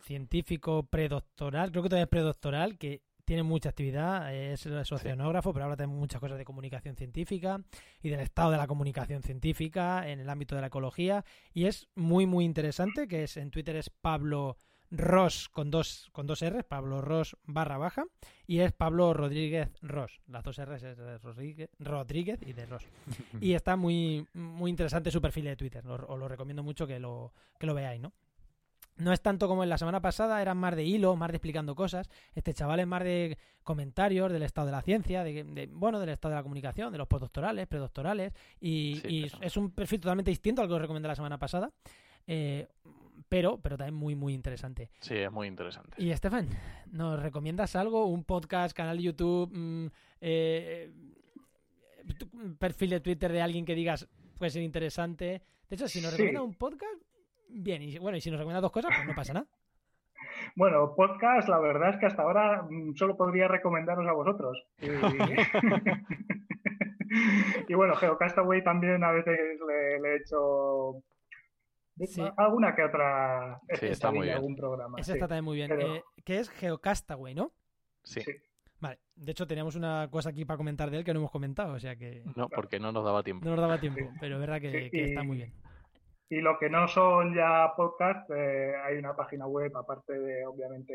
científico 0.03 0.85
predoctoral, 0.85 1.71
creo 1.71 1.83
que 1.83 1.89
todavía 1.89 2.05
es 2.05 2.11
predoctoral, 2.11 2.79
que 2.79 3.03
tiene 3.27 3.43
mucha 3.43 3.71
actividad, 3.71 4.33
es 4.33 4.61
sociógrafo, 4.61 5.53
pero 5.53 5.65
habla 5.65 5.77
también 5.77 5.99
muchas 5.99 6.21
cosas 6.21 6.39
de 6.39 6.45
comunicación 6.45 6.95
científica 6.95 7.61
y 8.01 8.09
del 8.09 8.21
estado 8.21 8.53
de 8.53 8.57
la 8.57 8.69
comunicación 8.69 9.23
científica 9.23 10.09
en 10.09 10.21
el 10.21 10.31
ámbito 10.31 10.55
de 10.55 10.61
la 10.61 10.69
ecología. 10.69 11.25
Y 11.53 11.67
es 11.67 11.89
muy, 11.97 12.25
muy 12.25 12.45
interesante, 12.45 13.09
que 13.09 13.25
es 13.25 13.37
en 13.37 13.51
Twitter 13.51 13.75
es 13.77 13.91
Pablo 13.91 14.57
Ross 14.93 15.49
con 15.49 15.73
dos, 15.73 16.09
con 16.13 16.29
dos 16.29 16.45
R's, 16.45 16.63
Pablo 16.63 17.01
Ross 17.01 17.37
barra 17.45 17.79
baja, 17.79 18.05
y 18.47 18.61
es 18.61 18.71
Pablo 18.71 19.13
Rodríguez 19.13 19.71
Ross. 19.83 20.21
Las 20.29 20.45
dos 20.45 20.61
R's 20.61 20.85
es 20.85 20.97
de 20.97 21.19
Rodríguez, 21.19 21.71
Rodríguez 21.81 22.39
y 22.47 22.53
de 22.53 22.67
Ross. 22.67 22.87
y 23.41 23.55
está 23.55 23.75
muy, 23.75 24.25
muy 24.35 24.71
interesante 24.71 25.11
su 25.11 25.21
perfil 25.21 25.47
de 25.47 25.57
Twitter. 25.57 25.85
Os 25.89 26.19
lo 26.19 26.29
recomiendo 26.29 26.63
mucho 26.63 26.87
que 26.87 27.01
lo, 27.01 27.33
que 27.59 27.67
lo 27.67 27.75
veáis, 27.75 28.01
¿no? 28.01 28.13
No 28.97 29.13
es 29.13 29.21
tanto 29.21 29.47
como 29.47 29.63
en 29.63 29.69
la 29.69 29.77
semana 29.77 30.01
pasada, 30.01 30.41
eran 30.41 30.57
más 30.57 30.75
de 30.75 30.85
hilo, 30.85 31.17
más 31.17 31.31
de 31.31 31.37
explicando 31.37 31.75
cosas. 31.75 32.09
Este 32.35 32.55
chaval 32.55 32.81
es 32.81 32.87
más 32.87 33.05
de 33.05 33.37
comentarios 33.63 34.33
del 34.33 34.43
estado 34.43 34.67
de 34.67 34.73
la 34.73 34.81
ciencia, 34.81 35.23
de, 35.23 35.69
bueno, 35.71 36.01
del 36.01 36.11
estado 36.11 36.33
de 36.33 36.37
la 36.37 36.43
comunicación, 36.43 36.93
de 36.93 36.99
los 36.99 37.07
postdoctorales, 37.07 37.67
predoctorales, 37.67 38.33
y, 38.61 39.27
es 39.41 39.57
un 39.57 39.71
perfil 39.71 40.01
totalmente 40.01 40.31
distinto 40.31 40.63
al 40.63 40.69
que 40.69 40.75
os 40.75 40.81
recomendé 40.81 41.09
la 41.09 41.17
semana 41.17 41.39
pasada. 41.39 41.71
Eh, 42.27 42.67
pero, 43.29 43.59
pero 43.59 43.77
también 43.77 43.95
muy, 43.95 44.15
muy 44.15 44.35
interesante. 44.35 44.91
Sí, 45.01 45.15
es 45.15 45.31
muy 45.31 45.49
interesante. 45.49 46.01
Y 46.03 46.11
Estefan, 46.11 46.49
¿nos 46.93 47.21
recomiendas 47.21 47.77
algo? 47.77 48.07
¿Un 48.07 48.25
podcast, 48.25 48.75
canal 48.77 48.97
de 48.97 49.03
YouTube, 49.03 49.51
mm, 49.53 49.87
eh, 50.21 50.93
perfil 52.59 52.91
de 52.91 53.01
Twitter 53.01 53.33
de 53.33 53.43
alguien 53.43 53.65
que 53.65 53.75
digas 53.75 54.09
puede 54.39 54.51
ser 54.51 54.63
interesante? 54.63 55.43
De 55.69 55.77
hecho, 55.77 55.89
si 55.89 56.01
nos 56.01 56.13
recomienda 56.13 56.43
un 56.43 56.55
podcast, 56.55 57.03
bien. 57.49 57.83
Y 57.83 57.99
bueno, 57.99 58.17
y 58.17 58.21
si 58.21 58.31
nos 58.31 58.39
recomienda 58.39 58.61
dos 58.61 58.73
cosas, 58.73 58.93
pues 58.95 59.07
no 59.07 59.15
pasa 59.15 59.33
nada. 59.33 59.47
Bueno, 60.55 60.95
podcast, 60.95 61.49
la 61.49 61.59
verdad 61.59 61.91
es 61.91 61.97
que 61.99 62.07
hasta 62.07 62.23
ahora 62.23 62.63
mm, 62.63 62.95
solo 62.95 63.17
podría 63.17 63.49
recomendaros 63.49 64.07
a 64.07 64.13
vosotros. 64.13 64.65
Y, 64.81 64.87
y 67.69 67.75
bueno, 67.75 67.97
Geocastaway 67.97 68.63
también 68.63 69.03
a 69.05 69.13
veces 69.13 69.39
le, 69.67 70.01
le 70.01 70.13
he 70.13 70.17
hecho 70.17 71.03
Alguna 72.37 72.75
que 72.75 72.85
otra. 72.85 73.61
Sí, 73.75 73.87
está 73.87 74.11
muy 74.11 74.27
bien. 74.27 74.37
Algún 74.37 74.57
programa. 74.57 74.99
Esa 74.99 75.15
está 75.15 75.29
también 75.29 75.45
muy 75.45 75.57
bien. 75.57 75.81
Eh, 75.81 76.03
que 76.25 76.39
es 76.39 76.51
Geocastaway, 76.51 77.35
¿no? 77.35 77.53
Sí. 78.03 78.21
Vale. 78.81 78.99
De 79.15 79.33
hecho, 79.33 79.47
teníamos 79.47 79.77
una 79.77 80.09
cosa 80.11 80.31
aquí 80.31 80.45
para 80.45 80.59
comentar 80.59 80.91
de 80.91 80.99
él 80.99 81.05
que 81.05 81.15
no 81.15 81.21
hemos 81.21 81.31
comentado, 81.31 81.75
o 81.75 81.81
sea 81.81 81.97
que. 81.97 82.23
No, 82.37 82.49
porque 82.51 82.79
no 82.79 82.93
nos 82.93 83.05
daba 83.05 83.23
tiempo. 83.23 83.45
No 83.45 83.53
nos 83.53 83.61
daba 83.61 83.81
tiempo, 83.81 84.01
pero 84.21 84.35
es 84.35 84.41
verdad 84.41 84.61
que, 84.61 84.91
está 84.93 85.23
muy 85.23 85.39
bien. 85.39 85.53
Y 86.29 86.41
lo 86.41 86.59
que 86.59 86.69
no 86.69 86.89
son 86.89 87.35
ya 87.35 87.73
podcasts, 87.77 88.29
eh, 88.31 88.75
hay 88.85 88.97
una 88.97 89.15
página 89.15 89.47
web, 89.47 89.77
aparte 89.77 90.19
de, 90.19 90.45
obviamente, 90.45 90.95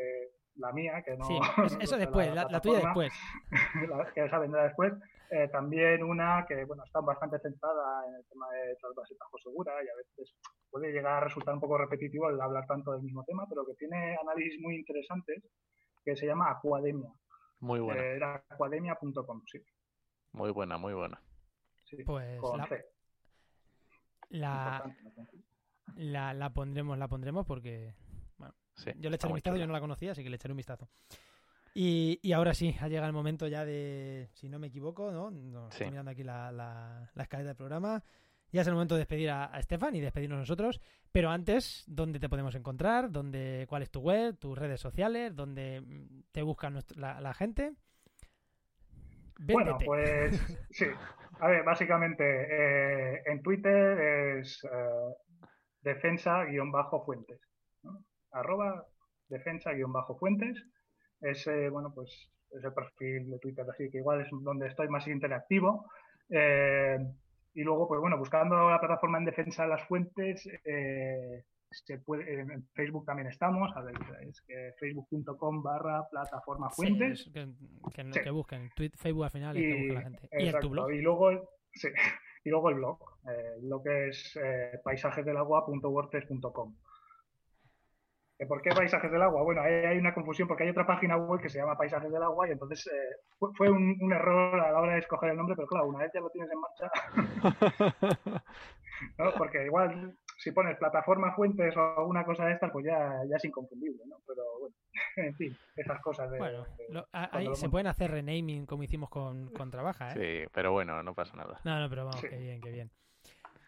la 0.56 0.74
mía, 0.74 1.02
que 1.04 1.16
no. 1.16 1.26
Sí, 1.26 1.40
eso 1.82 1.98
después, 1.98 2.34
la, 2.34 2.60
tuya 2.60 2.80
después. 2.80 3.14
la, 3.90 4.12
que 4.14 4.26
esa 4.26 4.40
vendrá 4.40 4.64
después. 4.64 4.94
Eh, 5.32 5.48
también 5.48 6.04
una 6.04 6.46
que, 6.46 6.66
bueno, 6.66 6.84
está 6.84 7.00
bastante 7.00 7.40
centrada 7.40 8.06
en 8.10 8.16
el 8.16 8.26
tema 8.28 8.50
de 8.50 8.76
trasvase 8.76 9.16
bajo 9.18 9.38
segura 9.38 9.72
y 9.82 9.88
a 9.88 9.96
veces 9.96 10.36
puede 10.70 10.92
llegar 10.92 11.14
a 11.14 11.26
resultar 11.26 11.54
un 11.54 11.62
poco 11.62 11.78
repetitivo 11.78 12.30
el 12.30 12.42
hablar 12.42 12.66
tanto 12.68 12.92
del 12.92 13.02
mismo 13.02 13.24
tema, 13.24 13.46
pero 13.48 13.66
que 13.66 13.76
tiene 13.76 14.18
análisis 14.22 14.60
muy 14.62 14.76
interesantes 14.76 15.42
que 16.04 16.18
se 16.18 16.26
llama 16.26 16.52
Aquademia. 16.52 17.10
Muy 17.60 17.80
buena. 17.80 18.02
Eh, 18.02 18.16
era 18.18 18.44
aquademia.com, 18.50 19.42
sí. 19.46 19.60
Muy 20.34 20.52
buena, 20.52 20.78
muy 20.78 20.94
buena. 20.94 21.22
Sí, 21.86 22.04
pues 22.04 22.42
la, 22.58 22.68
La, 24.32 24.84
la, 26.34 26.50
pondremos, 26.54 26.98
la 26.98 27.08
pondremos 27.08 27.46
porque 27.46 27.94
bueno, 28.38 28.54
yo 28.98 29.10
le 29.10 29.16
echaré 29.16 29.32
un 29.32 29.36
vistazo, 29.36 29.58
yo 29.58 29.68
no 29.68 29.74
la 29.74 29.82
conocía, 29.82 30.12
así 30.12 30.24
que 30.24 30.30
le 30.30 30.38
echaré 30.38 30.54
un 30.54 30.58
vistazo. 30.58 30.90
Y, 31.74 32.20
y, 32.22 32.34
ahora 32.34 32.54
sí, 32.54 32.76
ha 32.82 32.88
llegado 32.88 33.08
el 33.08 33.14
momento 33.14 33.48
ya 33.48 33.64
de, 33.64 34.30
si 34.34 34.50
no 34.50 34.60
me 34.60 34.68
equivoco, 34.68 35.12
¿no? 35.12 35.30
Estoy 35.70 35.90
mirando 35.90 36.12
aquí 36.12 36.24
la, 36.24 36.52
la, 36.52 37.10
la 37.14 37.24
escaleta 37.24 37.50
del 37.50 37.56
programa. 37.56 38.04
Ya 38.52 38.62
es 38.62 38.68
el 38.68 38.74
momento 38.74 38.96
de 38.96 39.00
despedir 39.00 39.30
a, 39.30 39.52
Estefan 39.58 39.96
y 39.96 40.02
despedirnos 40.02 40.40
nosotros. 40.40 40.82
Pero 41.12 41.30
antes, 41.30 41.84
¿dónde 41.88 42.20
te 42.20 42.28
podemos 42.28 42.54
encontrar? 42.56 43.10
¿Dónde, 43.10 43.66
¿Cuál 43.70 43.84
es 43.84 43.90
tu 43.90 44.02
web, 44.02 44.38
tus 44.38 44.58
redes 44.58 44.80
sociales? 44.80 45.36
¿Dónde 45.36 45.82
te 46.32 46.42
busca 46.42 46.72
la, 46.96 47.34
gente? 47.34 47.74
Bueno, 49.46 49.78
pues 49.84 50.36
sí. 50.72 50.86
A 51.40 51.48
ver, 51.48 51.64
básicamente 51.64 52.24
eh, 52.24 53.22
en 53.26 53.42
Twitter 53.42 54.38
es 54.40 54.64
eh, 54.64 55.16
defensa-fuentes. 55.82 57.40
Arroba 58.32 58.86
defensa-fuentes. 59.28 60.64
Ese, 61.22 61.70
bueno, 61.70 61.92
pues 61.94 62.32
ese 62.52 62.72
perfil 62.72 63.30
de 63.30 63.40
Twitter, 63.40 63.66
así 63.70 63.90
que 63.90 64.00
igual 64.00 64.22
es 64.22 64.28
donde 64.32 64.68
estoy 64.68 64.88
más 64.90 65.08
interactivo. 65.08 65.86
Eh, 66.30 66.98
y 67.54 67.64
luego, 67.64 67.88
pues 67.88 68.00
bueno, 68.00 68.18
buscando 68.18 68.70
la 68.70 68.80
plataforma 68.80 69.18
en 69.18 69.26
defensa 69.26 69.64
de 69.64 69.70
las 69.70 69.88
fuentes, 69.88 70.48
eh, 70.64 71.44
se 71.72 71.98
puede, 72.00 72.42
en 72.42 72.68
Facebook 72.74 73.06
también 73.06 73.28
estamos, 73.28 73.72
a 73.76 73.82
ver, 73.82 73.96
es 74.28 74.42
que 74.42 74.74
facebook.com 74.80 75.64
barra 75.64 76.08
plataforma 76.10 76.70
fuentes. 76.70 77.32
que, 77.34 77.48
busquen, 78.30 78.70
Facebook 78.96 79.24
al 79.24 79.32
final 79.32 79.58
y, 79.58 79.62
que 79.62 79.74
busque 79.74 79.94
la 79.94 80.02
gente. 80.02 80.30
¿Y 80.38 80.52
tu 80.60 80.70
blog? 80.70 80.92
Y 80.92 81.02
luego, 81.02 81.32
sí, 81.74 81.88
y 82.44 82.50
luego 82.50 82.70
el 82.70 82.76
blog, 82.76 83.00
eh, 83.30 83.58
lo 83.62 83.82
que 83.82 84.10
es 84.10 84.38
eh, 84.42 84.80
paisajesdelagua.wordpress.com. 84.84 86.76
¿Por 88.48 88.62
qué 88.62 88.72
Paisajes 88.72 89.12
del 89.12 89.22
Agua? 89.22 89.44
Bueno, 89.44 89.62
ahí 89.62 89.74
hay 89.86 89.98
una 89.98 90.16
confusión 90.16 90.48
porque 90.48 90.64
hay 90.64 90.70
otra 90.70 90.88
página 90.88 91.16
web 91.16 91.40
que 91.40 91.50
se 91.50 91.60
llama 91.60 91.78
Paisajes 91.78 92.12
del 92.12 92.24
Agua 92.24 92.48
y 92.48 92.52
entonces 92.52 92.88
eh, 92.88 93.16
fue, 93.56 93.70
un, 93.70 93.96
error 94.12 94.60
a 94.60 94.72
la 94.72 94.80
hora 94.80 94.94
de 94.94 95.00
escoger 95.00 95.30
el 95.32 95.38
nombre, 95.38 95.56
pero 95.56 95.68
claro, 95.68 95.88
una 95.88 96.00
vez 96.00 96.12
ya 96.14 96.22
lo 96.22 96.30
tienes 96.32 96.50
en 96.52 96.60
marcha, 96.60 96.90
porque 99.38 99.66
igual 99.66 100.18
si 100.42 100.52
pones 100.52 100.76
plataforma 100.78 101.36
fuentes 101.36 101.78
o 101.78 102.00
alguna 102.00 102.26
cosa 102.26 102.46
de 102.46 102.54
estas, 102.54 102.72
pues 102.72 102.84
ya, 102.84 103.22
ya 103.30 103.36
es 103.36 103.46
inconfundible, 103.46 104.02
¿no? 104.08 104.16
Pero 104.26 104.42
bueno, 104.60 104.76
en 105.18 105.36
fin, 105.36 105.56
esas 105.76 106.02
cosas 106.02 106.32
de... 106.32 106.40
Bueno, 106.40 106.66
ahí 107.12 107.48
se 107.54 107.70
pueden 107.70 107.86
hacer 107.86 108.10
renaming 108.10 108.66
como 108.66 108.82
hicimos 108.82 109.10
con, 109.10 109.52
con 109.52 109.70
Trabaja, 109.70 110.14
¿eh? 110.14 110.14
Sí, 110.16 110.50
pero 110.52 110.72
bueno, 110.72 111.04
no 111.04 111.14
pasa 111.14 111.38
nada. 111.38 111.62
No, 111.64 111.80
no, 111.80 111.88
pero 111.90 112.06
vamos, 112.06 112.22
qué 112.22 112.38
bien, 112.38 112.60
qué 112.60 112.72
bien. 112.72 112.90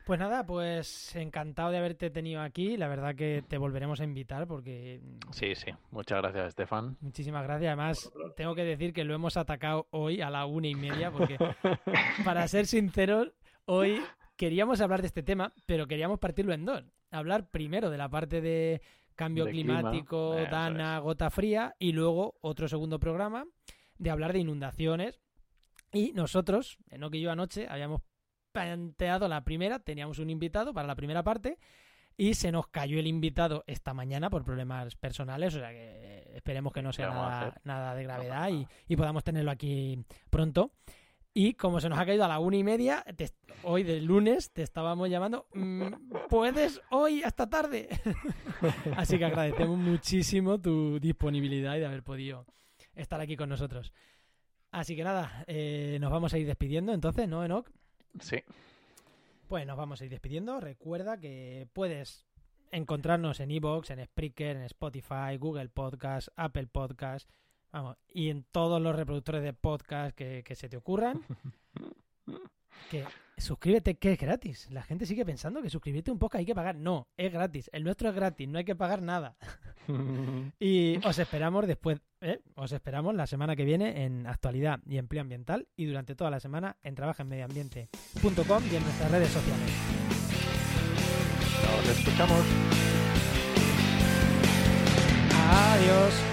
Pues 0.07 0.19
nada, 0.19 0.45
pues 0.45 1.15
encantado 1.15 1.69
de 1.69 1.77
haberte 1.77 2.09
tenido 2.09 2.41
aquí. 2.41 2.75
La 2.75 2.87
verdad 2.89 3.15
que 3.15 3.43
te 3.47 3.57
volveremos 3.57 4.01
a 4.01 4.03
invitar 4.03 4.47
porque... 4.47 4.99
Sí, 5.31 5.55
sí. 5.55 5.71
Muchas 5.91 6.21
gracias, 6.21 6.47
Estefan. 6.47 6.97
Muchísimas 7.01 7.43
gracias. 7.43 7.67
Además, 7.67 8.11
tengo 8.35 8.53
que 8.53 8.65
decir 8.65 8.93
que 8.93 9.05
lo 9.05 9.13
hemos 9.13 9.37
atacado 9.37 9.87
hoy 9.91 10.21
a 10.21 10.29
la 10.29 10.45
una 10.45 10.67
y 10.67 10.75
media 10.75 11.11
porque, 11.11 11.37
para 12.25 12.45
ser 12.49 12.65
sinceros, 12.65 13.31
hoy 13.65 14.01
queríamos 14.43 14.81
hablar 14.81 14.99
de 14.99 15.07
este 15.07 15.23
tema, 15.23 15.53
pero 15.65 15.87
queríamos 15.87 16.19
partirlo 16.19 16.51
en 16.51 16.65
dos. 16.65 16.83
Hablar 17.11 17.49
primero 17.49 17.89
de 17.89 17.97
la 17.97 18.09
parte 18.09 18.41
de 18.41 18.81
cambio 19.15 19.45
climático, 19.45 20.35
Dana, 20.51 20.99
gota 20.99 21.29
fría, 21.29 21.77
y 21.79 21.93
luego 21.93 22.35
otro 22.41 22.67
segundo 22.67 22.99
programa 22.99 23.45
de 23.97 24.09
hablar 24.09 24.33
de 24.33 24.39
inundaciones. 24.39 25.21
Y 25.93 26.11
nosotros, 26.11 26.77
no 26.97 27.09
que 27.09 27.21
yo 27.21 27.31
anoche, 27.31 27.67
habíamos 27.69 28.01
planteado 28.51 29.29
la 29.29 29.45
primera, 29.45 29.79
teníamos 29.79 30.19
un 30.19 30.29
invitado 30.29 30.73
para 30.73 30.87
la 30.87 30.95
primera 30.95 31.23
parte 31.23 31.57
y 32.17 32.33
se 32.33 32.51
nos 32.51 32.67
cayó 32.67 32.99
el 32.99 33.07
invitado 33.07 33.63
esta 33.65 33.93
mañana 33.93 34.29
por 34.29 34.43
problemas 34.43 34.97
personales, 34.97 35.55
o 35.55 35.59
sea 35.59 35.69
que 35.69 36.31
esperemos 36.35 36.73
que 36.73 36.81
no 36.81 36.91
sea 36.91 37.11
nada, 37.11 37.61
nada, 37.63 37.95
de 37.95 38.03
gravedad 38.03 38.49
y, 38.89 38.95
podamos 38.97 39.23
tenerlo 39.23 39.51
aquí 39.51 40.03
pronto. 40.29 40.73
Y 41.33 41.55
como 41.55 41.81
se 41.81 41.89
nos 41.89 41.97
ha 41.97 42.05
caído 42.05 42.23
a 42.23 42.27
la 42.27 42.37
una 42.37 42.57
y 42.57 42.63
media, 42.63 43.03
hoy 43.63 43.81
del 43.81 44.05
lunes 44.05 44.51
te 44.51 44.61
estábamos 44.61 45.09
llamando, 45.09 45.47
mm, 45.55 45.87
¿puedes 46.29 46.79
hoy 46.91 47.23
hasta 47.23 47.49
tarde? 47.49 47.89
Así 48.97 49.17
que 49.17 49.25
agradecemos 49.25 49.77
muchísimo 49.79 50.61
tu 50.61 50.99
disponibilidad 50.99 51.75
y 51.75 51.79
de 51.79 51.87
haber 51.87 52.03
podido 52.03 52.45
estar 52.93 53.19
aquí 53.19 53.35
con 53.35 53.49
nosotros. 53.49 53.91
Así 54.69 54.95
que 54.95 55.03
nada, 55.03 55.43
eh, 55.47 55.97
nos 55.99 56.11
vamos 56.11 56.35
a 56.35 56.37
ir 56.37 56.45
despidiendo 56.45 56.93
entonces, 56.93 57.27
¿no, 57.27 57.43
Enoch? 57.43 57.67
Sí. 58.19 58.43
Pues 59.47 59.65
nos 59.65 59.77
vamos 59.77 60.01
a 60.01 60.05
ir 60.05 60.11
despidiendo. 60.11 60.59
Recuerda 60.59 61.19
que 61.19 61.67
puedes 61.73 62.27
encontrarnos 62.71 63.39
en 63.39 63.49
Evox, 63.49 63.89
en 63.89 64.05
Spreaker, 64.05 64.55
en 64.55 64.63
Spotify, 64.63 65.37
Google 65.39 65.69
Podcast, 65.69 66.27
Apple 66.35 66.67
Podcast, 66.67 67.27
vamos, 67.73 67.97
y 68.07 68.29
en 68.29 68.43
todos 68.43 68.81
los 68.81 68.95
reproductores 68.95 69.43
de 69.43 69.53
podcast 69.53 70.15
que, 70.15 70.43
que 70.43 70.55
se 70.55 70.69
te 70.69 70.77
ocurran. 70.77 71.21
que 72.89 73.03
suscríbete, 73.37 73.95
que 73.95 74.13
es 74.13 74.19
gratis. 74.19 74.69
La 74.71 74.83
gente 74.83 75.05
sigue 75.05 75.25
pensando 75.25 75.61
que 75.61 75.69
suscribirte 75.69 76.11
un 76.11 76.19
podcast 76.19 76.39
hay 76.39 76.45
que 76.45 76.55
pagar. 76.55 76.75
No, 76.75 77.07
es 77.17 77.31
gratis. 77.31 77.69
El 77.73 77.83
nuestro 77.83 78.09
es 78.09 78.15
gratis, 78.15 78.47
no 78.47 78.57
hay 78.57 78.65
que 78.65 78.75
pagar 78.75 79.01
nada. 79.01 79.35
y 80.59 81.05
os 81.05 81.17
esperamos 81.19 81.67
después, 81.67 81.99
¿eh? 82.21 82.39
os 82.55 82.71
esperamos 82.71 83.15
la 83.15 83.27
semana 83.27 83.55
que 83.55 83.65
viene 83.65 84.05
en 84.05 84.27
actualidad 84.27 84.79
y 84.85 84.97
empleo 84.97 85.21
ambiental 85.21 85.67
y 85.75 85.85
durante 85.85 86.15
toda 86.15 86.29
la 86.29 86.39
semana 86.39 86.77
en 86.83 86.95
trabajenmedioambiente.com 86.95 88.63
y 88.71 88.75
en 88.75 88.83
nuestras 88.83 89.11
redes 89.11 89.29
sociales. 89.29 89.71
Nos 91.65 91.97
escuchamos. 91.97 92.45
Adiós. 95.35 96.32